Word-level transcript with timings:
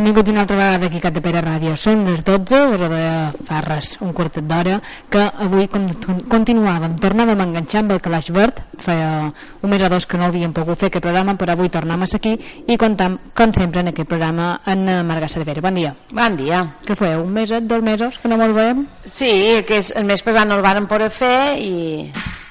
Benvinguts 0.00 0.30
una 0.30 0.40
altra 0.40 0.56
vegada 0.56 0.86
aquí 0.86 0.96
a 0.96 1.00
Cat 1.04 1.12
de 1.12 1.20
Pere 1.20 1.40
Ràdio. 1.44 1.74
Són 1.76 2.06
les 2.06 2.22
12, 2.24 2.56
hora 2.72 2.86
de 2.88 3.00
Farres, 3.44 3.90
un 4.00 4.14
quartet 4.16 4.46
d'hora, 4.48 4.78
que 5.12 5.26
avui 5.44 5.68
con 5.68 5.84
continuàvem, 6.32 6.94
tornàvem 7.02 7.42
a 7.42 7.44
enganxar 7.44 7.82
amb 7.82 7.92
el 7.92 8.00
Calaix 8.00 8.30
Verd, 8.32 8.62
feia 8.80 9.28
un 9.28 9.68
mes 9.68 9.84
o 9.84 9.92
dos 9.92 10.08
que 10.08 10.16
no 10.16 10.30
havíem 10.30 10.56
pogut 10.56 10.80
fer 10.80 10.88
aquest 10.88 11.04
programa, 11.04 11.36
però 11.36 11.52
avui 11.52 11.68
tornem 11.68 12.00
a 12.00 12.08
aquí 12.16 12.32
i 12.64 12.80
comptam, 12.80 13.18
com 13.36 13.52
sempre, 13.52 13.84
en 13.84 13.92
aquest 13.92 14.08
programa 14.08 14.54
en 14.64 14.88
Marga 15.04 15.28
Cervera. 15.28 15.60
Bon 15.60 15.76
dia. 15.76 15.92
Bon 16.16 16.40
dia. 16.40 16.64
Què 16.88 16.96
feu, 16.96 17.26
un 17.26 17.36
meset, 17.36 17.68
dos 17.68 17.84
mesos, 17.84 18.16
que 18.22 18.32
no 18.32 18.40
molt 18.40 18.56
veiem? 18.56 18.86
Sí, 19.04 19.60
que 19.68 19.84
és, 19.84 19.92
el 19.92 20.08
mes 20.08 20.24
passat 20.24 20.48
no 20.48 20.56
el 20.56 20.64
vàrem 20.64 20.88
poder 20.88 21.12
fer 21.12 21.58
i, 21.60 22.08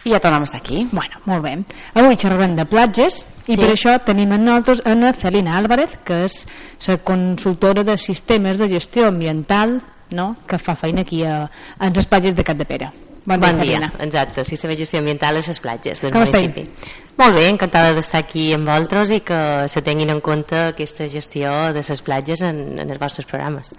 i 0.09 0.15
ja 0.15 0.21
tornem 0.23 0.41
a 0.41 0.49
estar 0.49 0.59
aquí. 0.63 0.87
Bueno, 0.91 1.21
molt 1.29 1.45
bé. 1.45 1.53
Avui 1.93 2.17
xerrarem 2.17 2.55
de 2.57 2.65
platges, 2.69 3.21
i 3.49 3.55
sí. 3.55 3.59
per 3.61 3.69
això 3.73 3.95
tenim 4.05 4.33
amb 4.33 4.45
nosaltres 4.45 4.81
a 4.85 5.13
Celina 5.21 5.57
Álvarez, 5.57 5.99
que 6.05 6.23
és 6.25 6.41
la 6.87 6.97
consultora 6.97 7.83
de 7.85 7.97
sistemes 7.97 8.57
de 8.57 8.69
gestió 8.69 9.07
ambiental 9.07 9.79
no? 10.11 10.35
que 10.47 10.57
fa 10.57 10.75
feina 10.75 11.01
aquí 11.01 11.23
a, 11.23 11.43
a 11.77 11.89
les 11.89 12.09
platges 12.09 12.35
de 12.35 12.43
Cap 12.43 12.57
de 12.57 12.65
Pere. 12.65 12.89
Bon, 13.25 13.37
bon 13.39 13.59
dia, 13.59 13.77
dia. 13.77 13.91
exacte, 13.99 14.43
sistema 14.43 14.73
de 14.73 14.79
gestió 14.79 14.99
ambiental 14.99 15.37
a 15.37 15.41
les 15.45 15.59
platges 15.59 16.01
del 16.01 16.11
Com 16.11 16.23
municipi. 16.23 16.63
Estem? 16.65 16.95
Molt 17.19 17.35
bé, 17.35 17.43
encantada 17.49 17.91
d'estar 17.93 18.23
aquí 18.23 18.47
amb 18.55 18.65
vosaltres 18.65 19.11
i 19.11 19.19
que 19.25 19.39
se 19.69 19.83
tinguin 19.85 20.13
en 20.13 20.21
compte 20.23 20.57
aquesta 20.71 21.05
gestió 21.11 21.51
de 21.75 21.83
les 21.83 22.01
platges 22.01 22.41
en, 22.47 22.79
en 22.79 22.89
els 22.89 23.01
vostres 23.01 23.27
programes. 23.29 23.73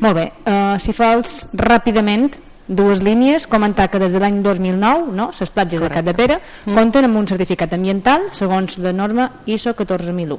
Molt 0.00 0.16
bé, 0.16 0.28
uh, 0.46 0.76
si 0.80 0.94
fals 0.96 1.42
ràpidament 1.58 2.30
dues 2.66 3.02
línies, 3.04 3.46
comentar 3.46 3.90
que 3.90 4.00
des 4.00 4.12
de 4.12 4.20
l'any 4.20 4.40
2009 4.42 5.12
no, 5.12 5.30
les 5.38 5.50
platges 5.50 5.80
Correcte. 5.80 5.94
de 5.94 5.94
Cap 5.94 6.04
de 6.06 6.14
Pere 6.14 6.40
mm. 6.40 6.74
compten 6.74 7.08
amb 7.08 7.20
un 7.20 7.26
certificat 7.28 7.72
ambiental 7.76 8.30
segons 8.32 8.78
la 8.78 8.92
norma 8.92 9.30
ISO 9.46 9.74
14001 9.74 10.38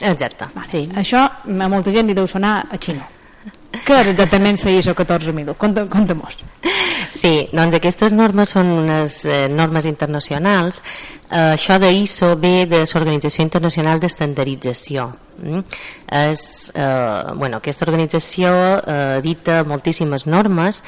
exacte 0.00 0.50
vale. 0.54 0.70
sí. 0.70 0.88
això 0.94 1.22
a 1.44 1.68
molta 1.68 1.94
gent 1.94 2.10
li 2.10 2.14
deu 2.14 2.26
sonar 2.26 2.64
a 2.70 2.78
xino 2.78 3.13
què 3.84 4.00
és 4.00 4.10
exactament 4.14 4.58
la 4.64 4.76
ISO 4.78 4.94
14001 4.96 5.56
compta, 5.60 5.84
compta 5.90 6.16
mos 6.16 6.38
Sí, 7.10 7.48
doncs 7.52 7.76
aquestes 7.76 8.14
normes 8.16 8.54
són 8.54 8.70
unes 8.78 9.18
eh, 9.28 9.44
normes 9.52 9.84
internacionals. 9.84 10.80
Eh, 11.28 11.52
això 11.54 11.76
de 11.82 11.90
ISO 11.92 12.30
ve 12.40 12.64
de 12.70 12.80
l'Organització 12.84 13.44
Internacional 13.44 14.00
d'Estandardització 14.00 15.10
mm? 15.42 15.60
és, 16.22 16.44
eh, 16.74 17.34
bueno, 17.36 17.60
aquesta 17.60 17.84
organització 17.84 18.54
eh, 18.80 19.20
dita 19.24 19.62
moltíssimes 19.68 20.26
normes 20.26 20.80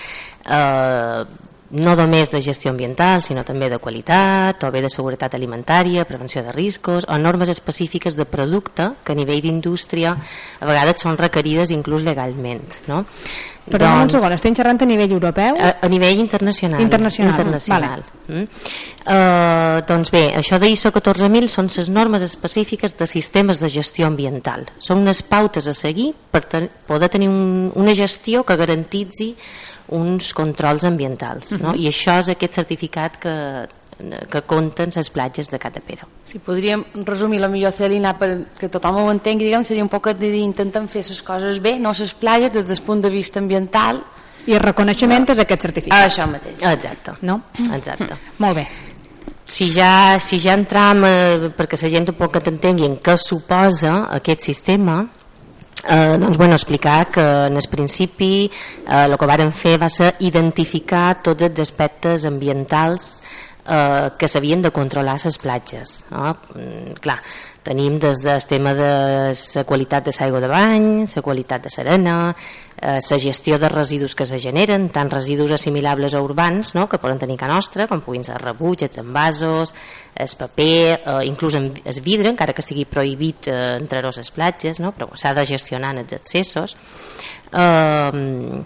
eh, 0.47 1.25
no 1.71 1.97
només 1.99 2.31
de 2.31 2.41
gestió 2.43 2.71
ambiental, 2.71 3.23
sinó 3.23 3.43
també 3.45 3.69
de 3.71 3.81
qualitat, 3.83 4.63
o 4.63 4.71
bé 4.71 4.85
de 4.85 4.91
seguretat 4.93 5.35
alimentària, 5.35 6.07
prevenció 6.07 6.45
de 6.47 6.55
riscos, 6.55 7.07
o 7.09 7.19
normes 7.19 7.51
específiques 7.51 8.17
de 8.17 8.27
producte 8.31 8.93
que 9.03 9.13
a 9.13 9.19
nivell 9.19 9.43
d'indústria 9.43 10.15
a 10.15 10.69
vegades 10.69 11.03
són 11.03 11.19
requerides 11.19 11.75
inclús 11.75 12.07
legalment. 12.07 12.83
No? 12.87 13.03
Però 13.67 13.83
doncs, 13.83 14.15
un 14.15 14.21
segon, 14.21 14.35
estem 14.37 14.55
xerrant 14.55 14.79
a 14.85 14.87
nivell 14.87 15.17
europeu? 15.17 15.57
A, 15.59 15.73
a 15.83 15.89
nivell 15.91 16.21
internacional. 16.23 16.81
Internacional, 16.85 17.33
internacional. 17.35 18.05
Vale. 18.07 18.45
Mm? 18.45 18.47
Uh, 19.07 19.81
doncs 19.87 20.11
bé, 20.15 20.23
això 20.39 20.59
d'ISO 20.63 20.93
14.000 20.95 21.51
són 21.51 21.71
les 21.75 21.91
normes 21.91 22.23
específiques 22.23 22.95
de 22.99 23.11
sistemes 23.11 23.59
de 23.59 23.71
gestió 23.71 24.07
ambiental. 24.07 24.69
Són 24.79 25.03
unes 25.03 25.25
pautes 25.27 25.67
a 25.67 25.75
seguir 25.75 26.13
per 26.31 26.45
ten 26.47 26.71
poder 26.87 27.11
tenir 27.11 27.31
un, 27.31 27.73
una 27.75 27.95
gestió 27.95 28.45
que 28.47 28.59
garantitzi 28.59 29.33
uns 29.89 30.33
controls 30.35 30.85
ambientals 30.85 31.59
no? 31.59 31.71
uh 31.71 31.75
-huh. 31.75 31.81
i 31.81 31.89
això 31.89 32.19
és 32.19 32.29
aquest 32.29 32.55
certificat 32.55 33.19
que, 33.19 33.35
que 34.31 34.43
compten 34.43 34.91
les 34.95 35.11
platges 35.11 35.51
de 35.51 35.59
Catapera. 35.59 36.07
Si 36.25 36.39
podríem 36.39 36.85
resumir 37.05 37.41
la 37.41 37.49
millor 37.49 37.73
Celina 37.73 38.19
perquè 38.19 38.69
tothom 38.69 38.97
ho 38.97 39.11
entengui, 39.11 39.45
diguem, 39.45 39.65
seria 39.65 39.83
un 39.83 39.89
poc 39.89 40.09
de 40.09 40.31
dir 40.31 40.43
intentem 40.43 40.87
fer 40.89 41.05
les 41.09 41.23
coses 41.23 41.61
bé, 41.61 41.79
no 41.79 41.93
les 41.99 42.15
platges 42.15 42.53
des 42.53 42.67
del 42.67 42.83
punt 42.83 43.01
de 43.01 43.11
vista 43.11 43.39
ambiental 43.39 44.03
i 44.47 44.55
el 44.55 44.61
reconeixement 44.61 45.27
no. 45.27 45.33
és 45.33 45.39
aquest 45.39 45.63
certificat. 45.63 46.07
Això 46.07 46.27
mateix. 46.31 46.63
Exacte. 46.63 47.17
No? 47.23 47.41
Exacte. 47.75 48.17
Molt 48.39 48.55
bé. 48.55 48.67
Si 49.47 49.69
ja, 49.71 50.19
si 50.19 50.41
ja 50.43 50.55
entram, 50.59 51.05
eh, 51.07 51.51
perquè 51.57 51.79
la 51.83 51.89
gent 51.89 52.09
un 52.11 52.17
poc 52.19 52.33
que 52.33 52.41
t'entenguin 52.41 52.99
què 52.99 53.17
suposa 53.17 54.09
aquest 54.11 54.43
sistema, 54.43 55.05
Eh, 55.85 56.17
doncs, 56.19 56.37
bueno, 56.37 56.55
explicar 56.55 57.09
que 57.09 57.21
en 57.21 57.57
el 57.57 57.69
principi 57.69 58.49
eh, 58.49 59.05
el 59.05 59.17
que 59.19 59.29
varen 59.29 59.53
fer 59.53 59.77
va 59.83 59.91
ser 59.93 60.15
identificar 60.25 61.21
tots 61.23 61.47
els 61.47 61.61
aspectes 61.67 62.25
ambientals 62.25 63.21
eh, 63.69 64.11
que 64.19 64.29
s'havien 64.29 64.63
de 64.63 64.71
controlar 64.71 65.17
les 65.23 65.39
platges. 65.39 65.99
No? 66.11 66.37
Mm, 66.55 66.97
clar, 67.03 67.19
tenim 67.67 67.99
des 67.99 68.23
del 68.23 68.45
tema 68.47 68.75
de 68.75 68.91
la 69.33 69.65
qualitat 69.67 70.07
de 70.07 70.15
l'aigua 70.15 70.41
de 70.41 70.51
bany, 70.51 70.87
la 71.15 71.23
qualitat 71.23 71.67
de 71.67 71.73
l'arena, 71.77 72.17
eh, 72.77 72.99
la 73.11 73.19
gestió 73.19 73.59
de 73.59 73.69
residus 73.69 74.15
que 74.15 74.27
se 74.27 74.39
generen, 74.39 74.89
tant 74.95 75.11
residus 75.11 75.53
assimilables 75.53 76.15
a 76.15 76.23
urbans, 76.23 76.75
no? 76.75 76.89
que 76.89 76.99
poden 76.99 77.19
tenir 77.19 77.39
que 77.39 77.49
nostra, 77.51 77.89
com 77.89 78.05
puguin 78.07 78.25
ser 78.25 78.39
rebuig, 78.39 78.87
els 78.87 78.99
envasos, 79.03 79.75
el 80.15 80.37
paper, 80.39 81.01
eh, 81.01 81.19
inclús 81.27 81.59
el 81.59 81.73
vidre, 82.03 82.31
encara 82.31 82.55
que 82.55 82.63
estigui 82.63 82.87
prohibit 82.87 83.49
eh, 83.49 83.77
entre 83.81 84.03
les 84.03 84.31
platges, 84.31 84.81
no? 84.81 84.93
però 84.93 85.11
s'ha 85.15 85.35
de 85.35 85.47
gestionar 85.47 85.91
en 85.97 86.05
els 86.05 86.17
accessos. 86.21 86.77
Eh, 87.51 88.63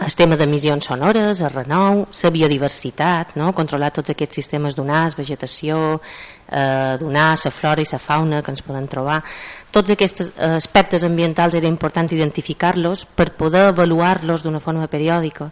el 0.00 0.14
tema 0.16 0.36
d'emissions 0.36 0.86
sonores, 0.88 1.42
el 1.44 1.52
renou, 1.52 2.04
la 2.08 2.30
biodiversitat, 2.32 3.34
no? 3.36 3.52
controlar 3.56 3.90
tots 3.92 4.14
aquests 4.14 4.38
sistemes 4.40 4.76
d'onars, 4.76 5.16
vegetació, 5.18 6.00
eh, 6.48 6.96
donar 7.00 7.34
la 7.36 7.50
flora 7.52 7.82
i 7.84 7.88
la 7.90 7.98
fauna 8.00 8.40
que 8.42 8.50
ens 8.54 8.62
poden 8.64 8.88
trobar. 8.88 9.20
Tots 9.70 9.92
aquests 9.92 10.32
aspectes 10.48 11.04
ambientals 11.04 11.54
era 11.54 11.68
important 11.68 12.08
identificar-los 12.10 13.04
per 13.14 13.32
poder 13.36 13.68
avaluar-los 13.68 14.42
d'una 14.42 14.60
forma 14.60 14.88
periòdica 14.88 15.50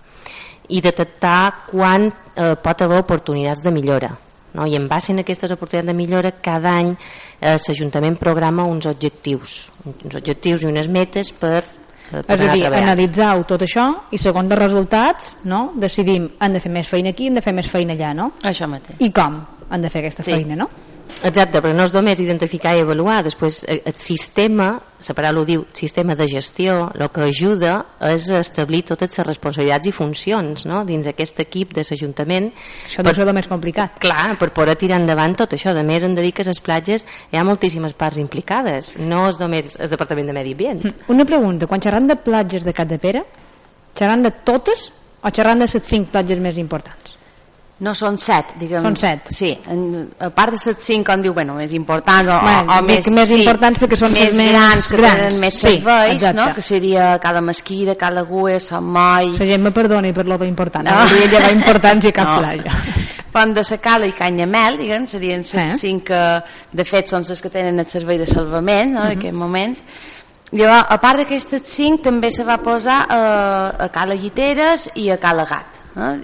i 0.69 0.81
detectar 0.81 1.67
quan 1.69 2.09
eh, 2.09 2.55
pot 2.57 2.83
haver 2.83 3.03
oportunitats 3.05 3.63
de 3.63 3.71
millora. 3.73 4.15
No? 4.55 4.67
I 4.67 4.77
en 4.77 4.89
base 4.89 5.13
a 5.13 5.21
aquestes 5.21 5.53
oportunitats 5.53 5.93
de 5.93 5.95
millora, 5.97 6.33
cada 6.33 6.73
any 6.81 6.95
eh, 6.95 7.57
l'Ajuntament 7.57 8.17
programa 8.17 8.65
uns 8.65 8.89
objectius, 8.89 9.69
uns 9.85 10.17
objectius 10.17 10.65
i 10.65 10.73
unes 10.73 10.89
metes 10.89 11.33
per 11.33 11.78
és 12.09 12.41
a 12.41 12.53
dir, 12.55 12.65
analitzau 12.67 13.45
tot 13.49 13.63
això 13.67 13.87
i 14.15 14.21
segons 14.21 14.51
els 14.51 14.61
resultats 14.61 15.35
no, 15.45 15.73
decidim 15.77 16.29
hem 16.41 16.57
de 16.57 16.63
fer 16.65 16.73
més 16.73 16.89
feina 16.89 17.13
aquí, 17.15 17.29
hem 17.29 17.39
de 17.39 17.45
fer 17.45 17.55
més 17.57 17.69
feina 17.71 17.97
allà 17.97 18.15
no? 18.17 18.31
això 18.43 18.69
mateix 18.71 19.01
i 19.05 19.13
com 19.15 19.41
han 19.69 19.85
de 19.85 19.91
fer 19.93 20.05
aquesta 20.05 20.25
sí. 20.25 20.33
feina 20.37 20.57
no? 20.57 20.69
Exacte, 21.19 21.59
però 21.59 21.73
no 21.75 21.85
és 21.89 21.93
només 21.95 22.21
identificar 22.23 22.77
i 22.77 22.83
avaluar, 22.85 23.23
després 23.27 23.63
eh, 23.67 23.81
el 23.89 23.97
sistema, 23.99 24.69
la 24.79 25.17
paraula 25.19 25.43
ho 25.43 25.47
diu, 25.49 25.65
sistema 25.75 26.15
de 26.19 26.29
gestió, 26.31 26.77
el 26.95 27.09
que 27.15 27.27
ajuda 27.27 27.73
és 28.11 28.29
establir 28.39 28.85
totes 28.87 29.17
les 29.19 29.27
responsabilitats 29.27 29.91
i 29.91 29.95
funcions 29.95 30.67
no? 30.71 30.85
dins 30.87 31.09
aquest 31.11 31.43
equip 31.43 31.75
de 31.75 31.83
l'Ajuntament. 31.83 32.51
Això 32.87 33.03
deu 33.07 33.19
ser 33.19 33.27
el 33.27 33.35
més 33.35 33.51
complicat. 33.51 33.99
Clar, 34.03 34.37
per 34.39 34.53
poder 34.55 34.79
tirar 34.79 35.01
endavant 35.03 35.35
tot 35.43 35.59
això. 35.59 35.75
A 35.75 35.87
més, 35.87 36.07
em 36.07 36.15
dedica 36.15 36.45
a 36.47 36.49
les 36.51 36.63
platges, 36.63 37.05
hi 37.33 37.39
ha 37.39 37.47
moltíssimes 37.47 37.99
parts 37.99 38.23
implicades, 38.23 38.95
no 39.03 39.27
és 39.33 39.43
només 39.43 39.75
el 39.79 39.91
Departament 39.91 40.31
de 40.31 40.39
Medi 40.39 40.55
Ambient. 40.55 40.87
Mm, 40.87 41.13
una 41.15 41.27
pregunta, 41.27 41.67
quan 41.67 41.83
xerram 41.83 42.07
de 42.07 42.19
platges 42.23 42.67
de 42.67 42.75
Cap 42.75 42.91
de 42.91 43.03
Pere, 43.03 43.27
xerram 43.99 44.23
de 44.23 44.35
totes 44.47 44.91
o 45.23 45.35
xerram 45.35 45.59
de 45.59 45.67
les 45.67 45.91
cinc 45.91 46.13
platges 46.15 46.39
més 46.43 46.63
importants? 46.63 47.18
No, 47.79 47.93
són 47.95 48.17
set, 48.19 48.57
diguem. 48.59 48.83
Són 48.83 48.97
set. 48.99 49.29
Sí, 49.31 49.53
en, 49.71 49.83
a 50.27 50.33
part 50.35 50.57
de 50.57 50.59
set 50.59 50.81
cinc, 50.83 51.05
com 51.07 51.21
diu, 51.23 51.31
bueno, 51.35 51.55
més 51.55 51.71
importants 51.77 52.27
o, 52.27 52.39
bueno, 52.43 52.65
o, 52.75 52.79
o 52.81 52.87
més, 52.87 53.07
més 53.15 53.29
sí, 53.31 53.37
importants 53.39 53.79
perquè 53.79 53.99
són 54.01 54.11
més, 54.17 54.33
més 54.35 54.51
grans, 54.51 54.89
que 54.91 54.99
grans. 54.99 55.21
tenen 55.21 55.39
més 55.45 55.55
sí, 55.55 55.77
serveis, 55.77 56.25
no? 56.35 56.49
que 56.57 56.65
seria 56.67 57.13
cada 57.23 57.43
mesquida, 57.45 57.95
cada 58.01 58.25
gué, 58.27 58.57
Sant 58.65 58.83
Moi... 58.83 59.31
La 59.39 59.47
gent 59.53 59.63
me 59.63 59.71
perdoni 59.75 60.11
per 60.17 60.27
lo 60.27 60.41
important, 60.43 60.89
no, 60.91 60.97
no 60.97 61.05
hauria 61.05 61.29
llevar 61.31 61.53
importants 61.55 62.09
i 62.11 62.13
cap 62.17 62.33
no. 62.33 62.41
platja. 62.43 62.75
Font 63.37 63.55
de 63.55 63.63
Sacala 63.63 64.09
i 64.11 64.15
Canyamel, 64.17 64.81
diguem, 64.81 65.07
serien 65.07 65.45
set 65.47 65.69
eh? 65.69 65.77
cinc 65.79 66.09
que, 66.11 66.23
de 66.75 66.87
fet, 66.89 67.13
són 67.13 67.23
els 67.23 67.45
que 67.45 67.53
tenen 67.53 67.79
el 67.79 67.87
servei 67.87 68.19
de 68.19 68.27
salvament, 68.27 68.97
no, 68.97 69.05
uh 69.05 69.07
-huh. 69.07 69.13
en 69.13 69.15
mhm. 69.15 69.21
aquests 69.21 69.39
moments. 69.39 69.85
Llavors, 70.51 70.87
a 70.89 70.99
part 70.99 71.23
d'aquestes 71.23 71.63
cinc, 71.69 72.03
també 72.03 72.33
se 72.33 72.43
va 72.43 72.59
posar 72.59 73.07
eh, 73.07 73.85
a 73.85 73.89
Cala 73.93 74.17
Guiteres 74.17 74.91
i 74.97 75.11
a 75.11 75.19
Cala 75.19 75.45
Gat. 75.45 75.79
Eh? 75.95 76.17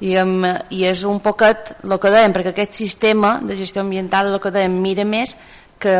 I, 0.00 0.16
amb, 0.20 0.46
i 0.70 0.84
és 0.88 1.04
un 1.08 1.20
poquet 1.24 1.76
el 1.84 1.96
que 2.00 2.12
dèiem, 2.12 2.34
perquè 2.36 2.52
aquest 2.52 2.76
sistema 2.82 3.36
de 3.42 3.56
gestió 3.56 3.84
ambiental 3.84 4.32
el 4.32 4.40
que 4.42 4.52
dèiem 4.52 4.76
mira 4.82 5.06
més 5.08 5.36
que 5.80 5.96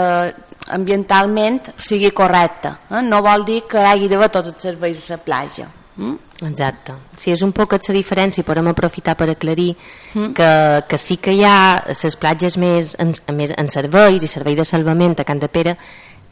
ambientalment 0.76 1.60
sigui 1.78 2.10
correcte 2.10 2.74
eh? 2.90 3.02
no 3.04 3.22
vol 3.24 3.44
dir 3.46 3.62
que 3.70 3.82
hagi 3.82 4.08
d'haver 4.10 4.30
tots 4.34 4.52
els 4.52 4.68
serveis 4.68 5.10
a 5.10 5.16
la 5.16 5.24
platja 5.24 5.68
mm? 5.96 6.14
Exacte. 6.44 6.92
Sí, 7.16 7.30
és 7.32 7.40
un 7.40 7.52
poc 7.56 7.72
la 7.72 7.94
diferència, 7.96 8.44
podem 8.44 8.68
aprofitar 8.68 9.14
per 9.16 9.30
aclarir 9.32 9.70
mm. 9.72 10.34
que, 10.36 10.50
que 10.88 10.98
sí 11.00 11.16
que 11.16 11.32
hi 11.32 11.44
ha 11.44 11.82
les 11.88 12.16
platges 12.20 12.58
més 12.60 12.92
en, 13.00 13.14
més 13.32 13.54
en 13.56 13.68
serveis 13.72 14.22
i 14.22 14.28
servei 14.28 14.56
de 14.58 14.64
salvament 14.64 15.16
a 15.16 15.24
Can 15.24 15.40
de 15.40 15.48
Pere 15.48 15.76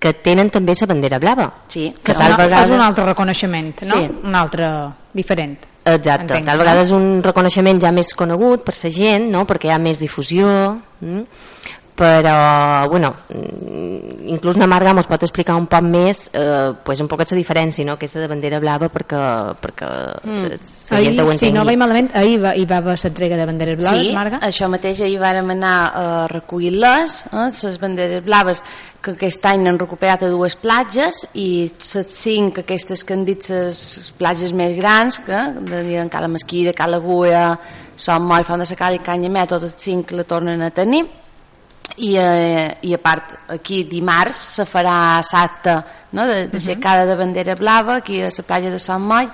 que 0.04 0.12
tenen 0.20 0.50
també 0.52 0.74
la 0.76 0.86
bandera 0.90 1.18
blava. 1.22 1.46
Sí, 1.72 1.86
que, 1.96 2.12
tal 2.12 2.34
vegada... 2.36 2.66
és 2.66 2.74
un 2.76 2.82
altre 2.84 3.06
reconeixement, 3.06 3.70
no? 3.88 4.00
Sí. 4.02 4.10
Un 4.28 4.34
altre 4.36 4.66
diferent. 5.16 5.54
Exacte, 5.84 6.26
Entenc, 6.26 6.46
tal 6.48 6.60
vegada 6.60 6.80
no? 6.80 6.84
és 6.84 6.92
un 6.96 7.06
reconeixement 7.24 7.80
ja 7.80 7.90
més 7.92 8.12
conegut 8.16 8.64
per 8.64 8.74
la 8.76 8.90
gent, 8.92 9.26
no? 9.32 9.44
perquè 9.48 9.68
hi 9.68 9.72
ha 9.74 9.80
més 9.80 10.00
difusió, 10.00 10.48
mm? 11.00 11.24
Però 11.94 12.88
bueno, 12.88 13.14
mm, 13.28 14.26
inclús 14.26 14.56
na 14.58 14.66
Marga 14.66 14.90
ens 14.90 15.06
pot 15.06 15.22
explicar 15.22 15.54
un 15.54 15.68
poc 15.70 15.84
més 15.86 16.24
eh, 16.34 16.72
pues 16.82 17.00
un 17.00 17.08
poquet 17.10 17.30
la 17.30 17.38
diferència 17.38 17.86
no? 17.86 17.94
aquesta 17.94 18.18
de 18.18 18.26
bandera 18.30 18.58
blava 18.62 18.88
perquè, 18.90 19.20
perquè 19.62 19.90
mm. 20.24 20.48
la 20.90 21.02
gent 21.04 21.14
ahir, 21.14 21.22
ho 21.22 21.36
si 21.38 21.52
no 21.54 21.62
vaig 21.68 21.78
malament, 21.78 22.10
ahir 22.18 22.40
va, 22.42 22.56
hi 22.58 22.66
va 22.66 22.80
haver 22.82 22.98
l'entrega 22.98 23.38
de 23.38 23.46
banderes 23.46 23.78
blaves, 23.78 24.08
sí, 24.08 24.16
Marga? 24.16 24.42
això 24.42 24.68
mateix 24.72 25.04
ahir 25.06 25.20
vàrem 25.22 25.54
anar 25.54 25.76
a 25.94 26.04
recollir-les 26.34 27.20
eh, 27.30 27.46
les 27.62 27.80
banderes 27.86 28.26
blaves 28.26 28.64
que 29.04 29.14
aquest 29.14 29.46
any 29.46 29.68
han 29.68 29.78
recuperat 29.78 30.26
a 30.26 30.34
dues 30.34 30.58
platges 30.58 31.26
i 31.38 31.48
les 31.70 32.12
cinc 32.18 32.62
aquestes 32.64 33.04
que 33.06 33.14
han 33.14 33.26
dit 33.28 33.50
les 33.54 34.12
platges 34.18 34.54
més 34.56 34.74
grans 34.80 35.22
que 35.22 35.46
de 35.70 36.08
Cala 36.10 36.28
Mesquida, 36.32 36.72
Cala 36.74 36.98
Guia 37.04 37.50
Som 37.94 38.24
Moll, 38.26 38.42
Font 38.42 38.58
de 38.58 38.66
Sacada 38.66 38.96
i 38.96 39.04
Canyamé 39.04 39.44
totes 39.46 39.76
cinc 39.78 40.10
la 40.10 40.24
tornen 40.26 40.64
a 40.64 40.72
tenir 40.74 41.04
i, 41.96 42.14
eh, 42.16 42.76
i 42.82 42.94
a 42.94 43.00
part 43.02 43.36
aquí 43.54 43.84
dimarts 43.88 44.40
se 44.56 44.64
farà 44.66 45.20
l'acte 45.20 45.76
no, 46.12 46.26
de, 46.26 46.46
de 46.48 46.60
ser 46.60 46.78
cada 46.80 47.04
de 47.06 47.16
bandera 47.16 47.54
blava 47.54 48.00
aquí 48.00 48.20
a 48.22 48.30
la 48.30 48.46
platja 48.46 48.72
de 48.72 48.80
Sant 48.82 49.02
Moll 49.02 49.30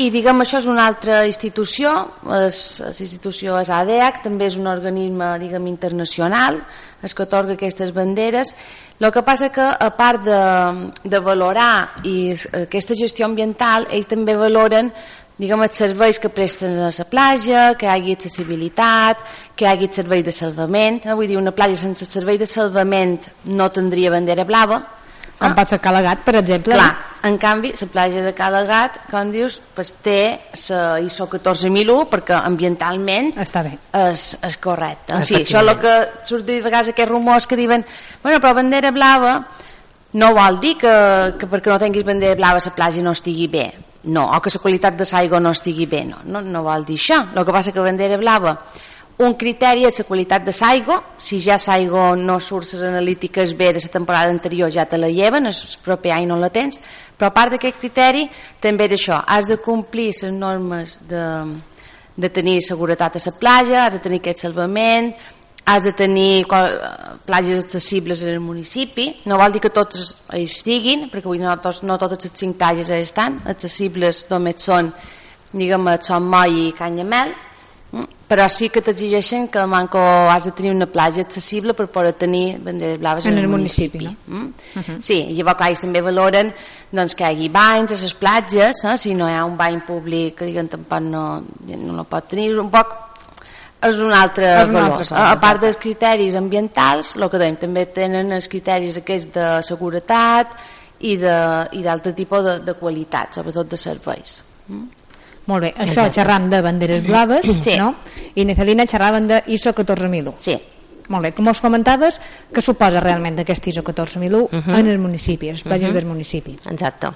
i 0.00 0.10
diguem 0.10 0.42
això 0.42 0.60
és 0.60 0.68
una 0.70 0.86
altra 0.86 1.24
institució 1.26 1.92
la 2.26 2.46
institució 2.46 3.58
és 3.60 3.70
ADEAC 3.70 4.22
també 4.24 4.46
és 4.50 4.56
un 4.56 4.68
organisme 4.70 5.32
diguem 5.40 5.66
internacional 5.66 6.60
és 7.02 7.14
que 7.14 7.24
otorga 7.24 7.56
aquestes 7.56 7.94
banderes. 7.96 8.54
El 9.00 9.08
que 9.12 9.22
passa 9.24 9.48
que 9.52 9.64
a 9.64 9.90
part 9.96 10.26
de, 10.26 10.40
de 11.08 11.20
valorar 11.24 12.02
i 12.04 12.34
aquesta 12.62 12.96
gestió 12.98 13.24
ambiental 13.24 13.88
ells 13.88 14.10
també 14.10 14.36
valoren 14.36 14.92
diguem, 15.40 15.64
els 15.64 15.80
serveis 15.80 16.20
que 16.20 16.30
presten 16.32 16.78
a 16.84 16.90
la 16.92 17.08
platja, 17.08 17.72
que 17.78 17.88
hi 17.88 17.92
hagi 17.94 18.16
accessibilitat, 18.18 19.24
que 19.56 19.64
hi 19.64 19.70
hagi 19.70 19.90
servei 19.96 20.24
de 20.26 20.34
salvament. 20.36 21.02
Eh? 21.06 21.16
Vull 21.16 21.30
dir, 21.30 21.38
una 21.40 21.54
platja 21.56 21.80
sense 21.80 22.08
servei 22.08 22.38
de 22.40 22.48
salvament 22.48 23.18
no 23.56 23.70
tindria 23.72 24.12
bandera 24.12 24.44
blava. 24.48 24.82
Com 25.40 25.48
ah? 25.48 25.56
pot 25.56 25.72
ser 25.72 25.78
Calagat, 25.80 26.20
per 26.26 26.34
exemple. 26.42 26.76
Clar, 26.76 26.90
en 27.24 27.38
canvi, 27.40 27.72
la 27.72 27.88
platja 27.88 28.24
de 28.26 28.34
Calagat, 28.36 29.00
com 29.08 29.30
dius, 29.32 29.56
pues, 29.76 29.94
té 30.04 30.20
la 30.68 30.82
ISO 31.00 31.30
14001 31.32 31.96
perquè 32.12 32.36
ambientalment 32.36 33.32
Està 33.40 33.64
bé. 33.64 33.78
És, 33.96 34.34
és 34.44 34.60
correcte. 34.60 35.22
Sí, 35.24 35.40
això 35.40 35.62
és 35.62 35.64
el 35.64 35.76
que 35.80 35.94
surt 36.28 36.44
de 36.44 36.60
vegades 36.60 36.92
aquests 36.92 37.12
rumors 37.12 37.48
que 37.48 37.56
diuen 37.56 37.86
bueno, 38.20 38.36
però 38.36 38.52
bandera 38.60 38.92
blava 38.92 39.38
no 40.20 40.34
vol 40.36 40.60
dir 40.60 40.76
que, 40.76 40.96
que 41.40 41.48
perquè 41.48 41.72
no 41.72 41.80
tinguis 41.80 42.04
bandera 42.04 42.36
blava 42.36 42.60
la 42.60 42.76
platja 42.76 43.00
no 43.00 43.16
estigui 43.16 43.48
bé 43.48 43.70
no, 44.04 44.24
o 44.24 44.40
que 44.40 44.50
la 44.54 44.60
qualitat 44.62 44.96
de 44.96 45.04
l'aigua 45.10 45.40
no 45.40 45.50
estigui 45.52 45.86
bé 45.86 46.04
no, 46.08 46.22
no, 46.24 46.40
no 46.40 46.62
vol 46.64 46.86
dir 46.88 46.96
això. 46.96 47.20
El 47.34 47.44
que 47.44 47.52
passa 47.52 47.72
que 47.72 47.84
bandera 47.84 48.16
blava 48.16 48.56
un 49.20 49.34
criteri 49.36 49.84
és 49.84 49.98
la 50.00 50.06
qualitat 50.08 50.44
de 50.46 50.54
l'aigua. 50.56 51.00
Si 51.18 51.40
ja 51.44 51.58
l'aigua 51.60 52.14
no 52.16 52.38
surt 52.40 52.72
les 52.72 52.82
analítiques 52.88 53.52
bé 53.56 53.72
de 53.72 53.80
la 53.84 53.92
temporada 53.92 54.30
anterior 54.30 54.70
ja 54.72 54.86
te 54.86 54.96
la 54.96 55.08
lleven 55.08 55.46
el 55.46 55.56
proper 55.84 56.12
any 56.12 56.26
no 56.26 56.38
la 56.40 56.48
tens. 56.48 56.80
Però 57.18 57.28
a 57.28 57.34
part 57.34 57.52
d'aquest 57.52 57.78
criteri 57.78 58.28
també 58.60 58.86
és 58.88 58.96
això 58.96 59.20
has 59.26 59.46
de 59.46 59.58
complir 59.60 60.12
les 60.14 60.32
normes 60.32 61.00
de, 61.08 61.26
de 62.16 62.30
tenir 62.30 62.62
seguretat 62.62 63.16
a 63.16 63.20
la 63.26 63.32
platja 63.32 63.84
has 63.84 63.92
de 63.92 64.00
tenir 64.00 64.20
aquest 64.20 64.46
salvament 64.46 65.12
has 65.64 65.84
de 65.84 65.92
tenir 65.92 66.46
platges 67.24 67.64
accessibles 67.64 68.22
en 68.22 68.34
el 68.34 68.40
municipi 68.40 69.10
no 69.26 69.38
vol 69.38 69.52
dir 69.52 69.62
que 69.62 69.72
tots 69.74 70.14
hi 70.34 70.44
estiguin 70.48 71.08
perquè 71.12 71.28
avui 71.28 71.42
no, 71.42 71.52
tots, 71.62 71.82
no 71.86 71.98
totes 72.00 72.26
les 72.26 72.38
cinc 72.42 72.58
platges 72.58 72.90
estan 72.96 73.40
accessibles 73.50 74.26
només 74.30 74.64
són 74.64 74.92
diguem 75.52 75.88
Son 76.02 76.26
Moll 76.30 76.58
i 76.68 76.72
Canyamel 76.76 77.32
mm? 77.92 78.08
però 78.30 78.46
sí 78.48 78.68
que 78.70 78.82
t'exigeixen 78.86 79.48
que 79.50 79.64
manco 79.66 79.98
has 79.98 80.46
de 80.46 80.52
tenir 80.54 80.70
una 80.70 80.86
platja 80.86 81.24
accessible 81.26 81.74
per 81.74 81.88
poder 81.90 82.12
tenir 82.14 82.58
banderes 82.62 82.98
blaves 82.98 83.26
en, 83.26 83.34
en 83.34 83.44
el, 83.44 83.48
municipi, 83.50 83.98
municipi 83.98 84.30
no? 84.30 84.38
mm? 84.38 84.46
uh 84.78 84.82
-huh. 84.82 85.00
sí, 85.00 85.18
i 85.18 85.34
llavors 85.34 85.58
clar, 85.58 85.70
ells 85.70 85.80
també 85.80 86.00
valoren 86.00 86.52
doncs, 86.90 87.14
que 87.14 87.24
hi 87.24 87.34
hagi 87.34 87.48
banys 87.48 87.92
a 87.92 88.02
les 88.02 88.14
platges 88.14 88.84
eh? 88.84 88.96
si 88.96 89.14
no 89.14 89.28
hi 89.28 89.34
ha 89.34 89.44
un 89.44 89.56
bany 89.56 89.80
públic 89.86 90.38
que 90.38 90.46
diguen 90.46 90.68
tampoc 90.68 91.00
no, 91.00 91.42
no, 91.66 91.92
no 91.92 92.04
pot 92.04 92.28
tenir 92.28 92.58
un 92.58 92.70
poc 92.70 93.09
és 93.88 94.00
un 94.04 94.12
altre 94.12 94.46
és 94.46 94.68
un 94.68 94.76
valor. 94.76 95.00
Altre 95.00 95.16
a, 95.16 95.30
a 95.32 95.40
part 95.40 95.64
dels 95.64 95.78
criteris 95.80 96.36
ambientals, 96.38 97.14
el 97.16 97.28
que 97.32 97.40
dèiem, 97.40 97.58
també 97.60 97.86
tenen 97.94 98.32
els 98.36 98.48
criteris 98.52 99.00
aquests 99.00 99.32
de 99.36 99.48
seguretat 99.66 100.56
i 101.08 101.16
d'altre 101.20 102.12
tipus 102.16 102.44
de, 102.44 102.56
de 102.66 102.74
qualitat, 102.76 103.38
sobretot 103.38 103.70
de 103.70 103.78
serveis. 103.80 104.40
Mm? 104.68 104.88
Molt 105.50 105.64
bé, 105.64 105.70
això 105.82 106.04
xerram 106.12 106.50
de 106.52 106.60
banderes 106.62 107.06
blaves, 107.06 107.48
sí. 107.64 107.78
no? 107.80 107.94
I 108.36 108.44
Necelina 108.46 108.86
xerraven 108.86 109.26
de 109.30 109.40
ISO 109.56 109.72
14001. 109.74 110.34
Sí. 110.38 110.58
Molt 111.10 111.26
bé, 111.26 111.32
com 111.34 111.48
us 111.50 111.58
comentaves, 111.58 112.20
què 112.54 112.62
suposa 112.62 113.00
realment 113.02 113.40
aquest 113.42 113.66
ISO 113.72 113.82
14001 113.82 114.44
uh 114.44 114.48
-huh. 114.50 114.78
en 114.78 114.86
el 114.86 114.98
municipi, 114.98 115.50
les 115.50 115.62
platges 115.62 115.88
uh 115.88 115.90
-huh. 115.90 115.94
del 115.94 116.06
municipi? 116.06 116.52
Exacte. 116.70 117.08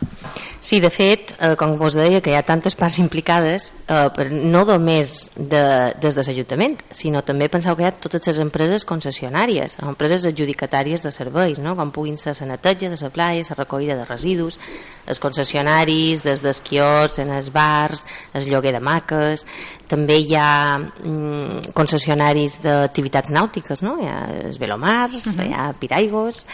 Sí, 0.58 0.80
de 0.80 0.90
fet, 0.90 1.36
eh, 1.38 1.54
com 1.56 1.76
vos 1.76 1.94
deia, 1.94 2.20
que 2.20 2.30
hi 2.30 2.34
ha 2.34 2.42
tantes 2.42 2.74
parts 2.74 2.98
implicades, 2.98 3.74
eh, 3.86 4.30
no 4.30 4.64
només 4.64 5.30
de, 5.36 5.94
des 6.00 6.14
de 6.14 6.22
l'Ajuntament, 6.22 6.78
sinó 6.90 7.22
també 7.22 7.48
penseu 7.48 7.76
que 7.76 7.82
hi 7.82 7.86
ha 7.86 7.92
totes 7.92 8.26
les 8.26 8.38
empreses 8.38 8.84
concessionàries, 8.84 9.78
empreses 9.82 10.24
adjudicatàries 10.24 11.02
de 11.02 11.10
serveis, 11.10 11.58
no? 11.58 11.76
com 11.76 11.92
puguin 11.92 12.16
ser 12.16 12.34
la 12.40 12.46
neteja 12.46 12.90
de 12.90 12.96
la 13.00 13.10
playa, 13.10 13.42
la 13.48 13.54
recollida 13.54 13.94
de 13.96 14.04
residus, 14.04 14.58
els 15.06 15.20
concessionaris, 15.20 16.22
des 16.22 16.42
dels 16.42 16.60
quioscs, 16.60 17.18
en 17.18 17.30
els 17.30 17.52
bars, 17.52 18.06
el 18.32 18.48
lloguer 18.50 18.72
de 18.72 18.80
maques, 18.80 19.46
també 19.88 20.18
hi 20.22 20.34
ha 20.38 20.78
mm, 20.78 21.74
concessionaris 21.76 22.60
d'activitats 22.64 23.30
nàutiques, 23.34 23.82
no? 23.84 23.98
hi 24.00 24.08
ha 24.08 24.18
els 24.46 24.58
velomars, 24.58 25.26
uh 25.26 25.32
-huh. 25.32 25.46
hi 25.48 25.52
ha 25.52 25.72
piraigos 25.78 26.46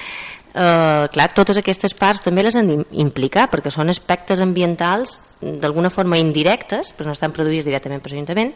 eh, 0.54 1.08
clar, 1.12 1.28
totes 1.34 1.60
aquestes 1.60 1.94
parts 1.94 2.22
també 2.24 2.42
les 2.42 2.56
han 2.58 2.68
d'implicar 2.68 3.48
perquè 3.52 3.70
són 3.72 3.92
aspectes 3.92 4.40
ambientals 4.40 5.20
d'alguna 5.40 5.90
forma 5.90 6.18
indirectes, 6.20 6.92
però 6.96 7.10
no 7.10 7.16
estan 7.16 7.32
produïts 7.32 7.64
directament 7.64 8.02
per 8.02 8.12
l'Ajuntament, 8.12 8.52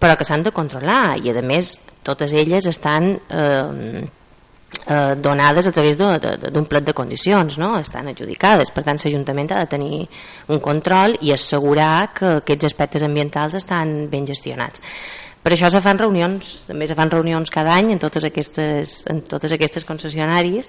però 0.00 0.16
que 0.16 0.24
s'han 0.24 0.42
de 0.46 0.54
controlar 0.54 1.18
i 1.20 1.30
a 1.30 1.42
més 1.42 1.74
totes 2.02 2.32
elles 2.34 2.66
estan 2.66 3.18
eh, 3.28 4.06
eh, 4.86 5.14
donades 5.16 5.66
a 5.66 5.72
través 5.72 5.98
d'un 5.98 6.66
plat 6.66 6.84
de 6.84 6.94
condicions, 6.94 7.58
no? 7.58 7.74
estan 7.78 8.08
adjudicades, 8.12 8.70
per 8.74 8.84
tant 8.86 9.00
l'Ajuntament 9.02 9.52
ha 9.52 9.64
de 9.64 9.70
tenir 9.76 10.02
un 10.48 10.60
control 10.60 11.18
i 11.20 11.32
assegurar 11.32 12.12
que 12.14 12.38
aquests 12.40 12.70
aspectes 12.72 13.02
ambientals 13.02 13.54
estan 13.58 14.08
ben 14.10 14.26
gestionats. 14.26 14.82
Per 15.42 15.50
això 15.54 15.66
se 15.72 15.80
fan 15.82 15.98
reunions, 15.98 16.60
també 16.68 16.86
se 16.86 16.94
fan 16.94 17.10
reunions 17.10 17.50
cada 17.50 17.74
any 17.74 17.90
en 17.90 17.98
totes 17.98 18.24
aquestes, 18.28 19.00
en 19.10 19.24
totes 19.26 19.56
aquestes 19.56 19.84
concessionaris 19.84 20.68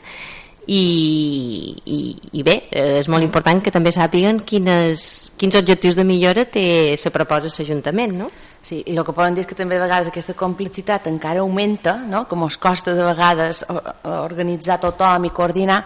i, 0.66 1.76
i, 1.86 2.00
i 2.40 2.44
bé, 2.46 2.56
eh, 2.72 2.98
és 3.02 3.10
molt 3.12 3.26
important 3.26 3.62
que 3.62 3.74
també 3.74 3.92
sàpiguen 3.94 4.40
quines, 4.48 5.04
quins 5.38 5.60
objectius 5.60 6.00
de 6.00 6.08
millora 6.08 6.48
té, 6.50 6.96
se 6.98 7.12
proposa 7.14 7.52
l'Ajuntament, 7.54 8.18
no? 8.24 8.32
Sí, 8.64 8.80
i 8.88 8.96
el 8.96 9.04
que 9.04 9.12
poden 9.12 9.36
dir 9.36 9.44
és 9.44 9.48
que 9.50 9.58
també 9.60 9.76
de 9.76 9.84
vegades 9.84 10.08
aquesta 10.08 10.34
complexitat 10.40 11.10
encara 11.12 11.42
augmenta, 11.44 11.98
no? 12.08 12.24
com 12.32 12.46
es 12.48 12.56
costa 12.56 12.94
de 12.96 13.04
vegades 13.04 13.60
organitzar 14.08 14.78
tothom 14.80 15.28
i 15.28 15.32
coordinar, 15.36 15.82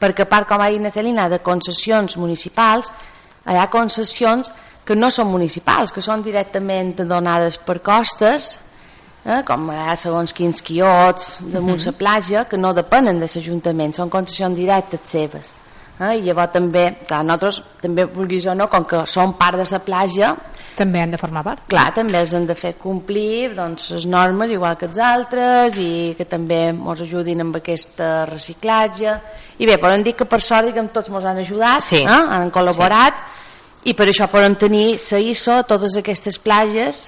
perquè 0.00 0.26
a 0.26 0.30
part, 0.30 0.48
com 0.50 0.60
ha 0.60 0.66
dit 0.74 0.82
Nacelina, 0.82 1.28
de 1.30 1.38
concessions 1.38 2.16
municipals, 2.18 2.90
hi 3.46 3.54
ha 3.54 3.68
concessions 3.70 4.50
que 4.86 4.96
no 4.98 5.12
són 5.14 5.30
municipals, 5.30 5.94
que 5.94 6.02
són 6.02 6.24
directament 6.26 6.96
donades 7.06 7.60
per 7.62 7.78
costes, 7.86 8.56
eh, 9.22 9.44
com 9.46 9.70
ara 9.70 9.94
segons 9.98 10.34
quins 10.34 10.62
quiots 10.66 11.36
damunt 11.54 11.78
la 11.86 11.94
platja, 11.94 12.44
que 12.50 12.58
no 12.58 12.74
depenen 12.74 13.22
de 13.22 13.30
l'Ajuntament, 13.30 13.94
són 13.94 14.10
concessions 14.10 14.58
directes 14.58 15.14
seves. 15.14 15.56
Eh? 16.00 16.18
I 16.18 16.26
llavors 16.26 16.52
també, 16.52 16.84
clar, 17.06 17.22
nosaltres 17.24 17.62
també 17.82 18.04
vulguis 18.10 18.46
o 18.46 18.54
no, 18.54 18.68
com 18.72 18.84
que 18.88 19.04
som 19.08 19.34
part 19.38 19.60
de 19.60 19.66
la 19.70 19.80
platja, 19.84 20.34
també 20.76 21.00
han 21.00 21.14
de 21.14 21.16
formar 21.16 21.40
part. 21.40 21.62
Clar, 21.72 21.86
també 21.96 22.18
els 22.20 22.34
han 22.36 22.44
de 22.44 22.54
fer 22.54 22.74
complir 22.76 23.54
doncs, 23.56 23.88
les 23.94 24.04
normes 24.12 24.50
igual 24.52 24.76
que 24.76 24.84
els 24.90 24.98
altres 25.00 25.78
i 25.80 26.12
que 26.18 26.26
també 26.28 26.66
ens 26.74 27.00
ajudin 27.00 27.40
amb 27.46 27.56
aquest 27.56 28.02
reciclatge. 28.28 29.16
I 29.56 29.70
bé, 29.70 29.78
podem 29.80 30.04
dir 30.04 30.12
que 30.18 30.28
per 30.28 30.42
sort 30.44 30.68
diguem, 30.68 30.92
tots 30.92 31.08
ens 31.08 31.24
han 31.24 31.40
ajudat, 31.40 31.80
sí. 31.80 32.04
eh? 32.04 32.22
han 32.36 32.52
col·laborat, 32.52 33.24
sí 33.24 33.44
i 33.86 33.94
per 33.94 34.08
això 34.10 34.26
podem 34.30 34.56
tenir 34.58 34.96
la 34.98 35.18
ISO 35.22 35.60
totes 35.68 35.94
aquestes 36.00 36.40
platges 36.42 37.04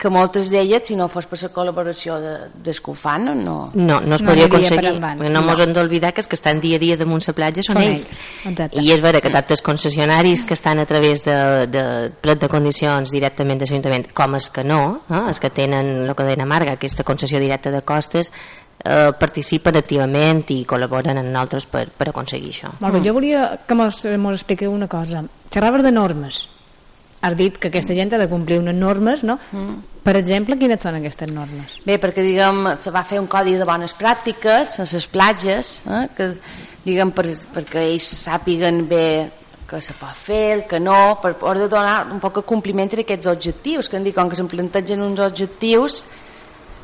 que 0.00 0.10
moltes 0.10 0.48
d'elles, 0.50 0.86
si 0.88 0.96
no 0.96 1.06
fos 1.12 1.26
per 1.28 1.38
la 1.42 1.50
col·laboració 1.52 2.16
de, 2.22 2.32
des 2.64 2.80
que 2.80 2.90
ho 2.90 2.94
fan, 2.96 3.26
no, 3.28 3.34
no, 3.36 3.56
no, 3.74 3.98
no 4.00 4.16
es 4.16 4.24
podria 4.24 4.46
no 4.46 4.54
aconseguir. 4.54 4.94
No, 5.00 5.28
no 5.34 5.42
mos 5.44 5.60
hem 5.60 5.74
d'oblidar 5.76 6.14
que 6.16 6.22
els 6.24 6.30
que 6.30 6.38
estan 6.38 6.62
dia 6.62 6.78
a 6.80 6.82
dia 6.82 6.96
damunt 7.00 7.22
la 7.26 7.34
platja 7.36 7.64
són, 7.66 7.76
són 7.76 7.84
ells. 7.84 8.06
ells. 8.48 8.78
I 8.80 8.94
és 8.96 9.02
vera 9.04 9.20
que 9.20 9.32
tant 9.32 9.52
els 9.52 9.62
concessionaris 9.66 10.46
que 10.48 10.56
estan 10.56 10.80
a 10.80 10.86
través 10.88 11.24
de, 11.26 11.36
de 11.70 11.84
plet 12.22 12.40
de 12.40 12.48
condicions 12.48 13.12
directament 13.12 13.60
de 13.60 13.68
l'Ajuntament, 13.68 14.08
com 14.16 14.38
els 14.38 14.48
que 14.54 14.64
no, 14.64 14.80
eh, 15.10 15.20
els 15.20 15.42
que 15.42 15.52
tenen 15.54 15.92
el 16.06 16.16
que 16.16 16.26
deia 16.26 16.48
Marga, 16.48 16.78
aquesta 16.80 17.04
concessió 17.04 17.38
directa 17.42 17.70
de 17.70 17.82
costes, 17.84 18.32
eh, 18.80 19.10
participen 19.20 19.76
activament 19.80 20.46
i 20.54 20.62
col·laboren 20.68 21.20
amb 21.20 21.28
nosaltres 21.28 21.68
per, 21.68 21.84
per 21.92 22.08
aconseguir 22.08 22.54
això. 22.54 22.72
Molt 22.78 22.94
bé, 22.94 23.02
mm. 23.02 23.06
jo 23.06 23.18
volia 23.18 23.44
que 23.66 23.76
mos, 23.76 24.00
mos 24.16 24.40
expliqueu 24.40 24.72
una 24.72 24.88
cosa. 24.88 25.26
Xerraves 25.52 25.84
de 25.84 25.92
normes. 25.92 26.40
Has 27.20 27.36
dit 27.36 27.56
que 27.60 27.68
aquesta 27.68 27.94
gent 27.96 28.14
ha 28.14 28.20
de 28.20 28.28
complir 28.30 28.60
unes 28.60 28.76
normes, 28.76 29.24
no? 29.26 29.38
Mm. 29.52 29.80
Per 30.04 30.14
exemple, 30.16 30.56
quines 30.56 30.80
són 30.80 30.96
aquestes 30.96 31.32
normes? 31.36 31.76
Bé, 31.84 31.98
perquè 32.00 32.24
diguem, 32.24 32.72
se 32.80 32.92
va 32.94 33.04
fer 33.04 33.20
un 33.20 33.28
codi 33.28 33.58
de 33.60 33.66
bones 33.68 33.92
pràctiques 33.98 34.78
a 34.80 34.86
les 34.88 35.06
platges, 35.12 35.74
eh, 35.84 36.06
que 36.16 36.30
diguem, 36.86 37.12
per, 37.12 37.26
perquè 37.52 37.84
ells 37.90 38.08
sàpiguen 38.22 38.86
bé 38.88 39.04
que 39.70 39.78
se 39.84 39.94
pot 39.94 40.16
fer, 40.16 40.46
el 40.56 40.64
que 40.66 40.80
no, 40.82 41.20
per 41.22 41.36
poder 41.38 41.68
donar 41.70 42.08
un 42.10 42.18
poc 42.18 42.40
de 42.40 42.46
compliment 42.48 42.90
a 42.96 43.04
aquests 43.04 43.28
objectius, 43.30 43.88
que 43.88 44.00
dit, 44.02 44.16
com 44.16 44.30
que 44.30 44.38
se'n 44.40 44.48
plantegen 44.50 45.04
uns 45.04 45.20
objectius, 45.22 46.00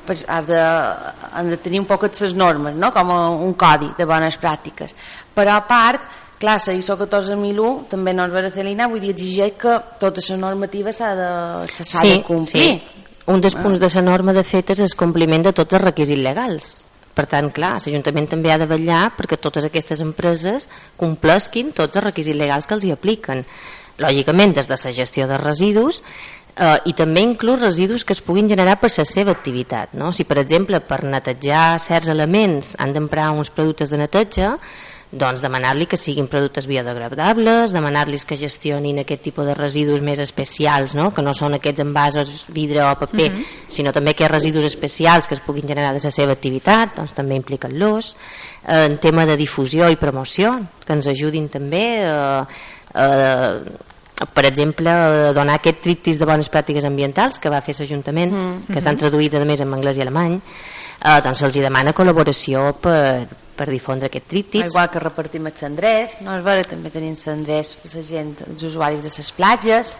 pues, 0.07 0.23
has 0.29 0.47
de, 0.47 0.61
han 0.61 1.51
de 1.51 1.59
tenir 1.59 1.81
un 1.83 1.89
poc 1.89 2.07
les 2.07 2.37
normes, 2.39 2.77
no? 2.77 2.93
com 2.95 3.11
un 3.11 3.57
codi 3.59 3.91
de 3.99 4.07
bones 4.07 4.39
pràctiques. 4.39 4.95
Però 5.35 5.57
a 5.57 5.65
part, 5.67 6.07
clar, 6.41 6.59
la 6.67 6.75
ISO 6.77 6.97
14001 6.97 7.87
també 7.91 8.13
no 8.15 8.27
és 8.27 8.53
Celina, 8.55 8.89
vull 8.89 9.01
dir, 9.01 9.15
exigeix 9.15 9.57
que 9.61 9.79
tota 10.01 10.21
la 10.31 10.37
normativa 10.37 10.93
s'ha 10.93 11.15
de, 11.17 11.31
sí, 11.73 11.85
de 12.09 12.23
complir. 12.23 12.63
Sí. 12.63 12.83
Un 13.27 13.41
dels 13.43 13.57
punts 13.59 13.81
de 13.83 13.89
la 13.93 14.03
norma, 14.03 14.33
de 14.33 14.45
fet, 14.47 14.71
és 14.71 14.81
el 14.85 14.95
compliment 14.95 15.43
de 15.43 15.53
tots 15.53 15.75
els 15.75 15.83
requisits 15.83 16.23
legals. 16.23 16.69
Per 17.17 17.25
tant, 17.27 17.49
clar, 17.51 17.79
l'Ajuntament 17.81 18.29
també 18.29 18.53
ha 18.53 18.59
de 18.61 18.69
vetllar 18.69 19.09
perquè 19.17 19.39
totes 19.41 19.65
aquestes 19.65 20.03
empreses 20.05 20.69
complesquin 21.01 21.73
tots 21.73 21.97
els 21.97 22.05
requisits 22.05 22.37
legals 22.37 22.69
que 22.69 22.77
els 22.77 22.85
hi 22.85 22.93
apliquen. 22.93 23.41
Lògicament, 23.99 24.53
des 24.53 24.69
de 24.69 24.77
la 24.77 24.93
gestió 24.93 25.27
de 25.27 25.39
residus 25.41 26.03
eh, 26.57 26.77
i 26.85 26.93
també 26.93 27.23
inclús 27.25 27.63
residus 27.63 28.05
que 28.05 28.13
es 28.13 28.21
puguin 28.21 28.51
generar 28.53 28.77
per 28.81 28.91
la 28.93 29.07
seva 29.09 29.33
activitat. 29.33 29.95
No? 29.97 30.13
Si, 30.13 30.29
per 30.29 30.39
exemple, 30.43 30.83
per 30.85 31.05
netejar 31.05 31.79
certs 31.81 32.13
elements 32.13 32.75
han 32.79 32.93
d'emprar 32.93 33.31
uns 33.33 33.49
productes 33.49 33.91
de 33.91 34.03
neteja, 34.05 34.53
doncs 35.13 35.41
demanar-li 35.41 35.87
que 35.87 35.97
siguin 35.97 36.27
productes 36.27 36.67
biodegradables, 36.67 37.73
demanar-los 37.73 38.25
que 38.27 38.37
gestionin 38.37 38.99
aquest 39.03 39.23
tipus 39.29 39.47
de 39.47 39.55
residus 39.55 40.03
més 40.03 40.19
especials, 40.23 40.97
no? 40.99 41.13
que 41.15 41.23
no 41.23 41.35
són 41.35 41.55
aquests 41.57 41.85
envasos, 41.85 42.33
vidre 42.49 42.83
o 42.83 42.95
paper, 42.99 43.31
mm 43.31 43.37
-hmm. 43.37 43.67
sinó 43.69 43.93
també 43.93 44.11
aquests 44.11 44.33
residus 44.33 44.65
especials 44.65 45.27
que 45.29 45.35
es 45.35 45.41
puguin 45.41 45.69
generar 45.69 45.95
de 45.95 46.01
la 46.03 46.11
seva 46.11 46.33
activitat, 46.33 46.97
doncs 46.97 47.15
també 47.15 47.35
impliquen-los. 47.37 48.17
Eh, 48.67 48.83
en 48.87 48.99
tema 48.99 49.25
de 49.25 49.37
difusió 49.37 49.89
i 49.89 49.97
promoció, 49.97 50.61
que 50.85 50.93
ens 50.93 51.07
ajudin 51.07 51.49
també 51.49 52.03
eh, 52.03 52.45
eh, 52.95 53.61
per 54.25 54.47
exemple, 54.49 54.93
donar 55.37 55.59
aquest 55.59 55.83
tríptis 55.85 56.19
de 56.19 56.29
bones 56.29 56.49
pràctiques 56.53 56.87
ambientals 56.89 57.39
que 57.39 57.53
va 57.53 57.61
fer 57.61 57.75
l'Ajuntament, 57.79 58.33
mm 58.33 58.39
-hmm. 58.39 58.73
que 58.73 58.79
estan 58.79 58.97
traduïts 58.97 59.35
a 59.35 59.45
més 59.45 59.61
en 59.61 59.73
anglès 59.73 59.97
i 59.97 60.01
alemany, 60.01 60.41
eh, 61.05 61.21
doncs 61.23 61.39
se'ls 61.39 61.55
demana 61.55 61.93
col·laboració 61.93 62.73
per, 62.81 63.29
per 63.57 63.69
difondre 63.69 64.07
aquest 64.07 64.29
tríptics. 64.29 64.67
Igual 64.67 64.91
que 64.91 65.01
repartim 65.01 65.47
els 65.47 65.59
cendrers, 65.59 66.21
no? 66.21 66.43
veure, 66.43 66.65
també 66.65 66.91
tenim 66.91 67.15
cendrers 67.15 67.77
la 67.95 68.03
gent, 68.03 68.37
els 68.51 68.63
usuaris 68.63 69.03
de 69.03 69.11
les 69.17 69.33
platges, 69.33 69.97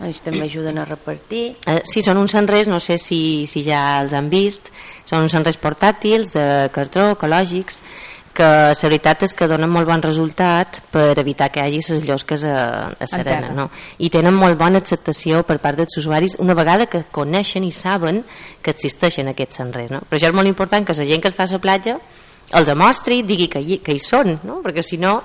ells 0.00 0.22
també 0.24 0.46
ajuden 0.46 0.78
a 0.78 0.84
repartir. 0.84 1.56
Eh, 1.66 1.80
sí, 1.84 2.02
són 2.02 2.16
uns 2.16 2.32
cendrers, 2.32 2.68
no 2.68 2.80
sé 2.80 2.96
si, 2.98 3.46
si 3.46 3.62
ja 3.62 4.00
els 4.00 4.14
han 4.16 4.30
vist, 4.30 4.70
són 5.04 5.26
uns 5.26 5.32
cendrers 5.32 5.58
portàtils 5.60 6.32
de 6.32 6.70
cartró, 6.72 7.10
ecològics, 7.16 7.82
que 8.34 8.46
la 8.46 8.74
veritat 8.78 9.24
és 9.26 9.34
que 9.34 9.48
donen 9.50 9.70
molt 9.70 9.88
bon 9.88 10.02
resultat 10.04 10.78
per 10.92 11.18
evitar 11.18 11.48
que 11.50 11.60
hi 11.60 11.66
hagi 11.66 11.94
les 11.96 12.04
llosques 12.06 12.44
a, 12.46 12.92
a 12.94 13.08
Serena 13.10 13.50
no? 13.56 13.66
i 13.98 14.10
tenen 14.12 14.36
molt 14.38 14.58
bona 14.58 14.78
acceptació 14.78 15.42
per 15.46 15.58
part 15.58 15.80
dels 15.80 15.98
usuaris 15.98 16.36
una 16.38 16.54
vegada 16.54 16.86
que 16.86 17.02
coneixen 17.10 17.66
i 17.66 17.72
saben 17.74 18.22
que 18.62 18.70
existeixen 18.70 19.32
aquests 19.32 19.58
senrers 19.58 19.90
no? 19.90 20.04
però 20.06 20.20
això 20.20 20.30
és 20.30 20.36
molt 20.36 20.50
important 20.50 20.86
que 20.86 20.94
la 20.94 21.08
gent 21.10 21.24
que 21.24 21.32
està 21.32 21.48
a 21.48 21.52
la 21.52 21.62
platja 21.64 21.98
els 22.60 22.70
amostri 22.70 23.18
i 23.18 23.26
digui 23.26 23.50
que 23.50 23.62
hi, 23.62 23.80
que 23.82 23.98
hi 23.98 24.02
són 24.02 24.36
no? 24.46 24.60
perquè 24.62 24.86
si 24.86 25.00
no 25.02 25.16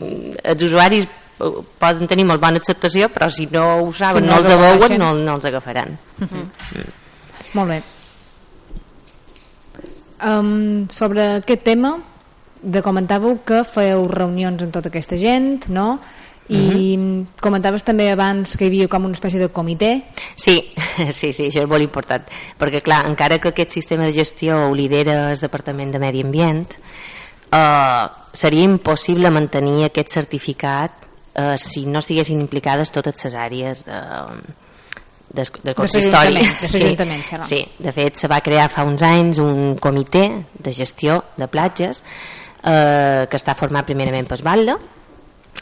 mm, 0.00 0.40
els 0.54 0.66
usuaris 0.70 1.04
eh, 1.04 1.52
poden 1.76 2.08
tenir 2.08 2.24
molt 2.24 2.40
bona 2.40 2.56
acceptació 2.62 3.12
però 3.12 3.28
si 3.28 3.50
no 3.52 3.68
ho 3.84 3.92
saben, 3.92 4.24
si 4.24 4.30
no, 4.30 4.32
no 4.32 4.40
els 4.40 4.56
aveuen 4.56 4.98
no, 5.00 5.12
no 5.20 5.36
els 5.36 5.44
agafaran 5.52 5.92
uh 5.92 6.24
-huh. 6.24 6.48
mm. 6.72 6.90
molt 7.52 7.68
bé 7.68 7.82
um, 10.24 10.88
sobre 10.88 11.34
aquest 11.36 11.62
tema 11.62 11.98
de 12.66 12.82
comentàveu 12.82 13.38
que 13.46 13.62
fèieu 13.64 14.08
reunions 14.10 14.62
amb 14.64 14.74
tota 14.74 14.90
aquesta 14.90 15.18
gent, 15.20 15.68
no? 15.70 16.00
i 16.48 16.96
mhm. 16.96 17.22
-huh. 17.22 17.40
comentaves 17.40 17.82
també 17.82 18.10
abans 18.10 18.56
que 18.56 18.64
hi 18.64 18.68
havia 18.68 18.88
com 18.88 19.04
una 19.04 19.14
espècie 19.14 19.38
de 19.38 19.48
comitè 19.48 20.04
sí, 20.34 20.62
sí, 21.10 21.32
sí, 21.32 21.46
això 21.48 21.62
és 21.62 21.68
molt 21.68 21.82
important 21.82 22.22
perquè 22.58 22.82
clar, 22.82 23.06
encara 23.08 23.38
que 23.38 23.48
aquest 23.48 23.70
sistema 23.70 24.04
de 24.04 24.12
gestió 24.12 24.68
ho 24.68 24.74
lidera 24.74 25.30
el 25.30 25.38
Departament 25.38 25.92
de 25.92 25.98
Medi 25.98 26.22
Ambient 26.22 26.68
eh, 27.50 28.06
seria 28.32 28.62
impossible 28.62 29.30
mantenir 29.30 29.84
aquest 29.84 30.12
certificat 30.12 30.92
eh, 31.34 31.56
si 31.58 31.86
no 31.86 31.98
estiguessin 31.98 32.40
implicades 32.40 32.92
totes 32.92 33.24
les 33.24 33.34
àrees 33.34 33.84
de, 33.84 34.00
de, 35.30 35.44
de 35.64 35.74
consistori 35.74 36.36
de 36.60 36.68
sí, 36.68 36.96
sí, 37.40 37.66
de 37.78 37.92
fet 37.92 38.16
se 38.16 38.28
va 38.28 38.40
crear 38.40 38.70
fa 38.70 38.84
uns 38.84 39.02
anys 39.02 39.38
un 39.38 39.76
comitè 39.76 40.44
de 40.54 40.72
gestió 40.72 41.24
de 41.36 41.48
platges 41.48 42.02
eh, 42.66 43.26
que 43.30 43.38
està 43.38 43.54
format 43.54 43.86
primerament 43.86 44.28
per 44.28 44.42
Batlle 44.44 44.76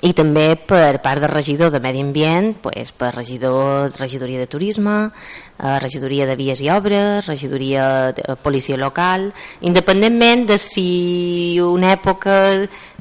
i 0.05 0.13
també 0.13 0.57
per 0.59 0.99
part 1.05 1.23
del 1.23 1.31
regidor 1.31 1.71
de 1.73 1.81
Medi 1.81 2.03
Ambient 2.03 2.51
pues, 2.61 2.91
per 2.93 3.13
regidor, 3.15 3.93
regidoria 4.01 4.41
de 4.43 4.49
turisme 4.51 4.97
eh, 5.07 5.79
regidoria 5.81 6.27
de 6.27 6.37
vies 6.37 6.61
i 6.61 6.69
obres 6.73 7.29
regidoria 7.31 7.87
de 8.17 8.25
eh, 8.27 8.37
policia 8.43 8.77
local 8.81 9.31
independentment 9.63 10.49
de 10.51 10.59
si 10.59 11.61
una 11.63 11.95
època 11.95 12.37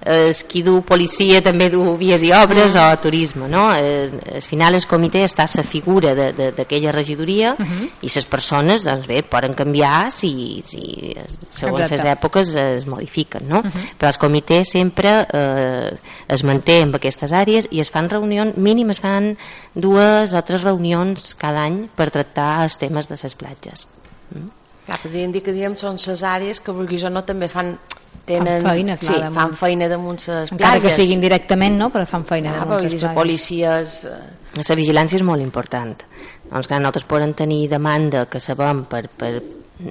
eh, 0.05 0.33
qui 0.47 0.63
du 0.63 0.81
policia 0.81 1.41
també 1.43 1.69
du 1.73 1.95
vies 1.99 2.23
i 2.23 2.31
obres 2.35 2.75
o 2.79 2.85
turisme 3.01 3.47
no? 3.51 3.69
eh, 3.75 4.09
al 4.35 4.41
final 4.45 4.75
el 4.75 4.87
comitè 4.89 5.23
està 5.23 5.45
a 5.47 5.51
la 5.57 5.63
figura 5.63 6.13
d'aquella 6.15 6.91
regidoria 6.91 7.53
uh 7.53 7.65
-huh. 7.65 7.89
i 8.01 8.09
les 8.15 8.25
persones 8.25 8.83
doncs 8.83 9.07
bé, 9.07 9.23
poden 9.23 9.53
canviar 9.53 10.11
si, 10.11 10.61
si 10.65 11.15
segons 11.49 11.91
les 11.91 12.03
èpoques 12.03 12.55
es 12.55 12.85
modifiquen 12.87 13.47
no? 13.47 13.59
uh 13.59 13.63
-huh. 13.63 13.95
però 13.99 14.07
el 14.07 14.19
comitè 14.19 14.63
sempre 14.63 15.27
eh, 15.31 15.97
es 16.27 16.43
manté 16.43 16.77
en 16.81 16.93
aquestes 16.95 17.31
àrees 17.31 17.67
i 17.71 17.79
es 17.79 17.91
fan 17.91 18.09
reunions, 18.09 18.57
mínim 18.57 18.89
es 18.89 18.99
fan 18.99 19.37
dues 19.73 20.33
o 20.33 20.41
tres 20.41 20.63
reunions 20.63 21.35
cada 21.35 21.63
any 21.63 21.87
per 21.95 22.09
tractar 22.11 22.63
els 22.63 22.77
temes 22.77 23.07
de 23.07 23.17
les 23.21 23.35
platges. 23.35 23.87
Mm? 24.33 24.49
Clar, 24.85 24.99
podríem 24.99 25.31
dir 25.31 25.43
que 25.43 25.53
diguem, 25.55 25.75
són 25.79 25.95
les 25.95 26.23
àrees 26.27 26.59
que 26.59 26.75
vulgui 26.75 26.99
o 27.05 27.09
no 27.09 27.23
també 27.23 27.47
fan 27.47 27.77
tenen, 28.25 28.61
fan 28.63 28.69
feina, 28.77 28.97
clar, 28.97 29.07
sí, 29.07 29.19
damunt. 29.19 29.39
fan 29.39 29.57
feina 29.59 29.89
damunt 29.91 30.19
les 30.19 30.27
platges. 30.27 30.53
Encara 30.59 30.83
que 30.83 30.93
siguin 30.95 31.23
directament, 31.23 31.79
no? 31.79 31.89
però 31.93 32.05
fan 32.09 32.27
feina 32.29 32.53
ah, 32.53 32.63
damunt 32.63 32.87
les. 32.89 33.09
Policies... 33.15 33.99
Eh. 34.09 34.23
La 34.53 34.75
vigilància 34.77 35.17
és 35.17 35.23
molt 35.25 35.41
important. 35.41 36.03
Doncs 36.51 36.69
clar, 36.69 36.77
nosaltres 36.83 37.07
podem 37.09 37.31
tenir 37.33 37.63
demanda 37.71 38.27
que 38.29 38.37
sabem 38.43 38.83
per, 38.85 39.07
per 39.09 39.31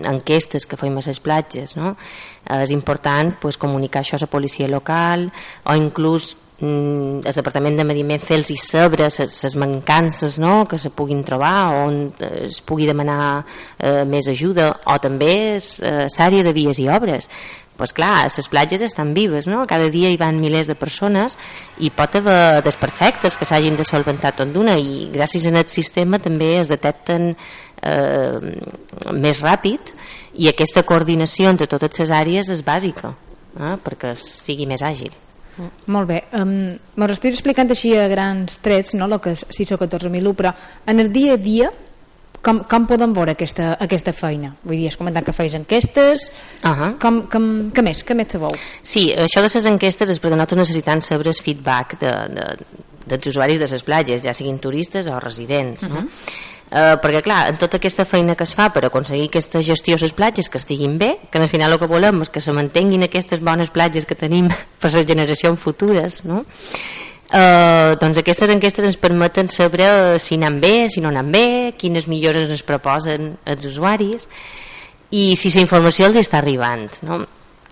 enquestes 0.07 0.67
que 0.67 0.79
fem 0.79 0.97
a 0.97 1.03
les 1.05 1.19
platges, 1.21 1.75
no? 1.77 1.97
és 2.47 2.71
important 2.75 3.35
pues, 3.43 3.59
comunicar 3.59 4.03
això 4.03 4.17
a 4.19 4.23
la 4.23 4.31
policia 4.31 4.69
local 4.71 5.27
o 5.67 5.75
inclús 5.79 6.37
mm, 6.61 7.27
el 7.27 7.35
Departament 7.35 7.79
de 7.79 7.87
Medi 7.87 8.05
Ambient 8.05 8.25
fer-los 8.27 8.65
saber 8.67 9.09
les 9.09 9.57
mancances 9.57 10.39
no? 10.39 10.65
que 10.69 10.79
se 10.79 10.91
puguin 10.91 11.25
trobar 11.25 11.75
on 11.83 12.01
es 12.19 12.61
pugui 12.63 12.87
demanar 12.87 13.43
eh, 13.79 14.05
més 14.07 14.29
ajuda 14.31 14.71
o 14.87 14.99
també 15.03 15.35
eh, 15.59 16.07
l'àrea 16.07 16.47
de 16.47 16.55
vies 16.57 16.79
i 16.83 16.89
obres 16.89 17.29
pues 17.83 17.91
clar, 17.93 18.29
les 18.31 18.47
platges 18.47 18.85
estan 18.87 19.11
vives, 19.13 19.49
no? 19.51 19.65
cada 19.67 19.89
dia 19.91 20.07
hi 20.13 20.19
van 20.21 20.37
milers 20.39 20.69
de 20.71 20.77
persones 20.79 21.35
i 21.83 21.91
pot 21.91 22.15
haver 22.15 22.63
desperfectes 22.63 23.35
que 23.35 23.49
s'hagin 23.49 23.75
de 23.75 23.83
solventar 23.83 24.31
tot 24.39 24.53
d'una 24.55 24.77
i 24.79 25.09
gràcies 25.11 25.49
a 25.49 25.51
aquest 25.51 25.75
sistema 25.75 26.21
també 26.23 26.53
es 26.61 26.71
detecten 26.71 27.33
eh, 27.35 28.39
més 29.19 29.43
ràpid 29.43 29.91
i 30.39 30.47
aquesta 30.47 30.87
coordinació 30.87 31.51
entre 31.51 31.67
totes 31.67 31.99
les 32.05 32.15
àrees 32.15 32.55
és 32.55 32.63
bàsica 32.63 33.11
eh, 33.59 33.75
perquè 33.83 34.15
sigui 34.15 34.71
més 34.71 34.87
àgil. 34.87 35.11
Molt 35.91 36.07
bé, 36.09 36.23
um, 36.39 36.55
m'ho 36.97 37.09
estic 37.11 37.35
explicant 37.35 37.75
així 37.75 37.97
a 37.99 38.07
grans 38.09 38.63
trets, 38.63 38.95
no?, 38.95 39.11
el 39.11 39.19
que 39.21 39.35
és 39.35 39.43
6 39.59 39.75
o 39.75 39.83
14.001, 39.83 40.37
però 40.39 40.55
en 40.87 41.03
el 41.03 41.11
dia 41.13 41.35
a 41.35 41.43
dia 41.43 41.75
com, 42.43 42.63
com 42.69 42.87
podem 42.91 43.15
veure 43.17 43.37
aquesta, 43.37 43.73
aquesta 43.81 44.13
feina? 44.13 44.53
Vull 44.65 44.77
dir, 44.81 44.91
has 44.91 44.99
comentat 45.01 45.25
que 45.27 45.35
feis 45.37 45.55
enquestes, 45.55 46.29
uh 46.63 46.69
-huh. 46.69 46.93
com, 46.99 47.23
com, 47.33 47.73
què 47.73 47.83
més? 47.83 48.05
Què 48.05 48.15
més 48.15 48.33
sabeu? 48.33 48.51
Sí, 48.83 49.13
això 49.15 49.41
de 49.41 49.51
les 49.55 49.67
enquestes 49.67 50.11
és 50.11 50.21
perquè 50.21 50.37
nosaltres 50.37 50.59
necessitem 50.59 51.01
saber 51.01 51.29
el 51.29 51.35
feedback 51.35 51.99
de, 51.99 52.13
de, 52.35 52.47
dels 53.07 53.27
usuaris 53.27 53.59
de 53.59 53.69
les 53.69 53.83
platges, 53.83 54.23
ja 54.23 54.33
siguin 54.33 54.59
turistes 54.59 55.07
o 55.07 55.21
residents, 55.21 55.83
uh 55.83 55.89
-huh. 55.89 55.95
no? 55.95 56.09
eh, 56.73 56.97
perquè 57.03 57.23
clar, 57.23 57.49
en 57.51 57.59
tota 57.61 57.77
aquesta 57.77 58.05
feina 58.09 58.35
que 58.35 58.45
es 58.45 58.55
fa 58.55 58.71
per 58.73 58.87
aconseguir 58.87 59.29
aquesta 59.29 59.63
gestió 59.63 59.97
a 59.97 60.01
les 60.01 60.15
platges 60.17 60.49
que 60.49 60.59
estiguin 60.59 60.99
bé, 60.99 61.19
que 61.31 61.39
al 61.39 61.49
final 61.49 61.73
el 61.73 61.79
que 61.79 61.87
volem 61.87 62.23
és 62.23 62.31
que 62.31 62.41
se 62.41 62.53
mantenguin 62.53 63.05
aquestes 63.05 63.41
bones 63.41 63.71
platges 63.71 64.07
que 64.07 64.15
tenim 64.15 64.49
per 64.81 64.93
les 64.93 65.07
generacions 65.07 65.61
futures 65.61 66.25
no? 66.25 66.45
Eh, 67.33 67.97
doncs 68.01 68.21
aquestes 68.21 68.51
enquestes 68.53 68.87
ens 68.87 68.99
permeten 69.01 69.49
saber 69.49 70.21
si 70.23 70.37
anem 70.37 70.61
bé, 70.61 70.75
si 70.93 71.01
no 71.01 71.11
anem 71.13 71.33
bé 71.33 71.47
quines 71.79 72.09
millores 72.09 72.53
ens 72.53 72.65
proposen 72.67 73.33
els 73.45 73.69
usuaris 73.69 74.29
i 75.13 75.33
si 75.37 75.53
la 75.57 75.65
informació 75.65 76.09
els 76.09 76.21
està 76.21 76.41
arribant 76.41 76.89
no? 77.09 77.23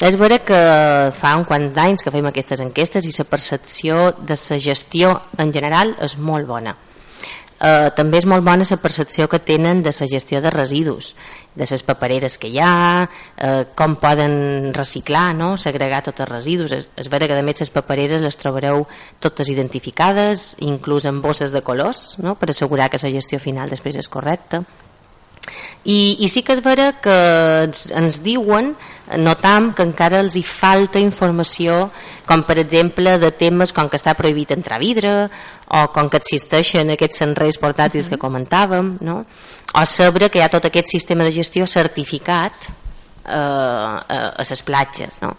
és 0.01 0.17
vera 0.17 0.41
que 0.41 0.61
fa 1.17 1.35
un 1.37 1.45
quant 1.45 1.69
d'anys 1.77 2.05
que 2.05 2.13
fem 2.13 2.29
aquestes 2.31 2.63
enquestes 2.65 3.05
i 3.05 3.13
la 3.17 3.29
percepció 3.29 4.15
de 4.21 4.37
la 4.37 4.59
gestió 4.59 5.17
en 5.39 5.53
general 5.53 5.95
és 6.01 6.17
molt 6.17 6.49
bona 6.49 6.77
eh, 7.61 7.91
també 7.97 8.19
és 8.19 8.27
molt 8.27 8.45
bona 8.45 8.67
la 8.69 8.81
percepció 8.81 9.29
que 9.29 9.39
tenen 9.39 9.83
de 9.83 9.93
la 9.93 10.09
gestió 10.09 10.41
de 10.41 10.51
residus, 10.51 11.15
de 11.55 11.67
les 11.71 11.83
papereres 11.83 12.39
que 12.39 12.49
hi 12.49 12.59
ha, 12.59 13.09
eh, 13.37 13.65
com 13.77 13.97
poden 14.01 14.73
reciclar, 14.75 15.35
no? 15.37 15.57
segregar 15.57 16.03
tots 16.03 16.21
els 16.21 16.31
residus. 16.31 16.73
És, 16.73 16.89
és 16.97 17.09
vera 17.13 17.29
que 17.29 17.39
a 17.39 17.43
més 17.43 17.61
les 17.61 17.71
papereres 17.71 18.23
les 18.23 18.37
trobareu 18.37 18.87
totes 19.21 19.49
identificades, 19.49 20.55
inclús 20.59 21.07
amb 21.07 21.23
bosses 21.23 21.53
de 21.53 21.63
colors, 21.63 22.19
no? 22.19 22.35
per 22.35 22.51
assegurar 22.51 22.91
que 22.91 23.03
la 23.03 23.13
gestió 23.13 23.39
final 23.39 23.69
després 23.71 23.97
és 23.97 24.09
correcta. 24.09 24.65
I, 25.85 26.17
i 26.21 26.29
sí 26.29 26.43
que 26.45 26.53
és 26.53 26.61
vera 26.65 26.91
que 27.01 27.15
ens, 27.65 27.87
ens 27.97 28.21
diuen 28.25 28.75
notam 29.19 29.71
que 29.75 29.83
encara 29.83 30.21
els 30.23 30.37
hi 30.37 30.43
falta 30.47 31.01
informació 31.03 31.89
com 32.29 32.45
per 32.47 32.59
exemple 32.63 33.17
de 33.19 33.33
temes 33.35 33.73
com 33.75 33.89
que 33.91 33.99
està 33.99 34.15
prohibit 34.19 34.53
entrar 34.55 34.79
vidre 34.83 35.15
o 35.67 35.87
com 35.95 36.11
que 36.13 36.21
existeixen 36.21 36.93
aquests 36.95 37.25
enrers 37.27 37.59
portàtils 37.63 38.11
que 38.13 38.21
comentàvem 38.21 38.99
no? 39.01 39.25
o 39.73 39.87
saber 39.87 40.29
que 40.29 40.39
hi 40.39 40.45
ha 40.45 40.53
tot 40.53 40.69
aquest 40.69 40.93
sistema 40.93 41.25
de 41.25 41.33
gestió 41.35 41.67
certificat 41.67 42.71
eh, 43.25 43.35
a, 43.35 44.19
a 44.37 44.47
les 44.49 44.63
platges 44.67 45.21
no? 45.23 45.35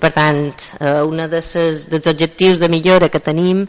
per 0.00 0.12
tant 0.12 0.50
eh, 0.80 1.02
un 1.06 1.22
de 1.24 1.28
dels 1.30 2.08
objectius 2.12 2.60
de 2.60 2.68
millora 2.68 3.08
que 3.12 3.20
tenim 3.20 3.64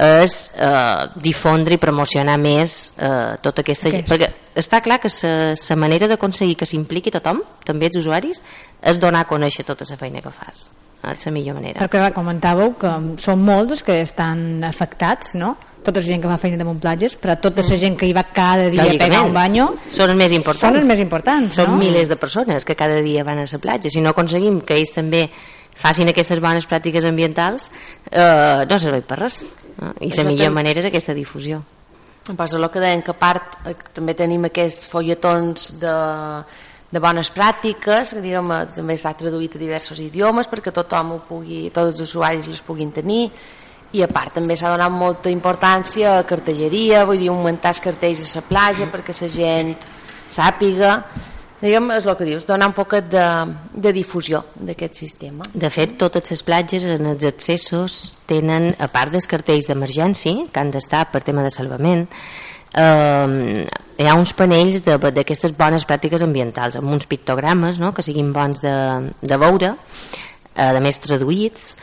és 0.00 0.36
eh, 0.56 1.06
difondre 1.20 1.76
i 1.76 1.82
promocionar 1.82 2.38
més 2.40 2.76
eh, 2.98 3.36
tota 3.42 3.64
aquesta 3.64 3.90
okay. 3.92 4.04
perquè 4.08 4.30
està 4.60 4.82
clar 4.84 5.00
que 5.02 5.10
la 5.22 5.80
manera 5.80 6.08
d'aconseguir 6.10 6.56
que 6.58 6.68
s'impliqui 6.68 7.12
tothom, 7.14 7.42
també 7.64 7.90
els 7.90 8.00
usuaris 8.02 8.42
és 8.82 9.00
donar 9.00 9.24
a 9.24 9.30
conèixer 9.30 9.64
tota 9.64 9.88
la 9.88 10.00
feina 10.00 10.22
que 10.24 10.32
fas 10.34 10.68
és 11.02 11.26
la 11.26 11.32
millor 11.32 11.56
manera 11.56 11.80
perquè 11.80 12.00
va, 12.02 12.10
comentàveu 12.14 12.74
que 12.80 12.92
són 13.22 13.44
molts 13.44 13.78
els 13.78 13.84
que 13.86 14.00
estan 14.02 14.64
afectats 14.68 15.34
no? 15.40 15.54
tota 15.84 16.02
la 16.02 16.06
gent 16.06 16.20
que 16.22 16.28
fa 16.28 16.36
feina 16.42 16.60
de 16.60 16.74
platges 16.82 17.16
però 17.20 17.38
tota 17.40 17.64
la 17.64 17.78
gent 17.80 17.96
que 17.96 18.10
hi 18.10 18.12
va 18.16 18.26
cada 18.34 18.68
dia 18.72 18.84
a 18.84 18.98
pegar 19.00 19.22
un 19.24 19.32
banyo 19.34 19.70
són 19.86 20.12
els 20.12 20.20
més 20.20 20.36
importants 20.36 20.66
són 20.66 20.82
els 20.82 20.90
més 20.90 21.00
importants 21.00 21.56
són 21.56 21.72
no? 21.72 21.80
milers 21.80 22.12
de 22.12 22.20
persones 22.20 22.68
que 22.68 22.76
cada 22.76 23.00
dia 23.00 23.24
van 23.24 23.40
a 23.40 23.48
la 23.48 23.62
platja 23.64 23.90
si 23.90 24.04
no 24.04 24.12
aconseguim 24.12 24.60
que 24.60 24.76
ells 24.76 24.92
també 24.92 25.26
facin 25.80 26.12
aquestes 26.12 26.40
bones 26.40 26.68
pràctiques 26.68 27.06
ambientals 27.08 27.70
eh, 28.10 28.66
no 28.68 28.78
serveix 28.78 29.06
per 29.08 29.22
res 29.24 29.42
no? 29.80 29.94
i 30.00 30.12
la 30.12 30.28
millor 30.28 30.52
manera 30.52 30.84
és 30.84 30.90
aquesta 30.90 31.16
difusió 31.16 31.62
Pues 32.36 32.52
el 32.52 32.70
que 32.70 32.78
deien 32.78 33.02
que 33.02 33.10
a 33.10 33.18
part 33.18 33.56
eh, 33.66 33.74
també 33.96 34.14
tenim 34.14 34.44
aquests 34.46 34.84
folletons 34.90 35.70
de, 35.80 35.94
de 36.90 37.00
bones 37.02 37.30
pràctiques 37.30 38.14
que 38.16 38.22
diguem, 38.24 38.52
eh, 38.52 38.66
també 38.74 38.98
està 38.98 39.14
traduït 39.16 39.54
a 39.56 39.62
diversos 39.62 40.00
idiomes 40.02 40.50
perquè 40.50 40.72
tothom 40.74 41.14
ho 41.14 41.18
pugui, 41.28 41.68
tots 41.70 41.94
els 41.94 42.04
usuaris 42.08 42.50
les 42.50 42.62
puguin 42.66 42.92
tenir 42.92 43.30
i 43.92 44.02
a 44.02 44.10
part 44.10 44.36
també 44.38 44.54
s'ha 44.56 44.70
donat 44.70 44.92
molta 44.94 45.30
importància 45.30 46.18
a 46.18 46.26
cartelleria, 46.26 47.04
vull 47.06 47.18
dir, 47.18 47.30
augmentar 47.30 47.74
els 47.74 47.82
cartells 47.82 48.22
a 48.22 48.40
la 48.40 48.46
platja 48.46 48.90
perquè 48.90 49.16
la 49.20 49.28
gent 49.34 49.74
sàpiga 50.30 50.94
diguem, 51.60 51.90
és 51.92 52.06
el 52.06 52.16
que 52.16 52.24
dius, 52.24 52.46
donar 52.48 52.70
un 52.70 52.76
poc 52.76 52.94
de, 53.12 53.24
de 53.84 53.92
difusió 53.92 54.42
d'aquest 54.56 55.02
sistema. 55.02 55.44
De 55.52 55.68
fet, 55.72 55.96
totes 56.00 56.32
les 56.32 56.42
platges 56.46 56.86
en 56.88 57.10
els 57.12 57.26
accessos 57.28 58.16
tenen, 58.30 58.70
a 58.80 58.88
part 58.92 59.12
dels 59.12 59.28
cartells 59.28 59.68
d'emergència, 59.68 60.46
que 60.50 60.62
han 60.62 60.72
d'estar 60.72 61.06
per 61.12 61.22
tema 61.26 61.44
de 61.44 61.52
salvament, 61.52 62.06
eh, 62.74 63.64
hi 64.00 64.08
ha 64.08 64.18
uns 64.18 64.34
panells 64.36 64.82
d'aquestes 64.84 65.56
bones 65.56 65.86
pràctiques 65.88 66.22
ambientals, 66.26 66.78
amb 66.80 66.92
uns 66.92 67.08
pictogrames 67.10 67.80
no?, 67.82 67.94
que 67.96 68.04
siguin 68.06 68.32
bons 68.32 68.62
de, 68.64 68.76
de 69.22 69.40
veure, 69.40 69.74
eh, 70.54 70.70
de 70.76 70.80
més 70.84 71.02
traduïts, 71.02 71.74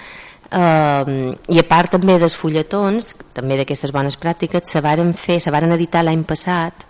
Uh, 0.47 1.33
i 1.51 1.57
a 1.59 1.63
part 1.67 1.91
també 1.91 2.13
dels 2.21 2.31
fulletons 2.39 3.09
també 3.35 3.57
d'aquestes 3.59 3.91
bones 3.91 4.15
pràctiques 4.15 4.69
se 4.71 4.79
varen 4.79 5.09
fer, 5.11 5.41
se 5.43 5.51
varen 5.51 5.75
editar 5.75 6.05
l'any 6.05 6.21
passat 6.23 6.85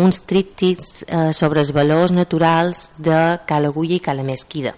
uns 0.00 0.22
tríptics 0.24 1.02
eh, 1.04 1.28
sobre 1.36 1.60
els 1.60 1.74
valors 1.76 2.14
naturals 2.16 2.86
de 2.96 3.18
Cala 3.44 3.68
Agulla 3.68 3.98
i 3.98 4.00
Cala 4.00 4.24
Mesquida 4.24 4.72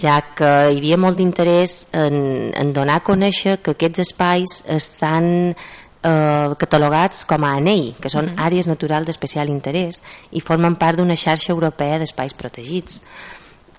ja 0.00 0.16
que 0.32 0.48
hi 0.70 0.78
havia 0.80 0.96
molt 0.96 1.20
d'interès 1.20 1.74
en, 1.92 2.16
en 2.56 2.72
donar 2.72 3.02
a 3.02 3.04
conèixer 3.04 3.58
que 3.60 3.74
aquests 3.76 4.06
espais 4.06 4.62
estan 4.64 5.28
eh, 5.52 5.79
catalogats 6.00 7.26
com 7.28 7.44
a 7.44 7.56
ANEI, 7.58 7.94
que 8.00 8.08
són 8.08 8.24
uh 8.24 8.32
-huh. 8.32 8.46
àrees 8.46 8.66
naturals 8.66 9.06
d'especial 9.06 9.48
interès 9.48 10.02
i 10.30 10.40
formen 10.40 10.76
part 10.76 10.96
d'una 10.96 11.16
xarxa 11.16 11.52
europea 11.52 11.98
d'espais 11.98 12.34
protegits. 12.34 13.02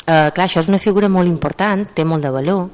Eh, 0.06 0.32
clar, 0.34 0.48
això 0.48 0.60
és 0.60 0.68
una 0.68 0.80
figura 0.80 1.10
molt 1.10 1.28
important, 1.28 1.88
té 1.94 2.04
molt 2.06 2.24
de 2.24 2.30
valor 2.30 2.70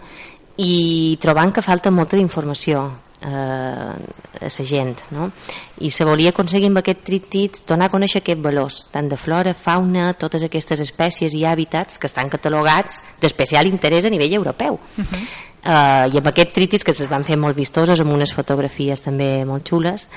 i 0.58 1.18
trobant 1.22 1.54
que 1.54 1.62
falta 1.62 1.92
molta 1.92 2.18
d'informació 2.18 2.92
eh, 3.22 3.28
a 3.28 4.48
la 4.48 4.66
gent 4.66 5.02
no? 5.12 5.32
i 5.80 5.90
se 5.90 6.06
volia 6.06 6.30
aconseguir 6.30 6.70
amb 6.70 6.82
aquest 6.82 7.04
tríptic 7.08 7.60
donar 7.68 7.88
a 7.88 7.94
conèixer 7.94 8.22
aquests 8.22 8.44
valors 8.44 8.80
tant 8.94 9.10
de 9.10 9.18
flora, 9.18 9.54
fauna, 9.54 10.12
totes 10.14 10.46
aquestes 10.46 10.82
espècies 10.84 11.34
i 11.34 11.44
hàbitats 11.46 11.98
que 11.98 12.10
estan 12.10 12.30
catalogats 12.30 13.02
d'especial 13.22 13.70
interès 13.70 14.06
a 14.06 14.14
nivell 14.14 14.38
europeu 14.40 14.78
uh 14.78 15.04
-huh. 15.04 15.24
eh, 15.64 16.14
i 16.14 16.18
amb 16.18 16.28
aquest 16.28 16.54
tríptic 16.54 16.84
que 16.84 16.92
es 16.92 17.10
van 17.10 17.26
fer 17.26 17.38
molt 17.38 17.56
vistoses 17.56 18.00
amb 18.00 18.14
unes 18.14 18.34
fotografies 18.34 19.02
també 19.02 19.46
molt 19.46 19.68
xules 19.68 20.10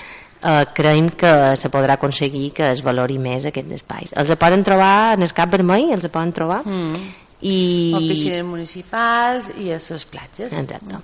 eh, 0.42 0.64
creiem 0.74 1.10
que 1.10 1.56
se 1.56 1.70
podrà 1.70 1.94
aconseguir 1.94 2.52
que 2.52 2.70
es 2.70 2.82
valori 2.82 3.18
més 3.18 3.46
aquests 3.46 3.72
espais 3.72 4.12
els 4.16 4.30
poden 4.36 4.62
trobar 4.62 5.14
en 5.14 5.22
el 5.22 5.32
cap 5.32 5.50
vermell 5.50 5.92
els 5.92 6.06
poden 6.08 6.32
trobar 6.32 6.62
mm. 6.66 6.94
i... 7.40 7.92
oficines 7.96 8.44
municipals 8.44 9.52
i 9.58 9.72
a 9.72 9.78
les 9.78 10.04
platges 10.04 10.52
exacte 10.52 10.96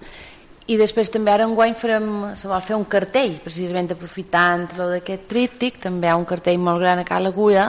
i 0.66 0.76
després 0.78 1.10
també 1.12 1.30
ara 1.30 1.46
enguany 1.46 1.74
farem, 1.78 2.08
se 2.34 2.48
vol 2.50 2.62
fer 2.64 2.76
un 2.76 2.86
cartell 2.90 3.36
precisament 3.44 3.92
aprofitant 3.94 4.66
d'aquest 4.76 5.28
tríptic 5.30 5.80
també 5.82 6.08
hi 6.08 6.14
ha 6.14 6.16
un 6.18 6.26
cartell 6.26 6.58
molt 6.58 6.82
gran 6.82 7.02
a 7.02 7.04
Cala 7.06 7.30
Agulla 7.30 7.68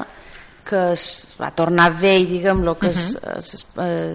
que 0.67 0.79
es 0.91 1.35
va 1.39 1.51
tornar 1.55 1.91
vell 1.95 2.27
diguem 2.27 2.63
lo 2.65 2.75
que 2.77 2.87
uh 2.87 2.93
-huh. 2.93 3.37
es, 3.37 3.53
es, 3.53 3.65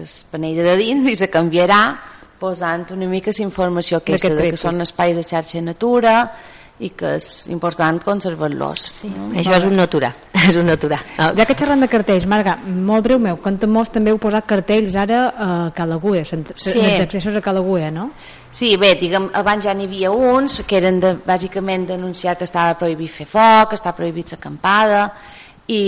es 0.03 0.25
panell 0.31 0.55
de 0.55 0.75
dins 0.77 1.07
i 1.07 1.15
se 1.15 1.29
canviarà 1.31 1.97
posant 2.39 2.91
una 2.91 3.07
mica 3.07 3.31
la 3.37 3.45
informació 3.45 3.97
aquesta 3.97 4.29
de 4.35 4.51
que 4.51 4.57
són 4.57 4.81
espais 4.81 5.15
de 5.15 5.23
xarxa 5.23 5.61
natura 5.61 6.31
i 6.79 6.89
que 6.97 7.15
és 7.15 7.47
important 7.53 7.99
conservar-los. 8.03 8.81
Sí. 8.81 9.09
No? 9.13 9.29
Això 9.39 9.55
és 9.55 9.63
un 9.63 9.75
naturar. 9.77 10.13
és 10.49 10.55
un 10.59 10.65
naturar. 10.65 10.99
Ja 11.37 11.45
que 11.45 11.55
xerrant 11.55 11.79
de 11.79 11.87
cartells, 11.87 12.25
Marga, 12.25 12.57
molt 12.65 13.05
breu 13.05 13.19
meu, 13.19 13.37
quant 13.37 13.59
molts 13.69 13.93
també 13.93 14.11
heu 14.11 14.17
posat 14.17 14.47
cartells 14.49 14.95
ara 14.99 15.21
a 15.29 15.49
Calaguer, 15.75 16.25
sí. 16.25 16.79
els 16.79 17.05
accessos 17.05 17.37
a 17.37 17.41
Calaguer, 17.45 17.91
no? 17.93 18.09
Sí, 18.53 18.75
bé, 18.77 18.91
diguem, 19.01 19.31
abans 19.33 19.65
ja 19.65 19.73
n'hi 19.73 19.87
havia 19.89 20.11
uns 20.13 20.59
que 20.69 20.77
eren 20.77 20.99
de, 21.01 21.15
bàsicament 21.25 21.87
denunciar 21.89 22.35
que 22.37 22.45
estava 22.45 22.75
prohibit 22.77 23.09
fer 23.09 23.25
foc, 23.25 23.71
que 23.71 23.79
estava 23.79 23.97
prohibit 23.97 24.35
l'acampada, 24.35 25.07
i, 25.65 25.79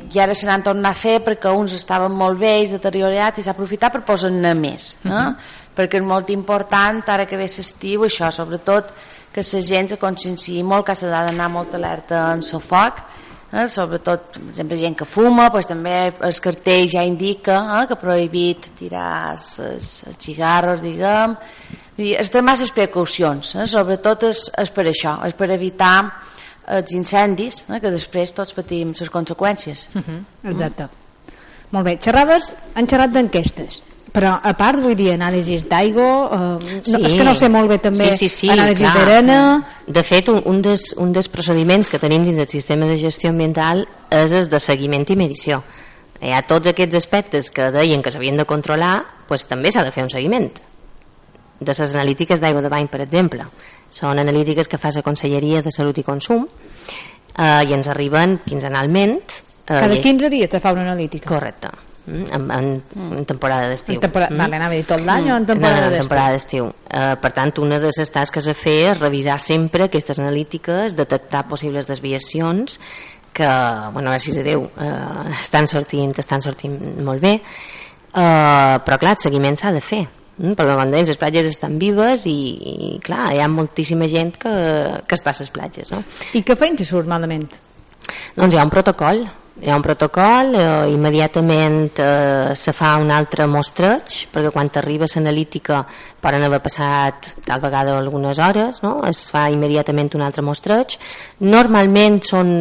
i 0.00 0.22
ara 0.22 0.32
se 0.32 0.48
n'han 0.48 0.64
tornat 0.64 0.96
a 0.96 0.96
fer 0.96 1.18
perquè 1.26 1.52
uns 1.52 1.74
estaven 1.76 2.16
molt 2.16 2.40
vells, 2.40 2.72
deteriorats, 2.72 3.42
i 3.42 3.44
s'ha 3.44 3.52
aprofitat 3.52 3.92
per 3.92 4.00
posar-ne 4.08 4.54
més, 4.56 4.96
no? 5.04 5.12
Uh 5.12 5.20
-huh. 5.26 5.36
perquè 5.76 6.00
és 6.00 6.06
molt 6.08 6.30
important, 6.30 7.04
ara 7.06 7.26
que 7.26 7.36
ve 7.36 7.50
l'estiu, 7.50 8.06
això, 8.08 8.30
sobretot 8.32 8.94
que 9.30 9.42
la 9.52 9.60
gent 9.60 9.90
se 9.90 9.98
conscienciï 9.98 10.62
molt 10.62 10.86
que 10.86 10.94
s'ha 10.94 11.08
d'anar 11.08 11.50
molt 11.50 11.74
alerta 11.74 12.32
en 12.32 12.40
el 12.40 12.60
foc, 12.60 12.94
eh? 13.52 13.68
sobretot 13.68 14.20
per 14.32 14.48
exemple 14.48 14.76
gent 14.78 14.96
que 14.96 15.04
fuma 15.04 15.50
pues, 15.50 15.66
també 15.66 16.14
el 16.20 16.40
cartell 16.40 16.88
ja 16.88 17.02
indica 17.02 17.82
eh? 17.82 17.86
que 17.86 17.96
prohibit 17.96 18.70
tirar 18.78 19.32
els, 19.32 19.58
els 19.58 20.04
cigarros 20.18 20.80
diguem 20.80 21.36
Dir, 21.96 22.14
es 22.20 22.30
de 22.32 22.42
masses 22.44 22.72
precaucions, 22.76 23.54
eh? 23.56 23.66
sobretot 23.66 24.26
és, 24.28 24.42
és 24.60 24.70
per 24.70 24.84
això, 24.90 25.16
és 25.24 25.36
per 25.36 25.48
evitar 25.54 25.96
els 26.76 26.92
incendis, 26.92 27.62
eh? 27.70 27.80
que 27.80 27.92
després 27.94 28.34
tots 28.36 28.52
patim 28.56 28.92
les 28.98 29.10
conseqüències. 29.10 29.88
Uh 29.94 30.02
-huh, 30.02 30.22
exacte. 30.52 30.84
Uh 30.84 30.88
-huh. 30.90 31.02
Molt 31.70 31.84
bé, 31.86 31.98
xerraves, 32.02 32.52
han 32.74 32.86
xerrat 32.86 33.10
d'enquestes, 33.10 33.82
però 34.16 34.32
a 34.42 34.52
part 34.54 34.80
vull 34.80 34.94
dir 34.96 35.10
anàlisis 35.12 35.66
d'aigua 35.68 36.56
eh, 36.60 36.80
sí. 36.82 36.92
no, 36.92 37.00
és 37.06 37.14
que 37.14 37.24
no 37.24 37.34
sé 37.34 37.48
molt 37.48 37.68
bé 37.68 37.78
també 37.78 38.12
sí, 38.12 38.28
sí, 38.28 38.28
sí, 38.28 38.50
anàlisis 38.50 38.94
d'arena 38.94 39.64
de 39.86 40.02
fet 40.02 40.30
un, 40.32 40.40
un, 40.44 40.62
des, 40.62 40.94
un 40.96 41.12
dels 41.12 41.28
procediments 41.28 41.90
que 41.92 41.98
tenim 41.98 42.22
dins 42.22 42.36
del 42.36 42.48
sistema 42.48 42.86
de 42.86 42.96
gestió 42.96 43.30
ambiental 43.30 43.86
és 44.10 44.32
el 44.32 44.48
de 44.48 44.58
seguiment 44.62 45.04
i 45.08 45.16
medició 45.16 45.62
hi 46.22 46.32
ha 46.32 46.40
tots 46.48 46.72
aquests 46.72 46.96
aspectes 46.96 47.50
que 47.50 47.70
deien 47.74 48.02
que 48.02 48.10
s'havien 48.14 48.36
de 48.40 48.46
controlar 48.48 49.04
pues, 49.28 49.44
també 49.44 49.70
s'ha 49.70 49.84
de 49.84 49.92
fer 49.92 50.06
un 50.06 50.10
seguiment 50.10 50.48
de 51.60 51.72
les 51.72 51.94
analítiques 51.94 52.40
d'aigua 52.40 52.62
de 52.62 52.70
bany, 52.72 52.88
per 52.92 53.00
exemple. 53.04 53.46
Són 53.90 54.18
analítiques 54.18 54.68
que 54.68 54.78
fa 54.78 54.90
la 54.94 55.04
Conselleria 55.06 55.62
de 55.62 55.72
Salut 55.72 55.98
i 55.98 56.04
Consum 56.04 56.46
eh, 56.46 57.62
i 57.64 57.74
ens 57.74 57.88
arriben 57.88 58.38
quinzenalment. 58.44 59.18
Eh, 59.66 59.74
Cada 59.74 60.00
15 60.02 60.30
dies 60.30 60.50
te 60.50 60.60
fa 60.60 60.72
una 60.76 60.86
analítica? 60.88 61.28
Correcte. 61.30 61.70
Mm, 62.06 62.24
en, 62.32 62.50
en, 62.54 62.82
en 63.18 63.24
temporada 63.26 63.70
d'estiu. 63.70 63.98
Tempora 64.00 64.28
mm. 64.30 64.38
Vale, 64.38 64.58
anava 64.60 64.76
a 64.76 64.78
dir 64.78 64.86
tot 64.86 65.02
l'any 65.02 65.24
mm. 65.26 65.32
o 65.32 65.36
en 65.40 65.46
temporada 65.48 65.88
d'estiu? 65.88 66.02
temporada 66.04 66.36
d'estiu. 66.36 66.68
Eh, 66.86 67.14
per 67.22 67.32
tant, 67.34 67.52
una 67.64 67.80
de 67.82 67.90
les 67.90 68.12
tasques 68.14 68.46
a 68.46 68.54
fer 68.54 68.78
és 68.92 69.00
revisar 69.00 69.40
sempre 69.42 69.88
aquestes 69.88 70.20
analítiques, 70.22 70.94
detectar 70.98 71.46
possibles 71.50 71.88
desviacions 71.88 72.78
que, 73.36 73.48
bueno, 73.92 74.12
gràcies 74.14 74.38
a 74.40 74.44
Déu, 74.46 74.68
eh, 74.80 75.32
estan 75.42 75.66
sortint, 75.68 76.14
estan 76.16 76.40
sortint 76.40 76.78
molt 77.04 77.20
bé, 77.20 77.34
eh, 77.36 78.76
però 78.86 79.00
clar, 79.02 79.16
el 79.18 79.20
seguiment 79.20 79.58
s'ha 79.58 79.74
de 79.74 79.82
fer 79.84 80.06
mm? 80.38 80.56
perquè 80.58 80.76
quan 80.78 80.92
deies 80.94 81.12
les 81.12 81.20
platges 81.20 81.48
estan 81.50 81.78
vives 81.82 82.26
i, 82.30 82.36
i 82.56 82.90
clar, 83.04 83.30
hi 83.34 83.42
ha 83.42 83.48
moltíssima 83.52 84.08
gent 84.10 84.36
que, 84.42 84.52
que 85.06 85.18
està 85.18 85.34
a 85.34 85.40
les 85.40 85.52
platges 85.54 85.92
no? 85.94 86.02
i 86.36 86.44
què 86.46 86.58
feien 86.58 86.78
si 86.78 86.88
surt 86.88 87.10
malament? 87.10 87.48
doncs 88.36 88.54
hi 88.54 88.60
ha 88.60 88.66
un 88.66 88.72
protocol 88.72 89.26
hi 89.58 89.70
ha 89.70 89.76
un 89.76 89.80
protocol, 89.80 90.54
eh, 90.54 90.90
immediatament 90.92 91.98
eh, 91.98 92.54
se 92.54 92.74
fa 92.76 92.96
un 93.00 93.08
altre 93.10 93.46
mostreig 93.48 94.26
perquè 94.28 94.50
quan 94.52 94.68
t'arriba 94.68 95.08
l'analítica 95.08 95.80
poden 96.20 96.44
haver 96.44 96.60
passat 96.60 97.30
tal 97.46 97.62
vegada 97.62 97.96
algunes 97.96 98.38
hores 98.38 98.82
no? 98.82 99.00
es 99.08 99.30
fa 99.32 99.46
immediatament 99.48 100.12
un 100.14 100.26
altre 100.26 100.44
mostreig 100.44 100.98
normalment 101.40 102.20
són 102.20 102.52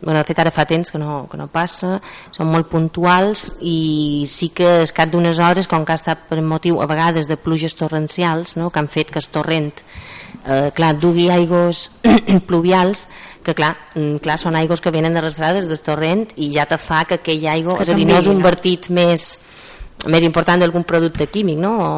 bueno, 0.00 0.18
de 0.18 0.26
fet 0.26 0.42
ara 0.42 0.50
fa 0.50 0.66
temps 0.66 0.90
que 0.90 0.98
no, 0.98 1.28
que 1.30 1.38
no 1.38 1.46
passa 1.46 2.00
són 2.34 2.50
molt 2.50 2.66
puntuals 2.66 3.52
i 3.60 4.26
sí 4.26 4.50
que 4.50 4.80
es 4.82 4.92
cap 4.92 5.08
d'unes 5.08 5.38
hores 5.38 5.70
com 5.70 5.84
que 5.84 5.94
ha 5.94 6.02
estat 6.02 6.26
per 6.26 6.42
motiu 6.42 6.82
a 6.82 6.90
vegades 6.90 7.30
de 7.30 7.38
pluges 7.38 7.78
torrencials 7.78 8.56
no? 8.56 8.70
que 8.70 8.82
han 8.82 8.90
fet 8.90 9.14
que 9.14 9.22
el 9.22 9.30
torrent 9.30 9.70
eh, 10.46 10.70
clar, 10.74 10.94
dugui 10.98 11.28
aigües 11.30 11.90
pluvials 12.48 13.08
que 13.42 13.54
clar, 13.56 13.74
mm, 13.94 14.20
clar 14.24 14.38
són 14.40 14.56
aigües 14.60 14.80
que 14.80 14.92
venen 14.94 15.16
arrastrades 15.16 15.68
del 15.68 15.82
torrent 15.84 16.26
i 16.36 16.50
ja 16.54 16.66
te 16.68 16.78
fa 16.78 17.04
que 17.08 17.20
aquell 17.20 17.46
aigua, 17.48 17.78
que 17.78 17.88
és 17.88 17.92
a 17.92 17.98
dir, 17.98 18.06
no 18.08 18.18
és 18.20 18.28
un 18.30 18.42
vertit 18.44 18.90
més, 18.90 19.32
més 20.08 20.24
important 20.24 20.60
d'algun 20.60 20.84
producte 20.84 21.28
químic, 21.32 21.58
no? 21.60 21.72
O, 21.80 21.90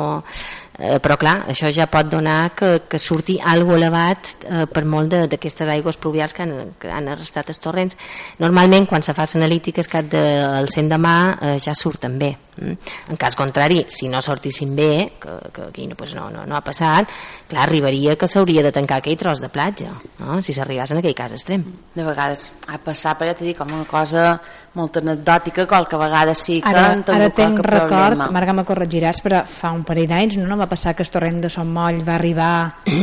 eh, 0.78 0.98
però 1.02 1.16
clar, 1.18 1.34
això 1.50 1.70
ja 1.74 1.88
pot 1.90 2.08
donar 2.10 2.52
que, 2.58 2.72
que 2.88 2.98
surti 2.98 3.38
algo 3.38 3.76
elevat 3.76 4.32
eh, 4.46 4.64
per 4.70 4.84
molt 4.86 5.14
d'aquestes 5.30 5.68
aigües 5.68 5.98
pluvials 5.98 6.34
que 6.34 6.46
han, 6.46 6.54
que 6.78 6.90
han 6.90 7.10
arrestat 7.12 7.50
els 7.52 7.62
torrents. 7.62 7.98
Normalment, 8.42 8.86
quan 8.90 9.02
se 9.02 9.14
fa 9.14 9.26
analítiques 9.34 9.88
cap 9.90 10.08
del 10.10 10.70
cent 10.70 10.90
de 10.90 10.98
mà 10.98 11.16
eh, 11.34 11.58
ja 11.62 11.74
surten 11.74 12.18
bé. 12.18 12.34
En 12.60 13.16
cas 13.16 13.34
contrari, 13.34 13.86
si 13.88 14.08
no 14.12 14.20
sortissin 14.20 14.74
bé, 14.76 15.14
que, 15.20 15.36
que 15.52 15.62
aquí 15.70 15.86
no, 15.86 15.96
pues 15.96 16.14
no, 16.14 16.28
no, 16.30 16.44
no 16.46 16.56
ha 16.56 16.60
passat, 16.60 17.08
clar, 17.48 17.62
arribaria 17.64 18.16
que 18.20 18.28
s'hauria 18.28 18.62
de 18.62 18.72
tancar 18.72 18.98
aquell 19.00 19.16
tros 19.16 19.40
de 19.40 19.48
platja, 19.48 19.94
no? 20.20 20.40
si 20.44 20.52
s'arribés 20.52 20.92
en 20.92 21.00
aquell 21.00 21.16
cas 21.16 21.32
extrem. 21.32 21.64
De 21.94 22.04
vegades 22.04 22.50
ha 22.68 22.76
passat, 22.82 23.16
però 23.18 23.32
ja 23.32 23.38
t'he 23.38 23.48
dit, 23.48 23.56
com 23.56 23.72
una 23.72 23.88
cosa 23.88 24.36
molt 24.76 24.96
anecdòtica, 25.00 25.66
qualque 25.68 25.96
vegada 26.00 26.34
sí 26.36 26.60
que 26.64 26.68
ara, 26.68 26.92
ara 27.14 27.28
tenc 27.36 27.60
record, 27.64 28.26
Marga 28.32 28.54
me 28.56 28.64
corregiràs, 28.68 29.20
però 29.24 29.42
fa 29.58 29.72
un 29.72 29.82
parell 29.88 30.08
d'anys 30.12 30.38
no, 30.40 30.46
no 30.48 30.56
va 30.60 30.68
passar 30.70 30.94
que 30.96 31.04
el 31.04 31.12
torrent 31.12 31.42
de 31.44 31.50
Son 31.52 31.68
Moll 31.72 32.00
va 32.06 32.16
arribar 32.16 32.52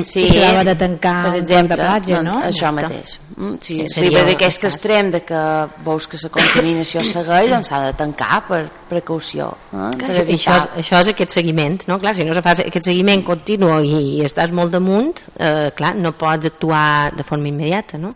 sí, 0.03 0.25
i 0.25 0.31
s'ha 0.33 0.63
de 0.65 0.77
tancar 0.77 1.19
per 1.27 1.35
exemple, 1.41 1.75
de 1.75 1.83
platja, 1.83 2.21
doncs, 2.21 2.33
no? 2.33 2.41
Això 2.49 2.73
mateix. 2.73 3.17
Mm, 3.39 3.56
sí, 3.62 3.78
sí, 3.88 4.02
arriba 4.02 4.25
d'aquest 4.28 4.65
extrem 4.67 5.13
de 5.13 5.21
que 5.23 5.41
veus 5.86 6.10
que 6.12 6.17
la 6.19 6.30
contaminació 6.36 6.99
segueix, 7.08 7.47
doncs 7.54 7.69
s'ha 7.71 7.78
de 7.86 7.93
tancar 7.95 8.41
per 8.49 8.65
precaució. 8.89 9.47
Eh? 9.71 9.86
Clar, 10.02 10.10
per 10.12 10.25
això, 10.25 10.58
és, 10.60 10.65
això 10.82 10.99
és 10.99 11.12
aquest 11.13 11.38
seguiment, 11.38 11.78
no? 11.88 11.95
Clar, 12.02 12.12
si 12.17 12.25
no 12.28 12.36
se 12.36 12.43
fa 12.43 12.58
aquest 12.58 12.89
seguiment 12.89 13.23
continu 13.23 13.69
i, 13.80 13.93
i 14.17 14.25
estàs 14.28 14.52
molt 14.52 14.75
damunt, 14.75 15.13
eh, 15.38 15.69
clar, 15.78 15.93
no 15.95 16.12
pots 16.19 16.52
actuar 16.52 17.13
de 17.15 17.23
forma 17.23 17.47
immediata, 17.47 18.02
no? 18.02 18.12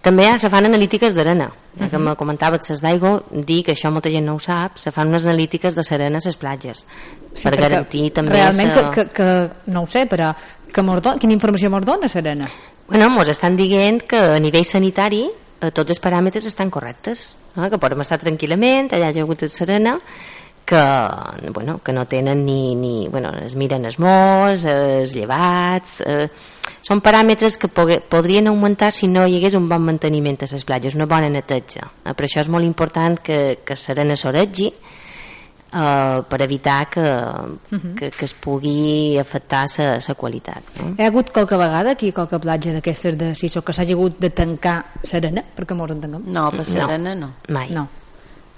També 0.00 0.30
se 0.40 0.48
fan 0.48 0.70
analítiques 0.70 1.12
d'arena. 1.12 1.50
Uh 1.76 1.82
-huh. 1.82 1.90
que 1.90 1.98
me 1.98 2.16
comentava 2.16 2.56
les 2.56 2.80
d'aigua, 2.80 3.22
dir 3.30 3.62
que 3.62 3.72
això 3.72 3.90
molta 3.90 4.08
gent 4.08 4.24
no 4.24 4.36
ho 4.36 4.38
sap, 4.38 4.78
se 4.78 4.90
fan 4.90 5.08
unes 5.08 5.26
analítiques 5.26 5.74
de 5.74 5.82
serena 5.82 6.16
a 6.16 6.24
les 6.24 6.36
platges, 6.36 6.86
sí, 7.34 7.42
per 7.42 7.54
garantir 7.54 8.10
també... 8.12 8.32
Realment 8.32 8.74
sa... 8.74 8.90
que, 8.90 9.04
que, 9.04 9.12
que, 9.12 9.50
no 9.66 9.82
ho 9.82 9.86
sé, 9.86 10.06
però 10.06 10.34
que 10.72 10.82
quina 11.20 11.34
informació 11.34 11.68
mos 11.68 11.84
dona 11.84 12.08
Serena? 12.08 12.48
Bueno, 12.88 13.10
mos 13.10 13.26
estan 13.26 13.56
dient 13.58 14.04
que 14.06 14.14
a 14.16 14.38
nivell 14.38 14.64
sanitari 14.64 15.24
eh, 15.26 15.72
tots 15.74 15.90
els 15.90 15.98
paràmetres 15.98 16.44
estan 16.46 16.70
correctes, 16.70 17.32
eh? 17.56 17.66
que 17.66 17.80
podem 17.82 18.04
estar 18.04 18.20
tranquil·lament, 18.22 18.92
allà 18.94 19.08
hi 19.10 19.18
ha 19.18 19.24
hagut 19.24 19.42
Serena, 19.50 19.96
que, 20.66 20.82
bueno, 21.50 21.80
que 21.82 21.92
no 21.92 22.04
tenen 22.06 22.44
ni, 22.44 22.76
ni 22.78 23.08
bueno, 23.08 23.32
es 23.42 23.56
miren 23.58 23.86
els 23.86 23.98
morts, 23.98 24.68
els 24.70 25.16
llevats 25.18 25.98
eh, 26.06 26.28
són 26.86 27.02
paràmetres 27.02 27.58
que 27.58 27.70
podrien 27.70 28.46
augmentar 28.50 28.92
si 28.94 29.10
no 29.10 29.26
hi 29.26 29.40
hagués 29.40 29.58
un 29.58 29.66
bon 29.68 29.82
manteniment 29.82 30.38
a 30.42 30.50
les 30.52 30.66
platges, 30.66 30.94
una 30.94 31.10
bona 31.10 31.30
neteja 31.30 31.90
eh, 32.04 32.14
per 32.14 32.26
això 32.26 32.42
és 32.42 32.50
molt 32.50 32.66
important 32.66 33.18
que, 33.18 33.40
que 33.66 33.78
serena 33.78 34.14
s'oretgi 34.14 34.70
eh, 35.72 36.22
per 36.28 36.42
evitar 36.42 36.88
que, 36.88 37.00
uh 37.00 37.58
-huh. 37.70 37.94
que, 37.94 38.10
que 38.10 38.24
es 38.24 38.34
pugui 38.34 39.18
afectar 39.18 39.66
la 39.76 40.14
qualitat 40.14 40.62
no? 40.80 40.94
Hi 40.98 41.02
ha 41.02 41.06
hagut 41.06 41.30
qualque 41.30 41.56
vegada 41.56 41.90
aquí 41.90 42.12
qualque 42.12 42.38
platja 42.38 42.72
d'aquestes 42.72 43.18
de 43.18 43.34
Sissó 43.34 43.62
que 43.62 43.72
s'hagi 43.72 43.92
hagut 43.92 44.18
de 44.18 44.30
tancar 44.30 44.84
serena 45.02 45.42
perquè 45.56 45.74
mos 45.74 45.90
entenguem? 45.90 46.22
No, 46.26 46.50
per 46.50 46.64
serena 46.64 47.14
no, 47.14 47.26
no. 47.26 47.32
mai 47.48 47.70
no. 47.70 47.88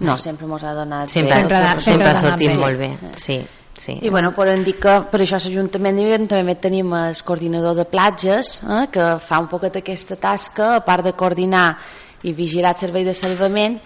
No, 0.01 0.17
sempre 0.17 0.47
mos 0.47 0.63
ha 0.63 0.73
donat 0.75 1.09
sempre, 1.09 1.35
bé. 1.35 1.41
Sempre, 1.41 1.59
sempre, 1.59 1.81
sempre 1.81 2.09
ha 2.09 2.21
sortit 2.21 2.49
bé. 2.49 2.57
molt 2.57 2.79
bé, 2.79 2.99
sí. 3.17 3.41
Sí. 3.79 3.95
I 4.03 4.11
bueno, 4.11 4.33
podem 4.35 4.65
dir 4.67 4.75
que 4.83 4.95
per 5.07 5.21
això 5.23 5.39
l'Ajuntament 5.39 6.27
també 6.27 6.57
tenim 6.59 6.93
el 6.99 7.15
coordinador 7.23 7.77
de 7.79 7.85
platges 7.87 8.63
eh, 8.67 8.87
que 8.91 9.19
fa 9.23 9.39
un 9.39 9.47
poquet 9.47 9.77
aquesta 9.79 10.17
tasca 10.17 10.75
a 10.77 10.81
part 10.81 11.05
de 11.05 11.13
coordinar 11.13 11.79
i 12.27 12.33
vigilar 12.33 12.75
el 12.75 12.81
servei 12.81 13.05
de 13.07 13.15
salvament 13.15 13.79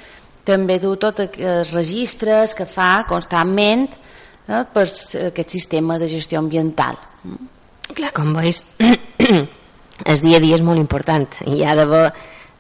també 0.45 0.79
du 0.83 0.97
tots 1.01 1.27
els 1.39 1.73
registres 1.73 2.55
que 2.59 2.67
fa 2.67 3.05
constantment 3.09 3.87
eh, 3.89 4.63
per 4.73 4.87
aquest 5.29 5.55
sistema 5.55 5.99
de 6.03 6.11
gestió 6.11 6.41
ambiental. 6.43 6.99
Clar, 7.93 8.13
com 8.17 8.33
veus 8.35 8.63
el 8.83 10.23
dia 10.25 10.39
a 10.39 10.43
dia 10.43 10.59
és 10.59 10.65
molt 10.67 10.81
important. 10.81 11.29
Hi 11.47 11.63
ha 11.65 11.77
d'haver 11.79 12.07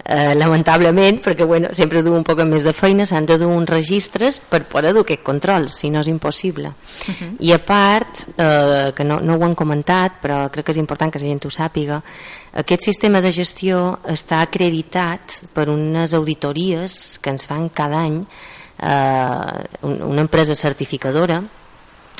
eh, 0.04 0.34
lamentablement, 0.34 1.20
perquè 1.22 1.46
bueno, 1.46 1.68
sempre 1.72 2.02
du 2.02 2.12
un 2.14 2.24
poc 2.26 2.42
més 2.48 2.64
de 2.66 2.72
feina, 2.74 3.06
s'han 3.06 3.26
de 3.26 3.38
dur 3.38 3.50
uns 3.52 3.70
registres 3.70 4.38
per 4.38 4.64
poder 4.70 4.92
dur 4.92 5.04
aquest 5.06 5.22
control, 5.22 5.68
si 5.70 5.90
no 5.90 6.00
és 6.00 6.08
impossible. 6.08 6.68
Uh 6.68 7.10
mhm. 7.10 7.16
-huh. 7.20 7.36
I 7.40 7.52
a 7.52 7.58
part, 7.58 8.26
eh, 8.36 8.92
que 8.94 9.04
no, 9.04 9.20
no 9.20 9.36
ho 9.36 9.44
han 9.44 9.54
comentat, 9.54 10.20
però 10.22 10.50
crec 10.50 10.66
que 10.66 10.72
és 10.72 10.78
important 10.78 11.12
que 11.12 11.18
la 11.18 11.26
gent 11.26 11.44
ho 11.46 11.50
sàpiga, 11.50 12.02
aquest 12.52 12.82
sistema 12.82 13.20
de 13.20 13.30
gestió 13.30 13.98
està 14.04 14.40
acreditat 14.42 15.20
per 15.52 15.70
unes 15.70 16.12
auditories 16.14 17.18
que 17.18 17.30
ens 17.30 17.46
fan 17.46 17.68
cada 17.70 17.96
any 17.96 18.26
eh, 18.82 19.64
una 19.82 20.20
empresa 20.20 20.54
certificadora 20.54 21.42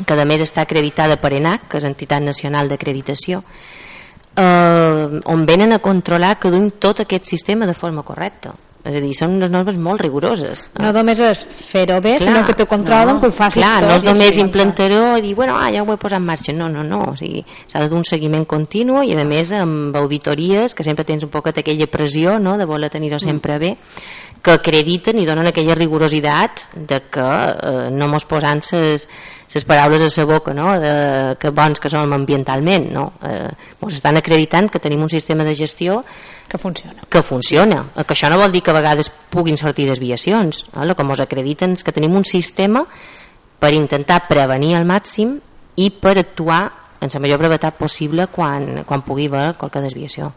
que 0.07 0.15
a 0.15 0.25
més 0.25 0.41
està 0.41 0.63
acreditada 0.63 1.19
per 1.21 1.35
ENAC, 1.37 1.69
que 1.69 1.79
és 1.79 1.85
Entitat 1.85 2.23
Nacional 2.25 2.71
d'Acreditació, 2.71 3.43
eh, 4.37 5.21
on 5.25 5.47
venen 5.47 5.73
a 5.73 5.81
controlar 5.81 6.39
que 6.39 6.51
duim 6.51 6.71
tot 6.79 7.01
aquest 7.05 7.27
sistema 7.27 7.67
de 7.67 7.75
forma 7.75 8.03
correcta. 8.03 8.55
És 8.83 8.97
a 8.99 9.01
dir, 9.01 9.13
són 9.15 9.37
unes 9.37 9.51
normes 9.53 9.77
molt 9.79 10.01
rigoroses 10.03 10.65
no, 10.73 10.89
no 10.89 10.91
només 10.97 11.21
és 11.23 11.43
fer-ho 11.47 12.01
bé 12.03 12.17
clar, 12.17 12.25
sinó 12.25 12.41
que 12.49 12.57
te 12.59 12.65
controlen 12.67 13.15
no, 13.15 13.21
que 13.23 13.29
ho 13.31 13.35
facis 13.35 13.63
clar, 13.63 13.77
tot 13.85 13.93
no 13.93 13.99
és 14.01 14.07
només 14.09 14.39
implantar-ho 14.43 15.05
i 15.21 15.23
dir, 15.23 15.37
bueno, 15.39 15.55
ah, 15.55 15.69
ja 15.71 15.85
ho 15.85 15.93
he 15.95 16.01
posat 16.03 16.19
en 16.19 16.27
marxa. 16.27 16.55
No, 16.57 16.67
no, 16.67 16.83
no, 16.83 16.99
o 17.13 17.15
sigui, 17.19 17.45
s'ha 17.71 17.79
de 17.79 17.87
dur 17.93 18.01
un 18.01 18.09
seguiment 18.09 18.43
continu 18.51 19.05
i 19.07 19.15
a 19.15 19.27
més 19.29 19.53
amb 19.55 19.95
auditories 20.01 20.75
que 20.75 20.83
sempre 20.83 21.07
tens 21.07 21.23
un 21.23 21.31
poc 21.31 21.53
aquella 21.53 21.87
pressió 21.87 22.41
no, 22.43 22.57
de 22.59 22.67
voler 22.67 22.91
tenir-ho 22.91 23.21
mm. 23.21 23.27
sempre 23.29 23.61
bé 23.63 23.73
que 24.43 24.57
acrediten 24.59 25.21
i 25.23 25.29
donen 25.29 25.47
aquella 25.53 25.77
rigorositat 25.79 26.67
de 26.75 26.99
que 27.07 27.23
eh, 27.23 27.89
no 27.95 28.11
mos 28.11 28.27
posant 28.27 28.65
ses, 28.67 29.07
ses 29.53 29.67
paraules 29.69 30.01
a 30.01 30.09
sa 30.09 30.25
boca 30.25 30.55
no? 30.57 30.65
de 30.81 31.37
que 31.37 31.51
bons 31.53 31.77
que 31.77 31.91
som 31.93 32.13
ambientalment 32.17 32.89
no? 32.89 33.05
eh, 33.21 33.51
mos 33.83 33.93
estan 33.93 34.17
acreditant 34.17 34.71
que 34.73 34.81
tenim 34.81 35.03
un 35.05 35.13
sistema 35.13 35.45
de 35.45 35.55
gestió 35.55 36.01
que 36.49 36.57
funciona 36.57 37.05
que 37.09 37.23
funciona, 37.23 37.85
eh, 37.93 38.05
que 38.05 38.17
això 38.17 38.31
no 38.33 38.41
vol 38.41 38.53
dir 38.53 38.63
que 38.65 38.73
a 38.73 38.79
vegades 38.81 39.13
puguin 39.29 39.61
sortir 39.61 39.91
desviacions 39.91 40.69
eh? 40.73 40.81
el 40.87 40.97
que 40.97 41.05
mos 41.05 41.21
acrediten 41.21 41.77
és 41.77 41.85
que 41.85 41.93
tenim 41.93 42.17
un 42.17 42.25
sistema 42.25 42.87
per 43.61 43.75
intentar 43.77 44.23
prevenir 44.25 44.73
al 44.79 44.89
màxim 44.89 45.37
i 45.77 45.91
per 45.93 46.17
actuar 46.17 46.63
en 47.03 47.13
la 47.13 47.21
major 47.21 47.45
brevetat 47.45 47.77
possible 47.77 48.31
quan, 48.33 48.87
quan 48.89 49.05
pugui 49.05 49.29
haver 49.29 49.53
qualque 49.61 49.85
desviació 49.85 50.33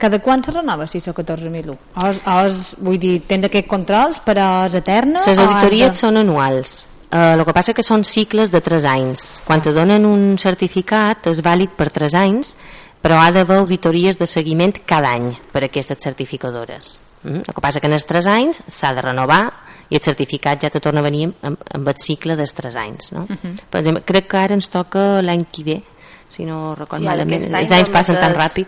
cada 0.00 0.18
quan 0.18 0.42
se 0.42 0.50
renova 0.50 0.88
614.001? 0.90 1.76
O, 1.94 2.06
o 2.10 2.38
és, 2.48 2.70
vull 2.82 2.98
dir, 2.98 3.20
tens 3.28 3.46
aquests 3.46 3.70
controls 3.70 4.18
però 4.24 4.64
és 4.66 4.74
eterna? 4.74 5.22
Les 5.22 5.38
auditories 5.38 5.92
de... 5.92 6.00
són 6.00 6.18
anuals 6.18 6.80
Uh, 7.10 7.34
el 7.34 7.44
que 7.44 7.54
passa 7.56 7.74
que 7.74 7.82
són 7.82 8.04
cicles 8.06 8.52
de 8.54 8.60
3 8.62 8.84
anys. 8.86 9.30
Quan 9.46 9.62
te 9.62 9.72
donen 9.74 10.06
un 10.06 10.36
certificat 10.38 11.26
és 11.26 11.42
vàlid 11.42 11.74
per 11.74 11.88
3 11.90 12.14
anys, 12.20 12.54
però 13.02 13.18
ha 13.18 13.32
d'haver 13.34 13.56
auditories 13.58 14.18
de 14.20 14.28
seguiment 14.30 14.76
cada 14.86 15.10
any 15.16 15.32
per 15.50 15.64
a 15.64 15.66
aquestes 15.66 15.98
certificadores. 15.98 17.00
Mm? 17.24 17.42
El 17.48 17.56
que 17.56 17.64
passa 17.64 17.80
que 17.80 17.90
en 17.90 17.96
els 17.96 18.06
3 18.06 18.30
anys 18.30 18.62
s'ha 18.68 18.92
de 18.94 19.02
renovar 19.02 19.42
i 19.90 19.98
el 19.98 20.04
certificat 20.04 20.62
ja 20.62 20.70
te 20.70 20.80
torna 20.80 21.02
a 21.02 21.08
venir 21.08 21.26
amb, 21.42 21.58
amb 21.58 21.90
el 21.90 21.98
cicle 21.98 22.36
dels 22.38 22.54
3 22.54 22.76
anys. 22.76 23.12
No? 23.12 23.26
Uh 23.26 23.36
-huh. 23.36 23.54
per 23.68 23.80
exemple, 23.80 24.04
crec 24.04 24.28
que 24.28 24.38
ara 24.38 24.54
ens 24.54 24.68
toca 24.68 25.20
l'any 25.20 25.46
que 25.50 25.64
ve, 25.64 25.82
si 26.28 26.44
no 26.44 26.76
recordo 26.76 27.02
sí, 27.02 27.08
malament. 27.10 27.42
Els 27.42 27.70
anys 27.72 27.88
passen 27.88 28.16
tan 28.16 28.34
ràpid 28.34 28.66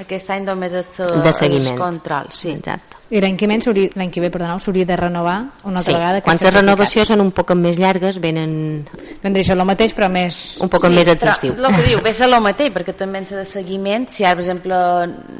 aquest 0.00 0.30
any 0.34 0.44
només 0.44 0.74
és 0.76 1.00
el, 1.06 1.22
de 1.24 1.32
seguiment. 1.32 1.72
el 1.72 1.80
control, 1.80 2.28
sí. 2.30 2.50
Exacte. 2.52 2.95
I 3.10 3.20
l'any 3.22 3.36
que, 3.38 3.46
l'any 3.46 4.10
que 4.10 4.20
ve 4.20 4.30
s'hauria 4.36 4.86
de 4.86 4.96
renovar 4.96 5.36
una 5.64 5.78
altra 5.78 5.92
sí. 5.92 5.94
vegada 5.94 6.22
quantes 6.22 6.54
renovacions 6.54 7.08
són 7.08 7.20
un 7.22 7.30
poc 7.30 7.54
més 7.54 7.78
llargues 7.78 8.18
venen 8.20 8.84
vendria 9.22 9.44
a 9.44 9.50
ser 9.50 9.56
el 9.56 9.64
mateix 9.68 9.94
però 9.94 10.08
més 10.10 10.56
un 10.60 10.70
poc 10.72 10.86
sí, 10.86 10.92
més 10.92 11.08
exhaustiu. 11.08 11.54
però 11.54 11.70
el 11.70 11.76
que 11.76 11.86
diu, 11.86 12.00
ve 12.02 12.12
ser 12.14 12.26
el 12.26 12.38
mateix 12.42 12.72
perquè 12.74 12.94
també 12.96 13.22
en 13.22 13.28
de 13.36 13.44
seguiment. 13.46 14.06
Si 14.10 14.24
ara 14.24 14.36
per 14.36 14.44
exemple 14.44 14.76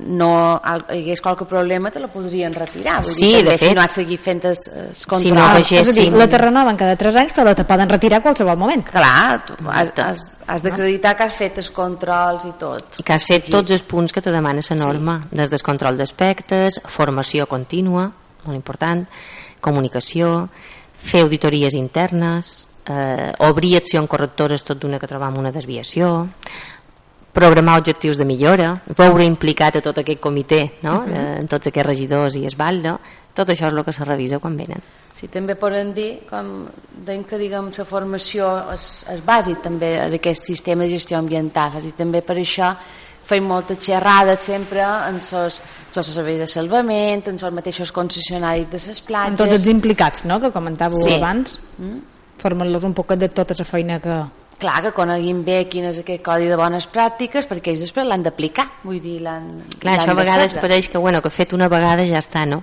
no 0.06 0.30
hi 0.56 1.00
hagués 1.00 1.22
qualque 1.24 1.46
problema 1.48 1.90
te 1.90 2.02
la 2.02 2.08
podrien 2.12 2.54
retirar. 2.54 3.00
Vull 3.04 3.14
sí, 3.14 3.26
dir, 3.26 3.42
també, 3.42 3.50
de 3.50 3.58
fet 3.62 3.72
si 3.72 3.78
no 3.78 3.84
has 3.84 3.98
seguit 4.00 4.22
fent 4.22 4.42
els, 4.52 4.64
els 4.86 5.04
controls 5.06 5.26
si 5.26 5.34
no 5.34 5.48
vegéssim... 5.56 6.16
la 6.16 6.28
te 6.30 6.40
renoven 6.42 6.80
cada 6.80 6.96
3 7.00 7.20
anys 7.24 7.36
però 7.36 7.50
la 7.50 7.56
te 7.58 7.66
poden 7.68 7.92
retirar 7.92 8.20
a 8.20 8.26
qualsevol 8.26 8.58
moment. 8.60 8.84
Clar, 8.90 9.42
tu 9.48 9.58
has, 9.72 9.92
has, 10.04 10.24
has 10.46 10.64
d'acreditar 10.64 11.16
que 11.16 11.26
has 11.26 11.36
fet 11.36 11.60
els 11.62 11.70
controls 11.74 12.46
i 12.48 12.54
tot. 12.60 13.00
I 13.00 13.06
que 13.06 13.16
has 13.16 13.26
fet 13.28 13.50
tots 13.52 13.74
els 13.76 13.84
punts 13.86 14.14
que 14.14 14.22
te 14.24 14.34
demana 14.34 14.64
la 14.70 14.78
norma. 14.78 15.18
Sí. 15.22 15.36
des 15.36 15.50
del 15.52 15.62
control 15.62 15.98
d'aspectes 15.98 16.80
formació 16.86 17.46
contínua 17.56 18.10
molt 18.46 18.56
important, 18.56 19.04
comunicació, 19.60 20.46
fer 20.96 21.24
auditories 21.26 21.74
internes, 21.74 22.68
eh, 22.86 23.32
obrir 23.48 23.76
accions 23.80 24.08
correctores 24.08 24.64
tot 24.64 24.80
d'una 24.80 25.00
que 25.02 25.10
trobam 25.10 25.38
una 25.38 25.52
desviació, 25.52 26.28
programar 27.36 27.76
objectius 27.82 28.16
de 28.16 28.24
millora, 28.24 28.70
veure 28.96 29.26
implicat 29.26 29.76
a 29.76 29.84
tot 29.84 29.98
aquest 30.00 30.22
comitè, 30.22 30.62
no? 30.82 30.94
Uh 30.94 31.06
-huh. 31.06 31.18
eh, 31.18 31.38
en 31.40 31.48
tots 31.48 31.66
aquests 31.66 31.86
regidors 31.86 32.36
i 32.36 32.46
es 32.46 32.56
valda, 32.56 32.98
tot 33.34 33.48
això 33.48 33.66
és 33.66 33.72
el 33.72 33.84
que 33.84 33.92
se 33.92 34.04
revisa 34.04 34.38
quan 34.38 34.56
venen. 34.56 34.80
Sí, 35.12 35.28
també 35.28 35.54
poden 35.54 35.92
dir, 35.92 36.20
com 36.28 36.66
deien 37.04 37.24
que 37.24 37.38
diguem, 37.38 37.68
la 37.76 37.84
formació 37.84 38.72
és, 38.72 39.04
és 39.10 39.20
bàsic 39.24 39.60
també 39.62 40.06
en 40.06 40.14
aquest 40.14 40.44
sistema 40.44 40.84
de 40.84 40.90
gestió 40.90 41.18
ambiental, 41.18 41.76
és 41.76 41.84
dir, 41.84 41.92
també 41.92 42.22
per 42.22 42.36
això 42.36 42.74
feim 43.26 43.46
molta 43.46 43.74
xerrada 43.74 44.36
sempre 44.40 44.84
en 44.84 45.20
sos, 45.26 45.60
sos 45.90 46.10
serveis 46.14 46.38
de 46.44 46.48
salvament, 46.50 47.26
en 47.26 47.38
els 47.40 47.54
mateixos 47.54 47.92
concessionaris 47.94 48.68
de 48.70 48.80
les 48.80 49.02
platges... 49.02 49.34
En 49.34 49.40
tots 49.40 49.56
els 49.58 49.68
implicats, 49.72 50.24
no?, 50.30 50.38
que 50.42 50.52
comentàveu 50.54 51.02
sí. 51.02 51.16
abans. 51.18 51.58
Mm? 51.78 52.02
Formen-los 52.42 52.84
un 52.86 52.94
poc 52.94 53.16
de 53.18 53.30
tota 53.34 53.56
la 53.58 53.66
feina 53.66 54.00
que... 54.00 54.18
Clar, 54.56 54.78
que 54.86 54.92
coneguin 54.96 55.42
bé 55.44 55.66
quin 55.68 55.84
és 55.90 55.98
aquest 56.00 56.22
codi 56.24 56.46
de 56.48 56.56
bones 56.56 56.86
pràctiques 56.88 57.44
perquè 57.50 57.74
ells 57.74 57.82
després 57.84 58.06
l'han 58.08 58.22
d'aplicar, 58.24 58.64
vull 58.86 59.02
dir, 59.04 59.18
l'han 59.26 59.50
Clar, 59.82 59.98
això 59.98 60.14
a 60.14 60.16
vegades 60.16 60.54
pareix 60.56 60.88
que, 60.88 61.02
bueno, 61.02 61.20
que 61.20 61.32
fet 61.34 61.52
una 61.52 61.68
vegada 61.68 62.06
ja 62.08 62.22
està, 62.22 62.46
no? 62.48 62.62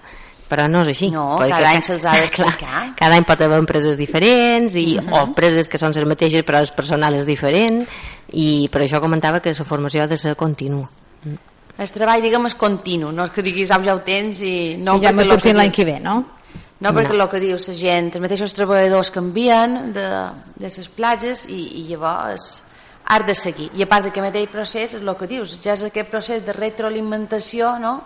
Però 0.49 0.67
no 0.69 0.81
és 0.83 0.91
així 0.93 1.09
no, 1.13 1.37
cada 1.41 1.69
any 1.71 1.83
se'ls 1.85 2.05
ha 2.05 2.15
d'explicar 2.19 2.83
cada 3.01 3.15
any 3.15 3.25
pot 3.27 3.41
haver 3.41 3.59
empreses 3.61 3.97
diferents 3.97 4.75
i, 4.75 4.97
uh 4.97 5.03
-huh. 5.03 5.13
o 5.13 5.23
empreses 5.29 5.67
que 5.67 5.77
són 5.77 5.93
les 5.95 6.05
mateixes 6.05 6.43
però 6.45 6.59
el 6.59 6.69
personal 6.75 7.15
és 7.15 7.25
diferent 7.25 7.85
i 8.33 8.67
per 8.71 8.81
això 8.81 8.99
comentava 8.99 9.39
que 9.39 9.53
la 9.53 9.65
formació 9.65 10.03
ha 10.03 10.07
de 10.07 10.17
ser 10.17 10.35
contínua 10.35 10.89
el 11.77 11.89
treball 11.89 12.21
diguem 12.21 12.45
és 12.45 12.55
continu 12.55 13.11
no 13.11 13.25
és 13.25 13.31
que 13.31 13.41
diguis 13.41 13.71
ah, 13.71 13.81
ja 13.83 13.95
ho 13.95 14.01
tens 14.01 14.41
i 14.41 14.77
no 14.77 14.97
I 14.97 15.05
ja 15.05 15.11
m'ho 15.11 15.39
fent 15.39 15.57
l'any 15.57 15.71
que 15.71 15.85
ve 15.85 15.99
no? 15.99 16.25
No, 16.83 16.91
perquè 16.91 17.15
no. 17.15 17.23
el 17.23 17.29
que 17.31 17.39
diu 17.39 17.55
la 17.55 17.73
gent, 17.73 18.09
els 18.11 18.19
mateixos 18.19 18.53
treballadors 18.53 19.11
canvien 19.15 19.93
de, 19.95 20.07
de 20.59 20.67
les 20.67 20.89
platges 20.89 21.45
i, 21.47 21.61
i 21.79 21.83
llavors 21.87 22.61
has 23.05 23.25
de 23.25 23.35
seguir. 23.35 23.69
I 23.77 23.85
a 23.85 23.87
part 23.87 24.03
d'aquest 24.03 24.25
mateix 24.25 24.49
procés, 24.51 24.95
és 24.97 25.01
el 25.01 25.15
que 25.15 25.29
dius, 25.31 25.55
ja 25.63 25.77
és 25.77 25.85
aquest 25.87 26.11
procés 26.11 26.43
de 26.43 26.55
retroalimentació, 26.55 27.77
no?, 27.79 28.01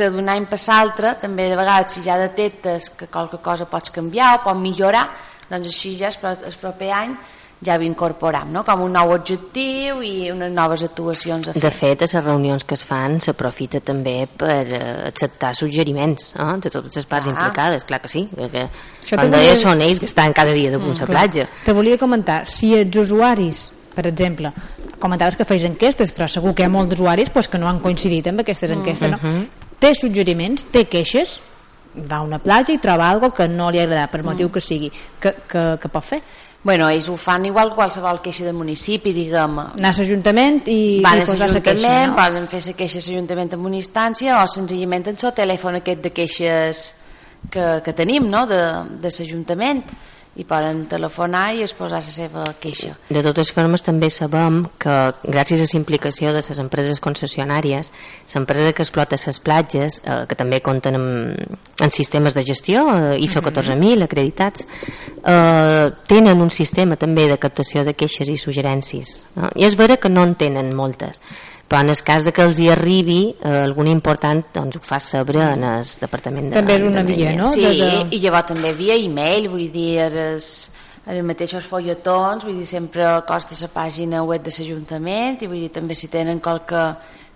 que 0.00 0.08
d'un 0.12 0.30
any 0.32 0.46
per 0.48 0.60
l'altre 0.66 1.16
també 1.20 1.50
de 1.50 1.58
vegades 1.58 1.98
si 1.98 2.04
ja 2.06 2.16
detectes 2.20 2.88
que 2.96 3.10
qualque 3.12 3.42
cosa 3.44 3.68
pots 3.68 3.92
canviar 3.92 4.38
o 4.38 4.46
pots 4.46 4.60
millorar 4.60 5.04
doncs 5.50 5.68
així 5.68 5.96
ja 5.98 6.10
el 6.10 6.56
proper 6.60 6.90
any 6.96 7.14
ja 7.60 7.76
ho 7.76 7.82
incorporam, 7.84 8.48
no? 8.54 8.62
com 8.64 8.86
un 8.86 8.94
nou 8.96 9.10
objectiu 9.12 10.00
i 10.00 10.30
unes 10.32 10.52
noves 10.52 10.80
actuacions 10.86 11.50
a 11.50 11.52
fer. 11.52 11.60
De 11.60 11.72
fet, 11.74 12.04
a 12.06 12.08
les 12.08 12.24
reunions 12.24 12.64
que 12.64 12.78
es 12.78 12.84
fan 12.88 13.18
s'aprofita 13.20 13.82
també 13.84 14.24
per 14.24 14.62
eh, 14.64 14.80
acceptar 15.10 15.52
suggeriments 15.58 16.32
eh? 16.38 16.54
de 16.64 16.72
totes 16.72 16.96
les 16.96 17.10
parts 17.10 17.28
ah. 17.28 17.34
implicades, 17.34 17.84
clar 17.84 18.00
que 18.00 18.12
sí, 18.12 18.24
perquè 18.32 18.64
Això 19.02 19.20
quan 19.20 19.34
volia... 19.36 19.58
són 19.60 19.84
ells 19.84 20.00
que 20.00 20.08
estan 20.08 20.32
cada 20.32 20.56
dia 20.56 20.72
de 20.72 20.80
punt 20.80 20.96
mm, 20.96 21.04
a 21.04 21.12
platja. 21.12 21.48
Te 21.66 21.76
volia 21.76 22.00
comentar, 22.00 22.46
si 22.48 22.72
els 22.78 22.96
usuaris 23.04 23.66
per 23.90 24.06
exemple, 24.08 24.54
comentaves 25.02 25.36
que 25.36 25.44
feis 25.44 25.66
enquestes, 25.66 26.14
però 26.16 26.30
segur 26.30 26.54
que 26.54 26.64
hi 26.64 26.70
ha 26.70 26.72
molts 26.72 26.94
usuaris 26.96 27.28
pues, 27.34 27.50
que 27.50 27.60
no 27.60 27.68
han 27.68 27.82
coincidit 27.84 28.30
amb 28.30 28.40
aquestes 28.40 28.72
enquestes, 28.72 29.10
no? 29.10 29.20
Uh 29.20 29.34
-huh 29.34 29.59
té 29.80 29.94
suggeriments, 29.96 30.66
té 30.72 30.84
queixes, 30.90 31.38
va 31.94 32.20
a 32.20 32.26
una 32.26 32.38
platja 32.38 32.74
i 32.74 32.78
troba 32.78 33.08
algo 33.10 33.32
que 33.34 33.48
no 33.48 33.70
li 33.70 33.80
agrada 33.82 34.06
per 34.12 34.22
motiu 34.22 34.48
mm. 34.48 34.52
que 34.54 34.62
sigui, 34.62 34.92
que, 35.20 35.34
que, 35.50 35.64
que 35.82 35.90
pot 35.90 36.06
fer? 36.06 36.20
Bueno, 36.62 36.90
ells 36.92 37.08
ho 37.08 37.16
fan 37.16 37.46
igual 37.48 37.72
qualsevol 37.72 38.20
queixa 38.20 38.44
de 38.44 38.52
municipi, 38.52 39.14
diguem. 39.16 39.56
Anar 39.78 39.94
a 39.94 39.96
l'Ajuntament 39.96 40.60
i, 40.68 41.00
Van 41.00 41.22
i 41.22 41.24
posar 41.24 41.48
la 41.48 41.62
queixa, 41.64 41.94
no? 42.10 42.16
Poden 42.18 42.48
fer 42.52 42.60
la 42.66 42.74
queixa 42.76 43.00
a 43.00 43.04
l'Ajuntament 43.06 43.54
en 43.56 43.64
una 43.64 43.78
instància 43.80 44.36
o 44.36 44.44
senzillament 44.52 45.08
en 45.08 45.16
el 45.16 45.34
telèfon 45.40 45.80
aquest 45.80 46.04
de 46.04 46.12
queixes 46.12 46.84
que, 47.50 47.66
que 47.80 47.96
tenim, 47.96 48.28
no?, 48.28 48.44
de, 48.50 48.60
de 49.00 49.12
l'Ajuntament 49.16 49.82
i 50.38 50.44
poden 50.46 50.84
telefonar 50.86 51.56
i 51.56 51.64
exposar 51.64 51.98
la 51.98 52.14
seva 52.14 52.44
queixa. 52.62 52.94
De 53.10 53.22
totes 53.24 53.50
formes 53.52 53.82
també 53.82 54.10
sabem 54.14 54.60
que 54.80 54.94
gràcies 55.24 55.62
a 55.64 55.66
la 55.66 55.78
implicació 55.80 56.30
de 56.30 56.38
les 56.38 56.60
empreses 56.62 57.02
concessionàries, 57.02 57.90
l'empresa 58.34 58.72
que 58.72 58.84
explota 58.86 59.18
les 59.18 59.40
platges, 59.40 60.00
eh, 60.04 60.24
que 60.30 60.38
també 60.38 60.60
compten 60.62 60.94
amb, 60.94 61.58
en 61.82 61.90
sistemes 61.90 62.34
de 62.34 62.44
gestió, 62.46 62.86
eh, 62.94 63.18
ISO 63.18 63.42
14.000 63.42 64.04
acreditats, 64.04 64.66
eh, 65.24 65.90
tenen 66.06 66.40
un 66.40 66.50
sistema 66.50 66.96
també 66.96 67.26
de 67.26 67.38
captació 67.38 67.84
de 67.84 67.94
queixes 67.94 68.28
i 68.28 68.36
suggerències. 68.36 69.26
No? 69.34 69.50
I 69.56 69.66
és 69.66 69.76
vera 69.76 69.96
que 69.96 70.08
no 70.08 70.22
en 70.22 70.36
tenen 70.36 70.74
moltes, 70.74 71.20
però 71.70 71.84
en 71.84 71.90
el 71.90 72.02
cas 72.02 72.24
de 72.26 72.32
que 72.34 72.42
els 72.42 72.58
hi 72.58 72.66
arribi 72.72 73.20
eh, 73.30 73.50
algun 73.62 73.86
important 73.86 74.42
doncs 74.56 74.80
ho 74.80 74.82
fa 74.82 74.98
saber 74.98 75.38
en 75.44 75.62
el 75.68 75.92
departament 76.00 76.48
de 76.50 76.56
també 76.58 76.76
és 76.80 76.86
una 76.88 77.04
via 77.06 77.36
no? 77.38 77.52
sí, 77.52 77.62
de, 77.62 77.74
de... 77.78 78.00
i 78.16 78.18
llavors 78.24 78.48
també 78.50 78.72
via 78.74 78.96
e-mail 78.98 79.46
vull 79.52 79.68
dir 79.70 80.00
els, 80.08 80.48
els 81.06 81.22
mateixos 81.28 81.68
folletons 81.70 82.48
vull 82.48 82.58
dir 82.58 82.66
sempre 82.66 83.12
costa 83.28 83.54
la 83.60 83.70
pàgina 83.76 84.24
web 84.26 84.42
de 84.42 84.54
l'Ajuntament 84.56 85.38
i 85.46 85.50
vull 85.52 85.62
dir 85.62 85.70
també 85.78 85.94
si 85.94 86.10
tenen 86.10 86.42
qualque 86.42 86.82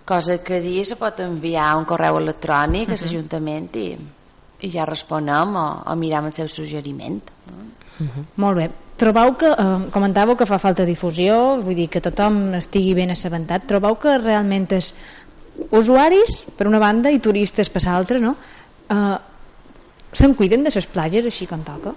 cosa 0.05 0.37
que 0.43 0.59
dir 0.61 0.83
se 0.85 0.99
pot 0.99 1.23
enviar 1.23 1.71
un 1.79 1.87
correu 1.87 2.19
electrònic 2.19 2.89
uh 2.89 2.93
-huh. 2.93 2.99
a 2.99 3.05
l'Ajuntament 3.05 3.71
i, 3.75 3.87
i 4.59 4.69
ja 4.69 4.83
responem 4.85 5.55
o, 5.55 5.67
o 5.87 5.95
miram 5.95 6.27
el 6.27 6.33
seu 6.33 6.47
suggeriment 6.47 7.23
no? 7.47 7.84
Uh 7.99 8.05
-huh. 8.05 8.25
molt 8.35 8.57
bé 8.57 8.69
Trobeu 8.95 9.33
que, 9.35 9.49
eh, 9.51 9.91
comentàveu 9.91 10.37
que 10.37 10.45
fa 10.45 10.57
falta 10.57 10.85
difusió, 10.87 11.59
vull 11.59 11.75
dir 11.75 11.89
que 11.91 11.99
tothom 11.99 12.53
estigui 12.55 12.93
ben 12.95 13.11
assabentat, 13.11 13.67
trobeu 13.67 13.97
que 13.99 14.17
realment 14.17 14.71
és 14.71 14.93
usuaris, 15.69 16.37
per 16.55 16.67
una 16.67 16.79
banda, 16.79 17.11
i 17.11 17.19
turistes 17.19 17.69
per 17.69 17.83
l'altra, 17.83 18.19
no? 18.19 18.35
Eh, 18.89 19.17
se'n 20.13 20.33
cuiden 20.33 20.63
de 20.63 20.71
les 20.73 20.87
platges 20.87 21.25
així 21.25 21.45
com 21.45 21.61
toca? 21.63 21.93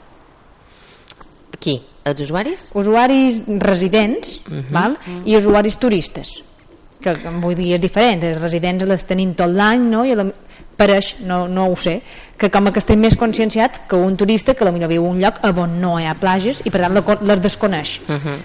Qui? 1.61 1.81
Els 2.05 2.21
usuaris? 2.21 2.71
Usuaris 2.75 3.43
residents, 3.47 4.41
uh 4.49 4.51
mhm. 4.51 4.61
-huh. 4.61 4.73
val? 4.73 4.97
i 5.25 5.37
usuaris 5.37 5.77
turistes 5.77 6.43
que 7.01 7.15
vull 7.41 7.55
dir 7.55 7.75
és 7.77 7.81
diferent, 7.81 8.23
els 8.23 8.41
residents 8.41 8.85
les 8.85 9.05
tenim 9.05 9.35
tot 9.35 9.49
l'any 9.49 9.91
no? 9.91 10.05
i 10.05 10.15
la, 10.19 10.25
pareix, 10.79 11.17
no, 11.27 11.47
no 11.51 11.67
ho 11.73 11.77
sé, 11.77 11.99
que 12.39 12.51
com 12.55 12.71
que 12.71 12.79
estem 12.81 13.01
més 13.03 13.17
conscienciats 13.19 13.83
que 13.91 13.99
un 13.99 14.17
turista 14.17 14.55
que 14.55 14.67
potser 14.67 14.91
viu 14.91 15.05
un 15.05 15.19
lloc 15.21 15.43
on 15.49 15.81
no 15.83 15.97
hi 15.99 16.07
ha 16.07 16.15
plages 16.19 16.63
i 16.65 16.71
per 16.71 16.85
tant 16.85 17.27
les 17.27 17.43
desconeix. 17.43 17.99
Uh 18.07 18.15
-huh. 18.15 18.39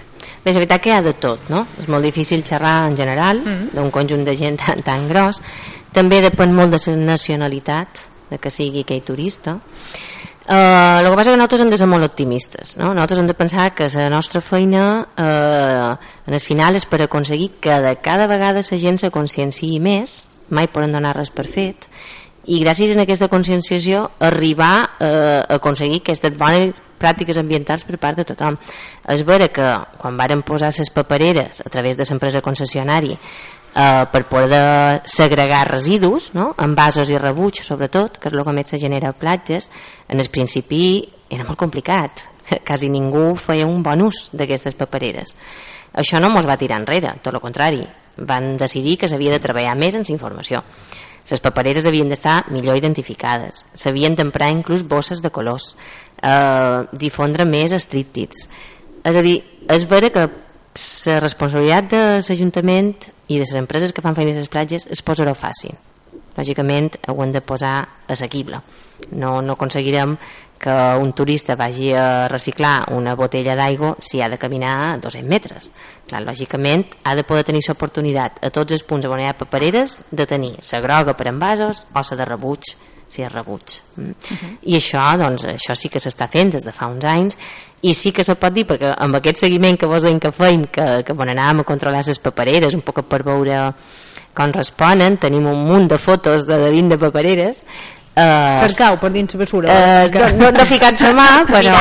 Bé, 0.44 0.50
és 0.50 0.56
veritat 0.56 0.82
que 0.82 0.90
hi 0.90 0.92
ha 0.92 1.02
de 1.02 1.14
tot, 1.14 1.48
no? 1.48 1.66
És 1.80 1.88
molt 1.88 2.04
difícil 2.04 2.44
xerrar 2.44 2.88
en 2.88 2.96
general 2.96 3.38
uh 3.38 3.46
-huh. 3.46 3.70
d'un 3.72 3.90
conjunt 3.90 4.24
de 4.24 4.36
gent 4.36 4.60
tan, 4.66 4.82
tan 4.82 5.08
gros. 5.08 5.40
També 5.92 6.20
depèn 6.20 6.52
molt 6.52 6.70
de 6.70 6.90
la 6.90 6.96
nacionalitat, 6.96 7.88
de 8.30 8.38
que 8.38 8.50
sigui 8.50 8.80
aquell 8.80 9.02
turista. 9.02 9.58
Uh, 10.44 11.00
el 11.00 11.08
que 11.08 11.16
passa 11.16 11.30
que 11.30 11.38
nosaltres 11.38 11.60
hem 11.62 11.70
de 11.70 11.78
ser 11.78 11.86
molt 11.86 12.04
optimistes 12.04 12.76
no? 12.76 12.90
nosaltres 12.92 13.18
hem 13.18 13.26
de 13.26 13.32
pensar 13.32 13.72
que 13.72 13.88
la 13.88 14.10
nostra 14.10 14.42
feina 14.42 15.00
uh, 15.00 15.96
en 16.26 16.34
el 16.34 16.40
final 16.40 16.76
és 16.76 16.84
per 16.84 17.00
aconseguir 17.00 17.52
que 17.64 17.80
de 17.80 17.96
cada 18.04 18.26
vegada 18.26 18.60
la 18.60 18.78
gent 18.82 18.98
se 18.98 19.08
conscienciï 19.08 19.80
més 19.80 20.28
mai 20.50 20.68
poden 20.68 20.92
donar 20.92 21.16
res 21.16 21.30
per 21.30 21.46
fet 21.48 21.88
i 22.46 22.60
gràcies 22.60 22.92
a 22.92 23.02
aquesta 23.04 23.30
conscienciació 23.32 24.08
arribar 24.20 24.74
eh, 25.00 25.06
a 25.08 25.56
aconseguir 25.56 26.02
aquestes 26.02 26.36
bones 26.36 26.80
pràctiques 27.00 27.38
ambientals 27.40 27.84
per 27.84 27.98
part 28.00 28.20
de 28.20 28.26
tothom. 28.28 28.56
És 29.10 29.24
vera 29.26 29.48
que 29.52 29.68
quan 30.00 30.16
varen 30.16 30.44
posar 30.46 30.72
les 30.76 30.90
papereres 30.92 31.62
a 31.64 31.70
través 31.72 31.96
de 31.96 32.06
l'empresa 32.08 32.42
concessionària 32.44 33.16
eh, 33.16 34.04
per 34.12 34.24
poder 34.28 35.02
segregar 35.04 35.66
residus, 35.70 36.32
no? 36.34 36.52
envasos 36.58 37.10
i 37.10 37.18
rebuig 37.20 37.62
sobretot, 37.62 38.18
que 38.18 38.28
és 38.28 38.36
el 38.36 38.44
que 38.44 38.56
més 38.56 38.72
se 38.72 38.80
genera 38.80 39.12
a 39.12 39.18
platges, 39.18 39.70
en 40.08 40.20
el 40.20 40.30
principi 40.30 41.04
era 41.30 41.44
molt 41.44 41.60
complicat, 41.60 42.26
quasi 42.68 42.92
ningú 42.92 43.34
feia 43.40 43.68
un 43.68 43.82
bon 43.82 44.08
ús 44.08 44.28
d'aquestes 44.32 44.76
papereres. 44.76 45.36
Això 45.94 46.18
no 46.20 46.28
mos 46.28 46.46
va 46.48 46.58
tirar 46.58 46.80
enrere, 46.82 47.16
tot 47.22 47.34
el 47.34 47.42
contrari, 47.42 47.84
van 48.16 48.56
decidir 48.58 48.98
que 48.98 49.08
s'havia 49.10 49.32
de 49.32 49.42
treballar 49.42 49.74
més 49.78 49.94
en 49.94 50.04
la 50.06 50.14
informació 50.14 50.62
les 51.30 51.40
papereres 51.40 51.86
havien 51.88 52.08
d'estar 52.08 52.44
millor 52.52 52.76
identificades, 52.76 53.64
s'havien 53.74 54.14
d'emprar 54.14 54.50
inclús 54.52 54.84
bosses 54.84 55.22
de 55.22 55.30
colors, 55.30 55.74
eh, 56.22 56.84
difondre 56.92 57.46
més 57.48 57.72
estrictits. 57.72 58.48
És 59.04 59.16
a 59.16 59.22
dir, 59.22 59.38
és 59.68 59.88
vera 59.88 60.10
que 60.10 60.28
la 60.28 61.18
responsabilitat 61.20 61.90
de 61.90 62.04
l'Ajuntament 62.18 62.94
i 63.28 63.38
de 63.38 63.44
les 63.44 63.54
empreses 63.54 63.92
que 63.92 64.02
fan 64.02 64.16
feines 64.16 64.36
a 64.36 64.42
les 64.42 64.50
platges 64.50 64.88
es 64.90 65.04
posarà 65.04 65.34
fàcil. 65.34 65.76
lògicament 66.34 66.96
ho 67.06 67.22
hem 67.22 67.30
de 67.30 67.40
posar 67.40 67.88
assequible 68.10 68.58
no, 69.12 69.40
no 69.42 69.54
aconseguirem 69.54 70.16
que 70.64 70.74
un 70.96 71.12
turista 71.12 71.56
vagi 71.60 71.92
a 71.92 72.26
reciclar 72.26 72.86
una 72.96 73.12
botella 73.14 73.52
d'aigua 73.58 73.96
si 74.00 74.22
ha 74.22 74.30
de 74.32 74.38
caminar 74.40 74.96
200 74.98 75.28
metres 75.28 75.68
Clar, 76.08 76.22
lògicament 76.24 76.86
ha 77.04 77.12
de 77.16 77.24
poder 77.28 77.44
tenir 77.44 77.60
l'oportunitat 77.68 78.40
a 78.40 78.48
tots 78.48 78.72
els 78.72 78.84
punts 78.88 79.04
on 79.04 79.20
hi 79.20 79.28
ha 79.28 79.36
papereres 79.36 79.98
de 80.10 80.24
tenir 80.26 80.54
la 80.56 80.80
groga 80.80 81.12
per 81.12 81.28
envasos 81.28 81.84
o 81.92 82.00
la 82.00 82.16
de 82.16 82.28
rebuig 82.30 82.72
si 83.08 83.22
és 83.22 83.32
rebuig 83.32 83.76
mm. 83.96 84.08
uh 84.08 84.36
-huh. 84.36 84.56
i 84.62 84.76
això, 84.76 85.04
doncs, 85.18 85.44
això 85.44 85.74
sí 85.74 85.88
que 85.88 86.00
s'està 86.00 86.28
fent 86.32 86.52
des 86.52 86.64
de 86.64 86.72
fa 86.72 86.86
uns 86.86 87.04
anys 87.04 87.36
i 87.82 87.92
sí 87.92 88.12
que 88.12 88.24
se 88.24 88.34
pot 88.34 88.52
dir 88.52 88.66
perquè 88.66 88.94
amb 88.96 89.16
aquest 89.16 89.38
seguiment 89.38 89.76
que 89.76 89.86
vos 89.86 90.02
deim 90.02 90.18
que 90.18 90.32
feim 90.32 90.64
que, 90.64 91.04
que 91.04 91.12
bon, 91.12 91.28
anàvem 91.28 91.60
a 91.60 91.64
controlar 91.64 92.02
les 92.06 92.18
papereres 92.18 92.74
un 92.74 92.80
poc 92.80 93.02
per 93.02 93.22
veure 93.22 93.74
com 94.34 94.52
responen 94.52 95.18
tenim 95.18 95.46
un 95.46 95.66
munt 95.66 95.88
de 95.88 95.98
fotos 95.98 96.46
de, 96.46 96.58
de 96.58 96.70
dins 96.70 96.88
de 96.88 96.98
papereres 96.98 97.66
Uh, 98.14 98.60
Cercau 98.62 98.94
per 99.02 99.08
dins 99.10 99.32
la 99.34 99.38
bessura 99.40 99.74
uh, 99.74 100.04
no, 100.14 100.26
no, 100.38 100.50
no 100.54 100.64
ficat 100.70 101.00
la 101.02 101.10
mà 101.18 101.28
però, 101.48 101.78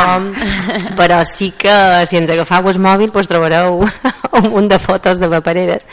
però 0.97 1.19
sí 1.29 1.51
que 1.53 1.75
si 2.09 2.17
ens 2.17 2.31
agafau 2.33 2.71
el 2.71 2.79
mòbil 2.81 3.11
pues, 3.13 3.29
trobareu 3.29 3.83
un 4.41 4.47
munt 4.49 4.71
de 4.71 4.79
fotos 4.81 5.21
de 5.21 5.29
papereres 5.29 5.85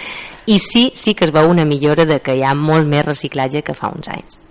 i 0.49 0.57
sí, 0.57 0.89
sí 0.97 1.13
que 1.13 1.29
es 1.29 1.35
veu 1.37 1.51
una 1.53 1.69
millora 1.69 2.09
de 2.09 2.23
que 2.25 2.39
hi 2.39 2.41
ha 2.41 2.55
molt 2.57 2.89
més 2.89 3.05
reciclatge 3.05 3.61
que 3.61 3.77
fa 3.77 3.93
uns 3.93 4.09
anys 4.09 4.47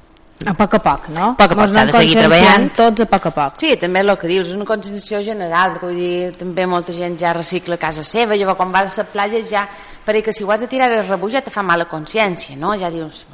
a 0.48 0.54
poc 0.56 0.74
a 0.78 0.80
poc, 0.80 1.08
no? 1.12 1.32
A 1.34 1.36
poc 1.36 1.52
a 1.52 1.56
poc, 1.58 1.72
s'ha 1.74 1.84
de 1.90 1.94
seguir 1.98 2.16
treballant. 2.16 2.70
Tots 2.78 3.04
a 3.04 3.08
poc 3.12 3.26
a 3.28 3.32
poc. 3.36 3.58
Sí, 3.60 3.74
també 3.76 4.00
el 4.06 4.14
que 4.16 4.30
dius, 4.30 4.48
és 4.48 4.56
una 4.56 4.68
conscienciació 4.70 5.20
general, 5.26 5.76
vull 5.82 5.98
dir, 6.00 6.30
també 6.40 6.64
molta 6.64 6.96
gent 6.96 7.18
ja 7.20 7.34
recicla 7.36 7.76
a 7.76 7.82
casa 7.82 8.06
seva, 8.08 8.38
llavors 8.40 8.56
quan 8.62 8.72
vas 8.72 8.96
a 8.96 9.04
la 9.04 9.10
platja 9.12 9.42
ja, 9.50 9.66
perquè 10.06 10.32
si 10.32 10.48
ho 10.48 10.54
has 10.56 10.64
de 10.64 10.70
tirar 10.72 10.88
el 10.94 11.04
rebuig 11.10 11.36
ja 11.36 11.44
te 11.44 11.52
fa 11.52 11.66
mala 11.66 11.90
consciència, 11.92 12.56
no? 12.56 12.72
Ja 12.80 12.88
dius, 12.94 13.26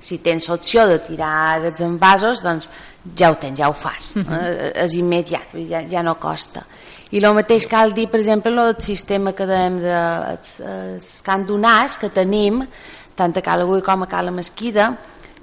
si 0.00 0.18
tens 0.18 0.48
opció 0.52 0.86
de 0.86 0.98
tirar 1.04 1.64
els 1.64 1.80
envasos 1.80 2.42
doncs 2.44 2.68
ja 3.16 3.30
ho 3.30 3.36
tens, 3.40 3.58
ja 3.58 3.68
ho 3.68 3.72
fas 3.72 4.14
uh 4.16 4.22
-huh. 4.22 4.42
eh, 4.42 4.84
és 4.84 4.94
immediat, 4.94 5.54
ja, 5.68 5.82
ja 5.88 6.02
no 6.02 6.16
costa. 6.18 6.64
I 7.10 7.18
el 7.22 7.34
mateix 7.34 7.66
cal 7.66 7.94
dir 7.94 8.08
per 8.08 8.20
exemple 8.20 8.50
el 8.50 8.80
sistema 8.80 9.32
que 9.32 9.46
dèiem 9.46 9.80
de 9.80 9.98
els, 10.32 10.60
els 10.60 11.22
candonars 11.22 11.98
que 11.98 12.08
tenim 12.10 12.66
tant 13.14 13.36
a 13.36 13.40
Cala 13.40 13.64
Bui 13.64 13.82
com 13.82 14.02
a 14.02 14.06
Cala 14.06 14.30
Mesquida 14.30 14.96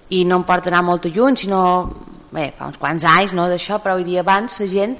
i 0.10 0.26
no 0.26 0.36
em 0.36 0.44
porta 0.44 0.70
anar 0.70 0.84
molt 0.84 1.06
lluny 1.06 1.38
sinó, 1.38 1.89
bé, 2.32 2.52
fa 2.58 2.68
uns 2.68 2.78
quants 2.78 3.04
anys 3.04 3.34
no, 3.34 3.48
d'això, 3.48 3.80
però 3.80 3.92
avui 3.94 4.04
dia 4.04 4.20
abans 4.20 4.60
la 4.60 4.68
gent 4.68 4.98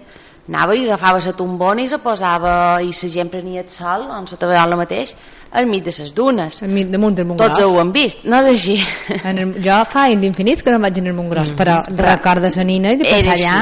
anava 0.50 0.76
i 0.76 0.84
agafava 0.84 1.22
la 1.24 1.34
tombona 1.38 1.82
i 1.82 1.88
se 1.88 2.00
posava 2.04 2.82
i 2.82 2.92
la 2.92 3.10
gent 3.10 3.32
prenia 3.32 3.64
el 3.64 3.70
sol 3.70 4.10
on 4.12 4.28
se 4.28 4.36
treballava 4.36 4.74
el 4.74 4.84
mateix 4.84 5.16
al 5.54 5.68
mig 5.68 5.84
de 5.84 5.94
les 5.94 6.14
dunes. 6.14 6.62
Al 6.64 6.70
mig 6.70 6.90
damunt 6.90 7.16
del 7.16 7.28
Montgros. 7.30 7.52
Tots 7.54 7.64
ho 7.64 7.80
han 7.80 7.92
vist, 7.94 8.24
no 8.26 8.42
és 8.42 8.50
així. 8.56 8.78
En 9.30 9.38
el, 9.38 9.52
jo 9.62 9.80
fa 9.90 10.08
anys 10.10 10.26
infinits 10.26 10.66
que 10.66 10.74
no 10.74 10.80
vaig 10.82 10.98
en 10.98 11.12
el 11.12 11.18
Montgros, 11.18 11.52
mm. 11.52 11.58
però 11.60 11.78
recorda 11.94 12.50
la 12.56 12.64
nina 12.68 12.94
i 12.94 13.02
de 13.02 13.10
passar 13.10 13.36
allà... 13.38 13.58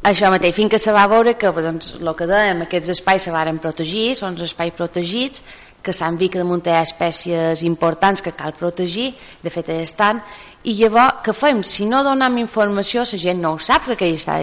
Això 0.00 0.30
mateix, 0.32 0.54
fins 0.56 0.70
que 0.72 0.78
se 0.80 0.92
va 0.96 1.02
veure 1.12 1.34
que, 1.36 1.50
doncs, 1.52 1.90
el 2.00 2.08
que 2.16 2.24
dèiem, 2.24 2.62
aquests 2.64 2.94
espais 2.94 3.26
se 3.26 3.32
varen 3.34 3.58
protegir, 3.60 4.14
són 4.16 4.38
espais 4.40 4.72
protegits, 4.72 5.42
que 5.82 5.92
s'han 5.96 6.18
vist 6.20 6.34
que 6.34 6.42
damunt 6.42 6.66
hi 6.66 6.74
ha 6.76 6.84
espècies 6.84 7.64
importants 7.64 8.22
que 8.22 8.34
cal 8.36 8.52
protegir, 8.56 9.14
de 9.42 9.50
fet 9.50 9.68
estan, 9.74 10.20
i 10.60 10.74
llavors 10.76 11.22
què 11.24 11.32
fem? 11.32 11.62
Si 11.64 11.86
no 11.88 12.02
donem 12.04 12.36
informació 12.42 13.06
la 13.08 13.18
gent 13.20 13.38
no 13.40 13.54
ho 13.54 13.58
sap 13.58 13.86
que 13.88 13.94
aquell 13.96 14.16
està, 14.18 14.36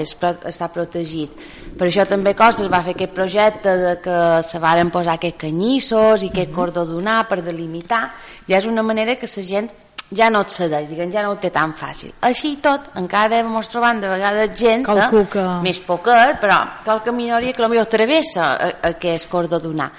està 0.49 0.69
protegit. 0.73 1.33
Per 1.77 1.85
això 1.85 2.07
també 2.09 2.33
Costa 2.33 2.65
es 2.65 2.71
va 2.73 2.81
fer 2.85 2.95
aquest 2.95 3.13
projecte 3.13 3.75
de 3.77 3.91
que 4.01 4.19
se 4.41 4.57
varen 4.59 4.89
posar 4.89 5.19
aquests 5.19 5.43
canyissos 5.45 6.25
i 6.25 6.31
aquest 6.33 6.55
cordó 6.55 6.87
donar 6.89 7.27
per 7.29 7.43
delimitar. 7.45 8.07
Ja 8.49 8.57
és 8.57 8.65
una 8.65 8.81
manera 8.81 9.15
que 9.15 9.29
la 9.29 9.45
gent 9.45 9.69
ja 10.17 10.31
no 10.31 10.41
et 10.41 10.53
cedeix, 10.55 10.89
diguem, 10.89 11.11
ja 11.11 11.21
no 11.21 11.35
ho 11.35 11.37
té 11.37 11.51
tan 11.53 11.73
fàcil. 11.77 12.13
Així 12.25 12.55
i 12.55 12.59
tot, 12.63 12.89
encara 12.97 13.43
hem 13.43 13.53
trobant 13.69 14.01
de 14.01 14.09
vegades 14.09 14.57
gent 14.57 14.87
eh, 14.89 15.23
que... 15.29 15.45
més 15.61 15.79
poquet 15.85 16.39
però 16.41 16.63
qualque 16.85 17.11
minoria 17.11 17.53
que 17.53 17.61
potser 17.61 17.85
travessa 17.91 18.55
aquest 18.89 19.29
cordó 19.29 19.59
donar 19.59 19.91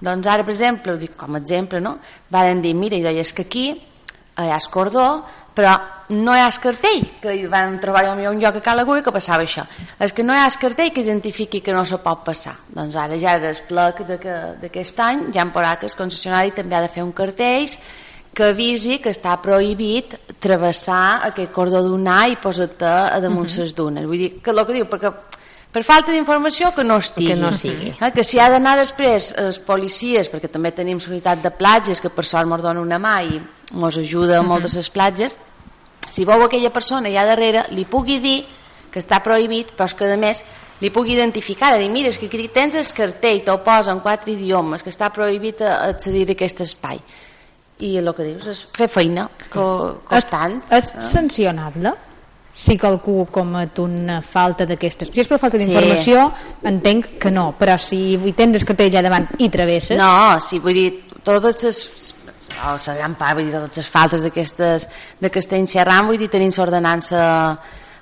doncs 0.00 0.26
ara 0.26 0.44
per 0.44 0.52
exemple, 0.52 0.92
ho 0.92 1.00
dic 1.00 1.16
com 1.16 1.34
a 1.34 1.38
exemple 1.38 1.80
no? 1.80 1.98
varen 2.30 2.62
dir, 2.62 2.74
mira, 2.74 2.96
i 2.96 3.02
deies 3.02 3.32
que 3.32 3.42
aquí 3.42 3.68
hi 3.72 4.50
ha 4.52 4.60
cordó 4.70 5.24
però 5.56 5.72
no 6.12 6.34
hi 6.36 6.40
ha 6.44 6.50
cartell 6.62 7.04
que 7.22 7.34
van 7.48 7.78
trobar 7.80 8.04
a 8.06 8.30
un 8.30 8.38
lloc 8.38 8.58
a 8.58 8.60
Cala 8.60 8.84
Gui 8.84 9.02
que 9.02 9.12
passava 9.12 9.42
això 9.42 9.64
és 9.98 10.12
que 10.12 10.22
no 10.22 10.34
hi 10.34 10.42
ha 10.42 10.50
cartell 10.60 10.92
que 10.92 11.00
identifiqui 11.00 11.62
que 11.64 11.72
no 11.72 11.84
se 11.84 11.98
pot 12.04 12.24
passar 12.24 12.54
doncs 12.68 12.96
ara 12.96 13.16
ja 13.18 13.38
des 13.40 13.62
plec 13.68 14.04
d'aquest 14.06 15.00
any 15.00 15.30
ja 15.32 15.42
en 15.42 15.52
podrà 15.54 15.78
que 15.80 15.88
el 15.88 15.96
concessionari 15.96 16.52
també 16.52 16.76
ha 16.76 16.82
de 16.84 16.92
fer 16.92 17.02
un 17.02 17.12
cartell 17.12 17.72
que 18.36 18.50
avisi 18.52 18.98
que 19.00 19.14
està 19.16 19.32
prohibit 19.40 20.12
travessar 20.38 21.24
aquest 21.30 21.52
cordó 21.56 21.80
d'una 21.82 22.26
i 22.28 22.36
posar-te 22.36 22.84
a 22.84 23.18
damunt 23.20 23.48
uh 23.48 23.64
-huh. 23.64 23.74
dunes 23.74 24.04
vull 24.04 24.18
dir 24.18 24.42
que 24.42 24.50
el 24.50 24.66
que 24.66 24.72
diu 24.74 24.84
perquè 24.84 25.12
per 25.76 25.82
falta 25.84 26.08
d'informació 26.08 26.70
que 26.72 26.80
no 26.86 26.96
estigui, 27.02 27.34
que, 27.34 27.36
no 27.36 27.50
sigui. 27.52 27.90
Eh, 28.00 28.08
que 28.14 28.22
si 28.24 28.38
ha 28.40 28.46
d'anar 28.48 28.78
després 28.78 29.34
els 29.42 29.58
policies 29.60 30.30
perquè 30.32 30.48
també 30.48 30.70
tenim 30.72 31.02
unitat 31.04 31.42
de 31.44 31.52
platges 31.52 32.00
que 32.00 32.08
per 32.08 32.24
sort 32.24 32.48
ens 32.48 32.64
dona 32.64 32.80
una 32.80 32.96
mà 32.96 33.18
i 33.26 33.36
ens 33.36 33.98
ajuda 34.00 34.38
a 34.38 34.46
moltes 34.46 34.78
les 34.80 34.88
platges 34.94 35.36
si 36.08 36.24
veu 36.24 36.46
aquella 36.46 36.72
persona 36.72 37.10
allà 37.12 37.26
darrere 37.28 37.66
li 37.76 37.84
pugui 37.84 38.16
dir 38.24 38.38
que 38.88 39.02
està 39.04 39.20
prohibit 39.20 39.74
però 39.76 39.90
que 39.98 40.08
a 40.08 40.16
més 40.16 40.46
li 40.80 40.88
pugui 40.94 41.12
identificar 41.12 41.74
de 41.74 41.84
dir 41.84 41.92
mira 41.92 42.08
és 42.08 42.16
que 42.16 42.32
aquí 42.32 42.48
tens 42.48 42.80
el 42.80 42.88
cartell 42.96 43.44
t'ho 43.44 43.60
posa 43.66 43.92
en 43.92 44.00
quatre 44.00 44.32
idiomes 44.32 44.80
que 44.80 44.88
està 44.94 45.12
prohibit 45.12 45.60
accedir 45.60 46.24
a 46.30 46.38
aquest 46.38 46.64
espai 46.64 47.04
i 47.84 47.98
el 48.00 48.14
que 48.16 48.30
dius 48.32 48.48
és 48.48 48.66
fer 48.72 48.88
feina 48.88 49.28
co 49.52 50.00
constant 50.08 50.62
és, 50.70 50.88
és 50.88 50.94
eh? 51.92 51.96
Si 52.56 52.78
qualcú 52.80 53.26
comet 53.30 53.78
una 53.78 54.20
falta 54.24 54.64
d'aquestes 54.64 55.12
si 55.12 55.20
és 55.20 55.28
per 55.28 55.38
falta 55.38 55.60
d'informació 55.60 56.28
sí. 56.32 56.66
entenc 56.72 57.16
que 57.20 57.30
no 57.30 57.50
però 57.58 57.76
si 57.78 58.16
hi 58.16 58.32
tens 58.32 58.56
el 58.56 58.68
cartell 58.68 58.94
allà 58.94 59.02
davant 59.10 59.28
i 59.38 59.50
travesses 59.52 60.00
no, 60.00 60.38
si 60.40 60.60
vull 60.64 60.78
dir 60.80 60.90
totes 61.26 61.66
les 61.66 61.82
o 62.56 62.76
la 62.78 62.94
gran 62.94 63.14
part, 63.18 63.34
vull 63.36 63.50
dir, 63.50 63.52
totes 63.52 63.82
les 63.82 63.88
faltes 63.90 64.22
d'aquesta 64.22 65.58
enxerram, 65.58 66.08
vull 66.08 66.20
dir, 66.20 66.30
tenim 66.32 66.52
l'ordenança 66.56 67.24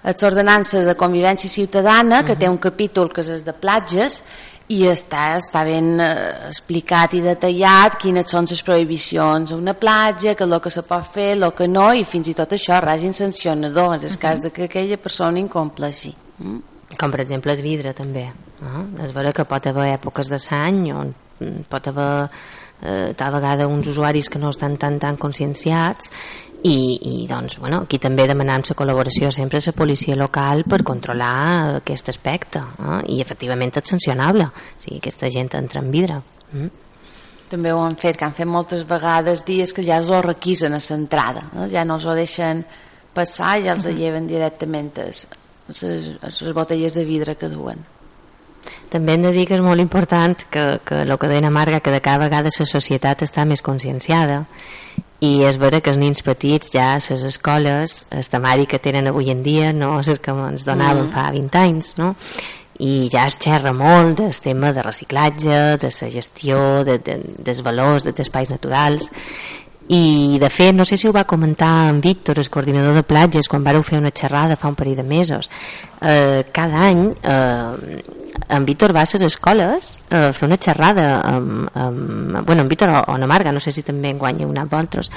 l'ordenança 0.04 0.82
de 0.84 0.94
convivència 1.00 1.48
ciutadana 1.48 2.22
que 2.24 2.32
uh 2.32 2.36
-huh. 2.36 2.40
té 2.40 2.48
un 2.48 2.58
capítol 2.58 3.10
que 3.10 3.22
és 3.22 3.42
de 3.42 3.52
platges 3.52 4.22
i 4.72 4.84
està, 4.88 5.34
està 5.36 5.64
ben 5.66 6.00
eh, 6.00 6.48
explicat 6.48 7.14
i 7.18 7.20
detallat 7.24 7.98
quines 8.00 8.30
són 8.30 8.48
les 8.48 8.62
prohibicions 8.64 9.52
a 9.52 9.58
una 9.58 9.74
platja, 9.76 10.34
que 10.34 10.44
el 10.44 10.58
que 10.60 10.72
se 10.72 10.82
pot 10.88 11.04
fer, 11.04 11.32
el 11.36 11.50
que 11.52 11.68
no, 11.68 11.90
i 11.92 12.04
fins 12.08 12.30
i 12.32 12.36
tot 12.38 12.54
això, 12.56 12.80
règim 12.80 13.12
sancionador, 13.12 13.94
en 13.94 14.00
el 14.00 14.06
uh 14.06 14.12
-huh. 14.12 14.18
cas 14.18 14.40
de 14.40 14.50
que 14.50 14.64
aquella 14.64 14.96
persona 14.96 15.38
incompleixi. 15.38 16.14
Mm? 16.38 16.58
Com 16.98 17.10
per 17.10 17.20
exemple 17.20 17.52
el 17.52 17.62
vidre 17.62 17.92
també. 17.92 18.32
No? 18.60 19.04
És 19.04 19.12
vera 19.12 19.32
que 19.32 19.44
pot 19.44 19.66
haver 19.66 19.98
èpoques 19.98 20.28
de 20.28 20.36
l'any 20.50 20.92
on 20.92 21.14
pot 21.68 21.88
haver 21.88 22.30
eh, 22.82 23.14
tal 23.16 23.32
vegada 23.32 23.66
uns 23.66 23.86
usuaris 23.86 24.28
que 24.28 24.38
no 24.38 24.50
estan 24.50 24.76
tan 24.76 24.98
tan 24.98 25.16
conscienciats 25.16 26.10
i, 26.64 27.22
i 27.22 27.26
doncs, 27.28 27.58
bueno, 27.60 27.82
aquí 27.84 27.98
també 28.00 28.24
demanem 28.24 28.62
la 28.64 28.76
col·laboració 28.78 29.28
sempre 29.34 29.60
a 29.60 29.66
la 29.66 29.74
policia 29.76 30.16
local 30.16 30.64
per 30.64 30.80
controlar 30.82 31.76
aquest 31.82 32.08
aspecte 32.08 32.62
eh? 32.62 33.00
i 33.12 33.20
efectivament 33.20 33.76
és 33.76 33.92
sancionable 33.92 34.48
si 34.78 34.96
aquesta 34.96 35.28
gent 35.28 35.52
entra 35.60 35.82
en 35.84 35.90
vidre 35.92 36.20
mm? 36.52 36.70
també 37.52 37.72
ho 37.72 37.82
han 37.84 37.98
fet, 38.00 38.16
que 38.16 38.24
han 38.24 38.32
fet 38.32 38.48
moltes 38.48 38.86
vegades 38.88 39.44
dies 39.44 39.76
que 39.76 39.84
ja 39.84 40.00
els 40.00 40.08
ho 40.08 40.22
requisen 40.24 40.72
a 40.72 40.80
l'entrada 40.80 41.44
no? 41.52 41.68
ja 41.68 41.84
no 41.84 41.98
els 42.00 42.06
ho 42.08 42.16
deixen 42.16 42.64
passar 43.14 43.58
i 43.58 43.66
ja 43.68 43.74
els 43.74 43.84
-huh. 43.84 43.96
lleven 43.98 44.26
directament 44.26 44.98
a 44.98 45.10
les 45.10 46.54
botelles 46.54 46.94
de 46.94 47.04
vidre 47.04 47.36
que 47.36 47.48
duen 47.48 47.84
també 48.94 49.16
hem 49.16 49.26
de 49.26 49.34
dir 49.34 49.48
que 49.50 49.56
és 49.58 49.62
molt 49.64 49.82
important 49.82 50.38
que, 50.54 50.64
que 50.86 51.02
el 51.02 51.16
que 51.18 51.30
deia 51.30 51.50
Marga 51.50 51.82
que 51.82 51.90
de 51.90 52.00
cada 52.00 52.22
vegada 52.28 52.52
la 52.54 52.66
societat 52.70 53.26
està 53.26 53.42
més 53.44 53.62
conscienciada 53.62 54.44
i 55.24 55.42
és 55.48 55.58
vera 55.58 55.80
que 55.82 55.90
els 55.90 55.98
nins 55.98 56.22
petits 56.22 56.70
ja 56.70 56.92
a 56.94 57.00
les 57.02 57.24
escoles 57.26 58.04
el 58.14 58.28
temari 58.30 58.68
que 58.70 58.78
tenen 58.78 59.10
avui 59.10 59.32
en 59.34 59.42
dia 59.42 59.72
no 59.74 59.96
és 59.98 60.12
el 60.12 60.20
que 60.22 60.34
ens 60.34 60.66
donaven 60.68 61.08
mm. 61.08 61.14
fa 61.14 61.30
20 61.34 61.58
anys 61.64 61.96
no? 61.98 62.12
i 62.78 63.08
ja 63.10 63.26
es 63.30 63.38
xerra 63.38 63.72
molt 63.74 64.18
del 64.18 64.34
tema 64.42 64.72
de 64.74 64.82
reciclatge, 64.82 65.58
de 65.82 65.90
la 65.90 66.10
gestió 66.10 66.84
de, 66.86 66.98
de, 66.98 67.20
dels 67.46 67.62
valors, 67.66 68.06
dels 68.06 68.22
espais 68.26 68.50
naturals 68.50 69.10
i 69.88 70.38
de 70.40 70.48
fet 70.48 70.72
no 70.74 70.84
sé 70.88 70.96
si 70.96 71.08
ho 71.08 71.12
va 71.12 71.26
comentar 71.28 71.90
en 71.90 72.00
Víctor, 72.00 72.38
el 72.38 72.48
coordinador 72.48 72.94
de 72.96 73.02
platges 73.04 73.48
quan 73.48 73.64
vareu 73.64 73.82
fer 73.84 73.98
una 74.00 74.12
xerrada 74.14 74.56
fa 74.56 74.70
un 74.72 74.78
parell 74.78 74.96
de 74.96 75.04
mesos. 75.04 75.50
Eh, 76.00 76.44
cada 76.52 76.86
any 76.88 77.10
eh, 77.22 78.02
en 78.48 78.64
Víctor 78.64 78.94
va 78.96 79.02
a 79.02 79.08
les 79.12 79.22
escoles 79.28 80.00
eh, 80.08 80.30
a 80.30 80.32
fer 80.32 80.48
una 80.48 80.56
xerrada 80.56 81.20
amb, 81.20 81.68
amb, 81.74 82.46
bueno, 82.46 82.62
en 82.62 82.68
Víctor 82.68 82.94
o, 82.94 83.00
o 83.12 83.16
en 83.16 83.26
Marga 83.28 83.52
no 83.52 83.60
sé 83.60 83.72
si 83.72 83.82
també 83.82 84.10
en 84.10 84.18
guanya 84.18 84.46
una 84.46 84.64
vosaltres 84.64 85.10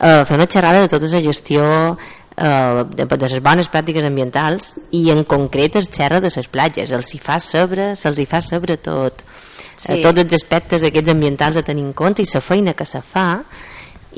eh, 0.00 0.24
fer 0.24 0.36
una 0.36 0.46
xerrada 0.46 0.82
de 0.82 0.88
tota 0.88 1.06
la 1.06 1.20
gestió 1.20 1.64
eh, 2.36 2.84
de, 2.96 3.06
de 3.06 3.16
les 3.26 3.40
bones 3.40 3.70
pràctiques 3.72 4.04
ambientals 4.04 4.74
i 4.92 5.08
en 5.10 5.24
concret 5.24 5.76
es 5.80 5.88
xerra 5.88 6.20
de 6.20 6.28
les 6.34 6.48
platges. 6.48 6.92
Els 6.92 7.14
hi 7.14 7.20
fa 7.22 7.38
saber, 7.40 7.94
se'ls 7.96 8.20
hi 8.20 8.26
fa 8.28 8.40
saber 8.44 8.76
tot 8.76 9.24
sí. 9.76 9.92
eh, 9.92 10.00
tots 10.02 10.20
els 10.20 10.36
aspectes 10.40 10.84
aquests 10.84 11.12
ambientals 11.12 11.56
a 11.56 11.66
tenir 11.66 11.84
en 11.88 11.92
compte 11.92 12.22
i 12.22 12.28
la 12.28 12.40
feina 12.40 12.74
que 12.76 12.84
se 12.84 13.00
fa 13.00 13.28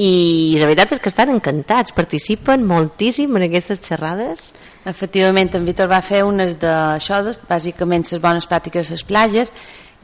i 0.00 0.56
la 0.58 0.66
veritat 0.66 0.96
és 0.96 1.02
que 1.02 1.10
estan 1.12 1.30
encantats, 1.30 1.94
participen 1.94 2.64
moltíssim 2.66 3.36
en 3.38 3.46
aquestes 3.46 3.82
xerrades. 3.84 4.48
Efectivament, 4.84 5.52
en 5.54 5.64
Víctor 5.64 5.88
va 5.88 6.02
fer 6.04 6.24
unes 6.26 6.58
d'això, 6.60 7.22
bàsicament 7.48 8.04
les 8.10 8.20
bones 8.20 8.48
pràctiques 8.50 8.90
a 8.90 8.96
les 8.96 9.06
platges, 9.06 9.52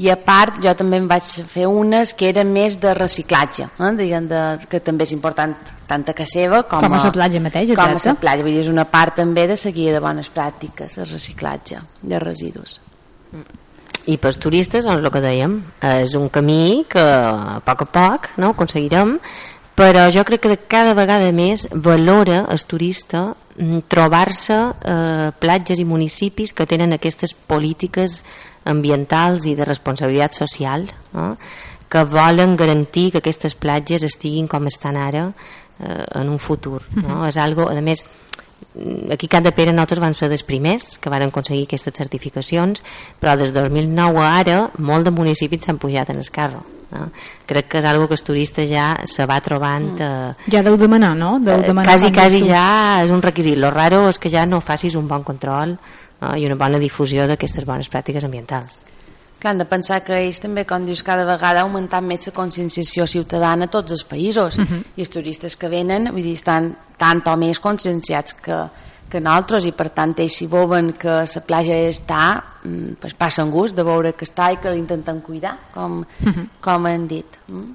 i 0.01 0.09
a 0.09 0.17
part 0.17 0.61
jo 0.65 0.73
també 0.77 0.97
em 1.01 1.07
vaig 1.11 1.27
fer 1.49 1.67
unes 1.69 2.15
que 2.17 2.31
eren 2.31 2.49
més 2.55 2.79
de 2.81 2.95
reciclatge 2.97 3.67
eh? 3.69 3.91
Diguem 3.99 4.29
de, 4.31 4.43
que 4.71 4.81
també 4.85 5.05
és 5.05 5.13
important 5.13 5.53
tant 5.91 6.07
a 6.09 6.15
casa 6.17 6.39
seva 6.39 6.63
com, 6.69 6.81
com 6.87 6.97
a, 6.97 7.03
la 7.05 7.13
platja 7.13 7.43
mateix 7.43 7.75
com 7.75 7.85
a 7.85 7.99
la 7.99 8.15
platja, 8.23 8.45
vull 8.47 8.55
dir, 8.55 8.63
és 8.65 8.71
una 8.73 8.87
part 8.89 9.19
també 9.21 9.45
de 9.51 9.59
seguir 9.61 9.91
de 9.93 10.01
bones 10.01 10.31
pràctiques 10.33 10.97
el 11.03 11.11
reciclatge 11.11 11.83
de 12.01 12.23
residus 12.23 12.79
i 14.09 14.17
pels 14.17 14.41
turistes, 14.41 14.87
doncs 14.89 15.05
el 15.05 15.13
que 15.13 15.21
dèiem 15.23 15.59
és 15.91 16.17
un 16.19 16.31
camí 16.33 16.87
que 16.89 17.03
a 17.05 17.61
poc 17.67 17.85
a 17.85 17.91
poc 17.93 18.31
no, 18.41 18.55
aconseguirem 18.55 19.19
però 19.81 20.11
jo 20.13 20.27
crec 20.29 20.43
que 20.45 20.57
cada 20.69 20.93
vegada 20.93 21.31
més 21.33 21.63
valora 21.73 22.43
el 22.53 22.61
turista 22.69 23.31
mm, 23.33 23.87
trobar-se 23.89 24.59
eh, 24.61 25.31
platges 25.41 25.81
i 25.81 25.87
municipis 25.89 26.53
que 26.53 26.67
tenen 26.69 26.93
aquestes 26.93 27.33
polítiques 27.33 28.19
ambientals 28.69 29.49
i 29.49 29.55
de 29.57 29.65
responsabilitat 29.65 30.37
social 30.37 30.85
no? 31.15 31.31
que 31.91 32.05
volen 32.05 32.59
garantir 32.61 33.09
que 33.15 33.23
aquestes 33.25 33.57
platges 33.57 34.05
estiguin 34.05 34.51
com 34.53 34.69
estan 34.69 35.01
ara 35.01 35.31
eh, 35.31 36.05
en 36.21 36.29
un 36.29 36.37
futur 36.39 36.83
no? 37.01 37.25
És 37.25 37.41
algo, 37.41 37.71
a 37.73 37.81
més 37.81 38.05
aquí 39.11 39.27
a 39.27 39.33
Can 39.37 39.47
de 39.47 39.53
Pere 39.53 39.73
nosaltres 39.73 40.03
vam 40.03 40.15
ser 40.15 40.29
dels 40.31 40.45
primers 40.47 40.99
que 40.99 41.11
van 41.11 41.25
aconseguir 41.27 41.65
aquestes 41.67 41.97
certificacions 41.97 42.83
però 43.21 43.37
des 43.39 43.55
de 43.55 43.65
2009 43.67 44.21
a 44.23 44.35
ara 44.41 44.59
molt 44.79 45.09
de 45.09 45.15
municipis 45.15 45.65
s'han 45.65 45.81
pujat 45.83 46.11
en 46.11 46.21
el 46.23 46.31
carro 46.31 46.63
no? 46.93 47.09
crec 47.47 47.69
que 47.69 47.79
és 47.79 47.89
algo 47.89 48.07
que 48.09 48.15
el 48.15 48.23
turista 48.23 48.67
ja 48.67 48.87
se 49.07 49.27
va 49.27 49.41
trobant 49.41 49.91
mm. 49.97 50.03
eh, 50.03 50.53
ja 50.53 50.63
deu 50.67 50.77
demanar, 50.77 51.15
no? 51.17 51.39
Deu 51.41 51.59
eh, 51.59 51.67
demanar 51.67 51.91
quasi, 51.91 52.13
quasi 52.15 52.45
ja 52.47 53.03
és 53.05 53.11
un 53.11 53.23
requisit 53.23 53.59
lo 53.59 53.71
raro 53.75 54.07
és 54.09 54.19
que 54.19 54.31
ja 54.33 54.47
no 54.47 54.61
facis 54.61 54.97
un 54.99 55.09
bon 55.09 55.25
control 55.25 55.77
no? 55.77 56.37
i 56.37 56.47
una 56.47 56.59
bona 56.61 56.79
difusió 56.79 57.27
d'aquestes 57.27 57.67
bones 57.67 57.91
pràctiques 57.91 58.25
ambientals. 58.25 58.81
Clar, 59.41 59.55
hem 59.55 59.61
de 59.63 59.65
pensar 59.65 60.03
que 60.05 60.19
ells 60.21 60.37
també, 60.43 60.67
com 60.69 60.85
dius, 60.85 61.01
cada 61.01 61.25
vegada 61.25 61.63
ha 61.63 61.65
augmentat 61.65 62.05
més 62.05 62.27
la 62.29 62.35
conscienciació 62.37 63.07
ciutadana 63.09 63.71
a 63.71 63.73
tots 63.73 63.95
els 63.97 64.05
països 64.05 64.59
uh 64.59 64.61
mhm. 64.61 64.69
-huh. 64.69 64.85
i 64.97 65.01
els 65.01 65.11
turistes 65.11 65.57
que 65.57 65.69
venen 65.69 66.13
vull 66.13 66.23
dir, 66.23 66.35
estan 66.35 66.77
tant 66.99 67.23
o 67.27 67.37
més 67.37 67.59
conscienciats 67.59 68.35
que, 68.35 68.59
que 69.09 69.21
nosaltres 69.21 69.65
i 69.65 69.73
per 69.73 69.89
tant 69.89 70.15
ells 70.19 70.37
si 70.37 70.47
veuen 70.47 70.93
que 70.93 71.09
la 71.09 71.41
platja 71.47 71.75
està 71.89 72.43
mm, 72.65 73.01
pues 73.01 73.15
passen 73.15 73.51
gust 73.51 73.75
de 73.75 73.83
veure 73.83 74.13
que 74.13 74.27
està 74.27 74.53
i 74.53 74.59
que 74.59 74.71
l'intenten 74.71 75.21
cuidar 75.21 75.57
com, 75.73 76.01
uh 76.01 76.05
mhm. 76.27 76.35
-huh. 76.35 76.47
com 76.61 76.87
han 76.87 77.07
dit 77.09 77.27
mm? 77.49 77.75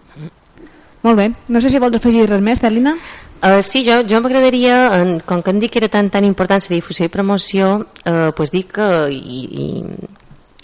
Molt 1.01 1.17
bé, 1.17 1.31
no 1.47 1.61
sé 1.61 1.69
si 1.69 1.77
vols 1.77 1.95
afegir 1.95 2.27
res 2.27 2.41
més, 2.41 2.59
Terlina? 2.59 2.95
Uh, 3.43 3.61
sí, 3.61 3.83
jo, 3.85 4.01
jo 4.09 4.21
m'agradaria, 4.21 5.19
com 5.25 5.43
que 5.43 5.51
em 5.51 5.59
dic 5.59 5.71
que 5.71 5.79
era 5.79 5.89
tan, 5.89 6.09
tan 6.09 6.25
important 6.25 6.63
la 6.69 6.75
difusió 6.75 7.05
i 7.05 7.09
promoció, 7.09 7.85
uh, 8.05 8.31
pues 8.35 8.49
dic 8.49 8.71
que 8.73 8.87
i, 9.11 9.39
i 9.63 9.65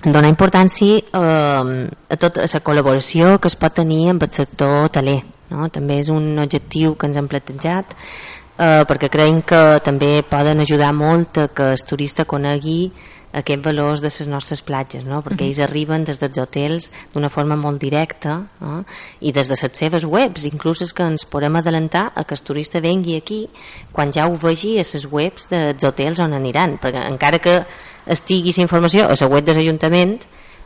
donar 0.04 0.30
importància 0.30 1.02
uh, 1.14 1.88
a 2.10 2.18
tota 2.18 2.48
la 2.48 2.62
col·laboració 2.66 3.38
que 3.40 3.52
es 3.52 3.58
pot 3.60 3.76
tenir 3.78 4.10
amb 4.12 4.24
el 4.26 4.32
sector 4.34 4.86
hoteler. 4.86 5.20
No? 5.52 5.68
També 5.70 6.00
és 6.00 6.10
un 6.10 6.40
objectiu 6.40 6.96
que 6.96 7.10
ens 7.10 7.20
hem 7.20 7.28
plantejat 7.32 7.96
uh, 7.96 8.84
perquè 8.90 9.12
creiem 9.12 9.42
que 9.46 9.80
també 9.86 10.22
poden 10.28 10.64
ajudar 10.64 10.94
molt 10.96 11.42
a 11.42 11.48
que 11.54 11.74
el 11.76 11.88
turista 11.88 12.26
conegui 12.26 12.92
aquests 13.32 13.64
valors 13.64 14.02
de 14.04 14.10
les 14.12 14.28
nostres 14.28 14.62
platges 14.62 15.06
no? 15.08 15.22
perquè 15.24 15.46
ells 15.48 15.62
arriben 15.64 16.04
des 16.08 16.20
dels 16.20 16.40
hotels 16.42 16.90
d'una 17.14 17.30
forma 17.32 17.56
molt 17.56 17.80
directa 17.80 18.42
no? 18.60 18.82
i 19.22 19.32
des 19.32 19.48
de 19.48 19.56
les 19.56 19.78
seves 19.80 20.06
webs 20.06 20.48
inclús 20.50 20.82
és 20.84 20.92
que 20.94 21.08
ens 21.08 21.26
podem 21.26 21.56
adelantar 21.56 22.10
a 22.16 22.26
que 22.26 22.36
el 22.36 22.44
turista 22.44 22.82
vengui 22.84 23.16
aquí 23.16 23.46
quan 23.92 24.12
ja 24.12 24.28
ho 24.28 24.36
vegi 24.36 24.78
a 24.80 24.84
les 24.84 25.08
webs 25.08 25.48
dels 25.52 25.88
hotels 25.88 26.20
on 26.20 26.36
aniran 26.36 26.78
perquè 26.82 27.06
encara 27.08 27.40
que 27.40 27.62
estigui 28.06 28.54
la 28.58 28.64
informació 28.64 29.08
a 29.08 29.18
la 29.20 29.28
web 29.28 29.46
de 29.46 29.54
l'Ajuntament 29.54 30.16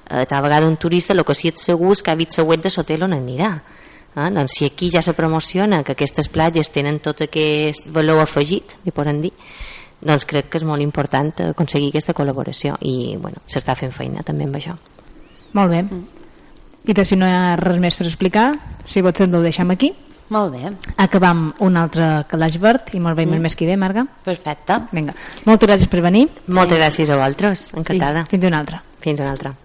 eh, 0.09 0.25
tal 0.25 0.43
vegada 0.43 0.67
un 0.67 0.77
turista 0.77 1.13
el 1.13 1.23
que 1.25 1.35
sí 1.35 1.49
és 1.49 1.61
segur 1.61 1.93
és 1.93 2.03
que 2.03 2.11
ha 2.11 2.15
vist 2.19 2.37
la 2.37 2.45
web 2.45 2.61
de 2.61 2.71
l'hotel 2.71 3.03
on 3.03 3.13
anirà 3.13 3.51
eh? 4.15 4.29
doncs 4.31 4.57
si 4.57 4.65
aquí 4.65 4.89
ja 4.91 5.01
se 5.01 5.13
promociona 5.13 5.83
que 5.83 5.93
aquestes 5.93 6.29
platges 6.29 6.71
tenen 6.71 6.99
tot 6.99 7.21
aquest 7.21 7.87
valor 7.91 8.21
afegit 8.23 8.77
li 8.85 8.91
poden 8.91 9.21
dir 9.21 9.33
doncs 10.01 10.25
crec 10.25 10.49
que 10.49 10.59
és 10.59 10.67
molt 10.67 10.81
important 10.81 11.31
aconseguir 11.49 11.89
aquesta 11.89 12.13
col·laboració 12.13 12.77
i 12.81 13.15
bueno, 13.17 13.41
s'està 13.47 13.75
fent 13.75 13.91
feina 13.91 14.23
també 14.23 14.45
amb 14.45 14.55
això 14.55 14.75
molt 15.53 15.71
bé 15.71 15.83
mm. 15.83 16.03
i 16.85 16.93
de 16.93 17.05
si 17.05 17.15
no 17.15 17.27
hi 17.27 17.35
ha 17.35 17.55
res 17.59 17.79
més 17.81 17.95
per 17.95 18.07
explicar 18.07 18.51
si 18.85 19.03
pots 19.03 19.21
ho 19.25 19.27
deixem 19.41 19.71
aquí 19.71 19.93
molt 20.33 20.55
bé. 20.55 20.71
Acabam 21.01 21.47
un 21.65 21.77
altre 21.81 22.25
calaix 22.31 22.57
verd 22.61 22.95
i 22.95 23.01
molt 23.03 23.19
bé 23.19 23.27
mm. 23.27 23.43
més 23.45 23.57
que 23.57 23.67
bé, 23.69 23.77
Marga. 23.79 24.07
Perfecte. 24.25 24.79
Vinga. 24.95 25.17
Moltes 25.45 25.69
gràcies 25.69 25.91
per 25.91 26.01
venir. 26.05 26.27
Moltes 26.47 26.81
gràcies 26.81 27.11
a 27.11 27.19
vosaltres, 27.19 27.69
encantada. 27.77 28.25
I 28.25 28.33
fins 28.35 28.49
una 28.49 28.63
altra. 28.63 28.81
Fins 29.05 29.21
una 29.21 29.35
altra. 29.35 29.55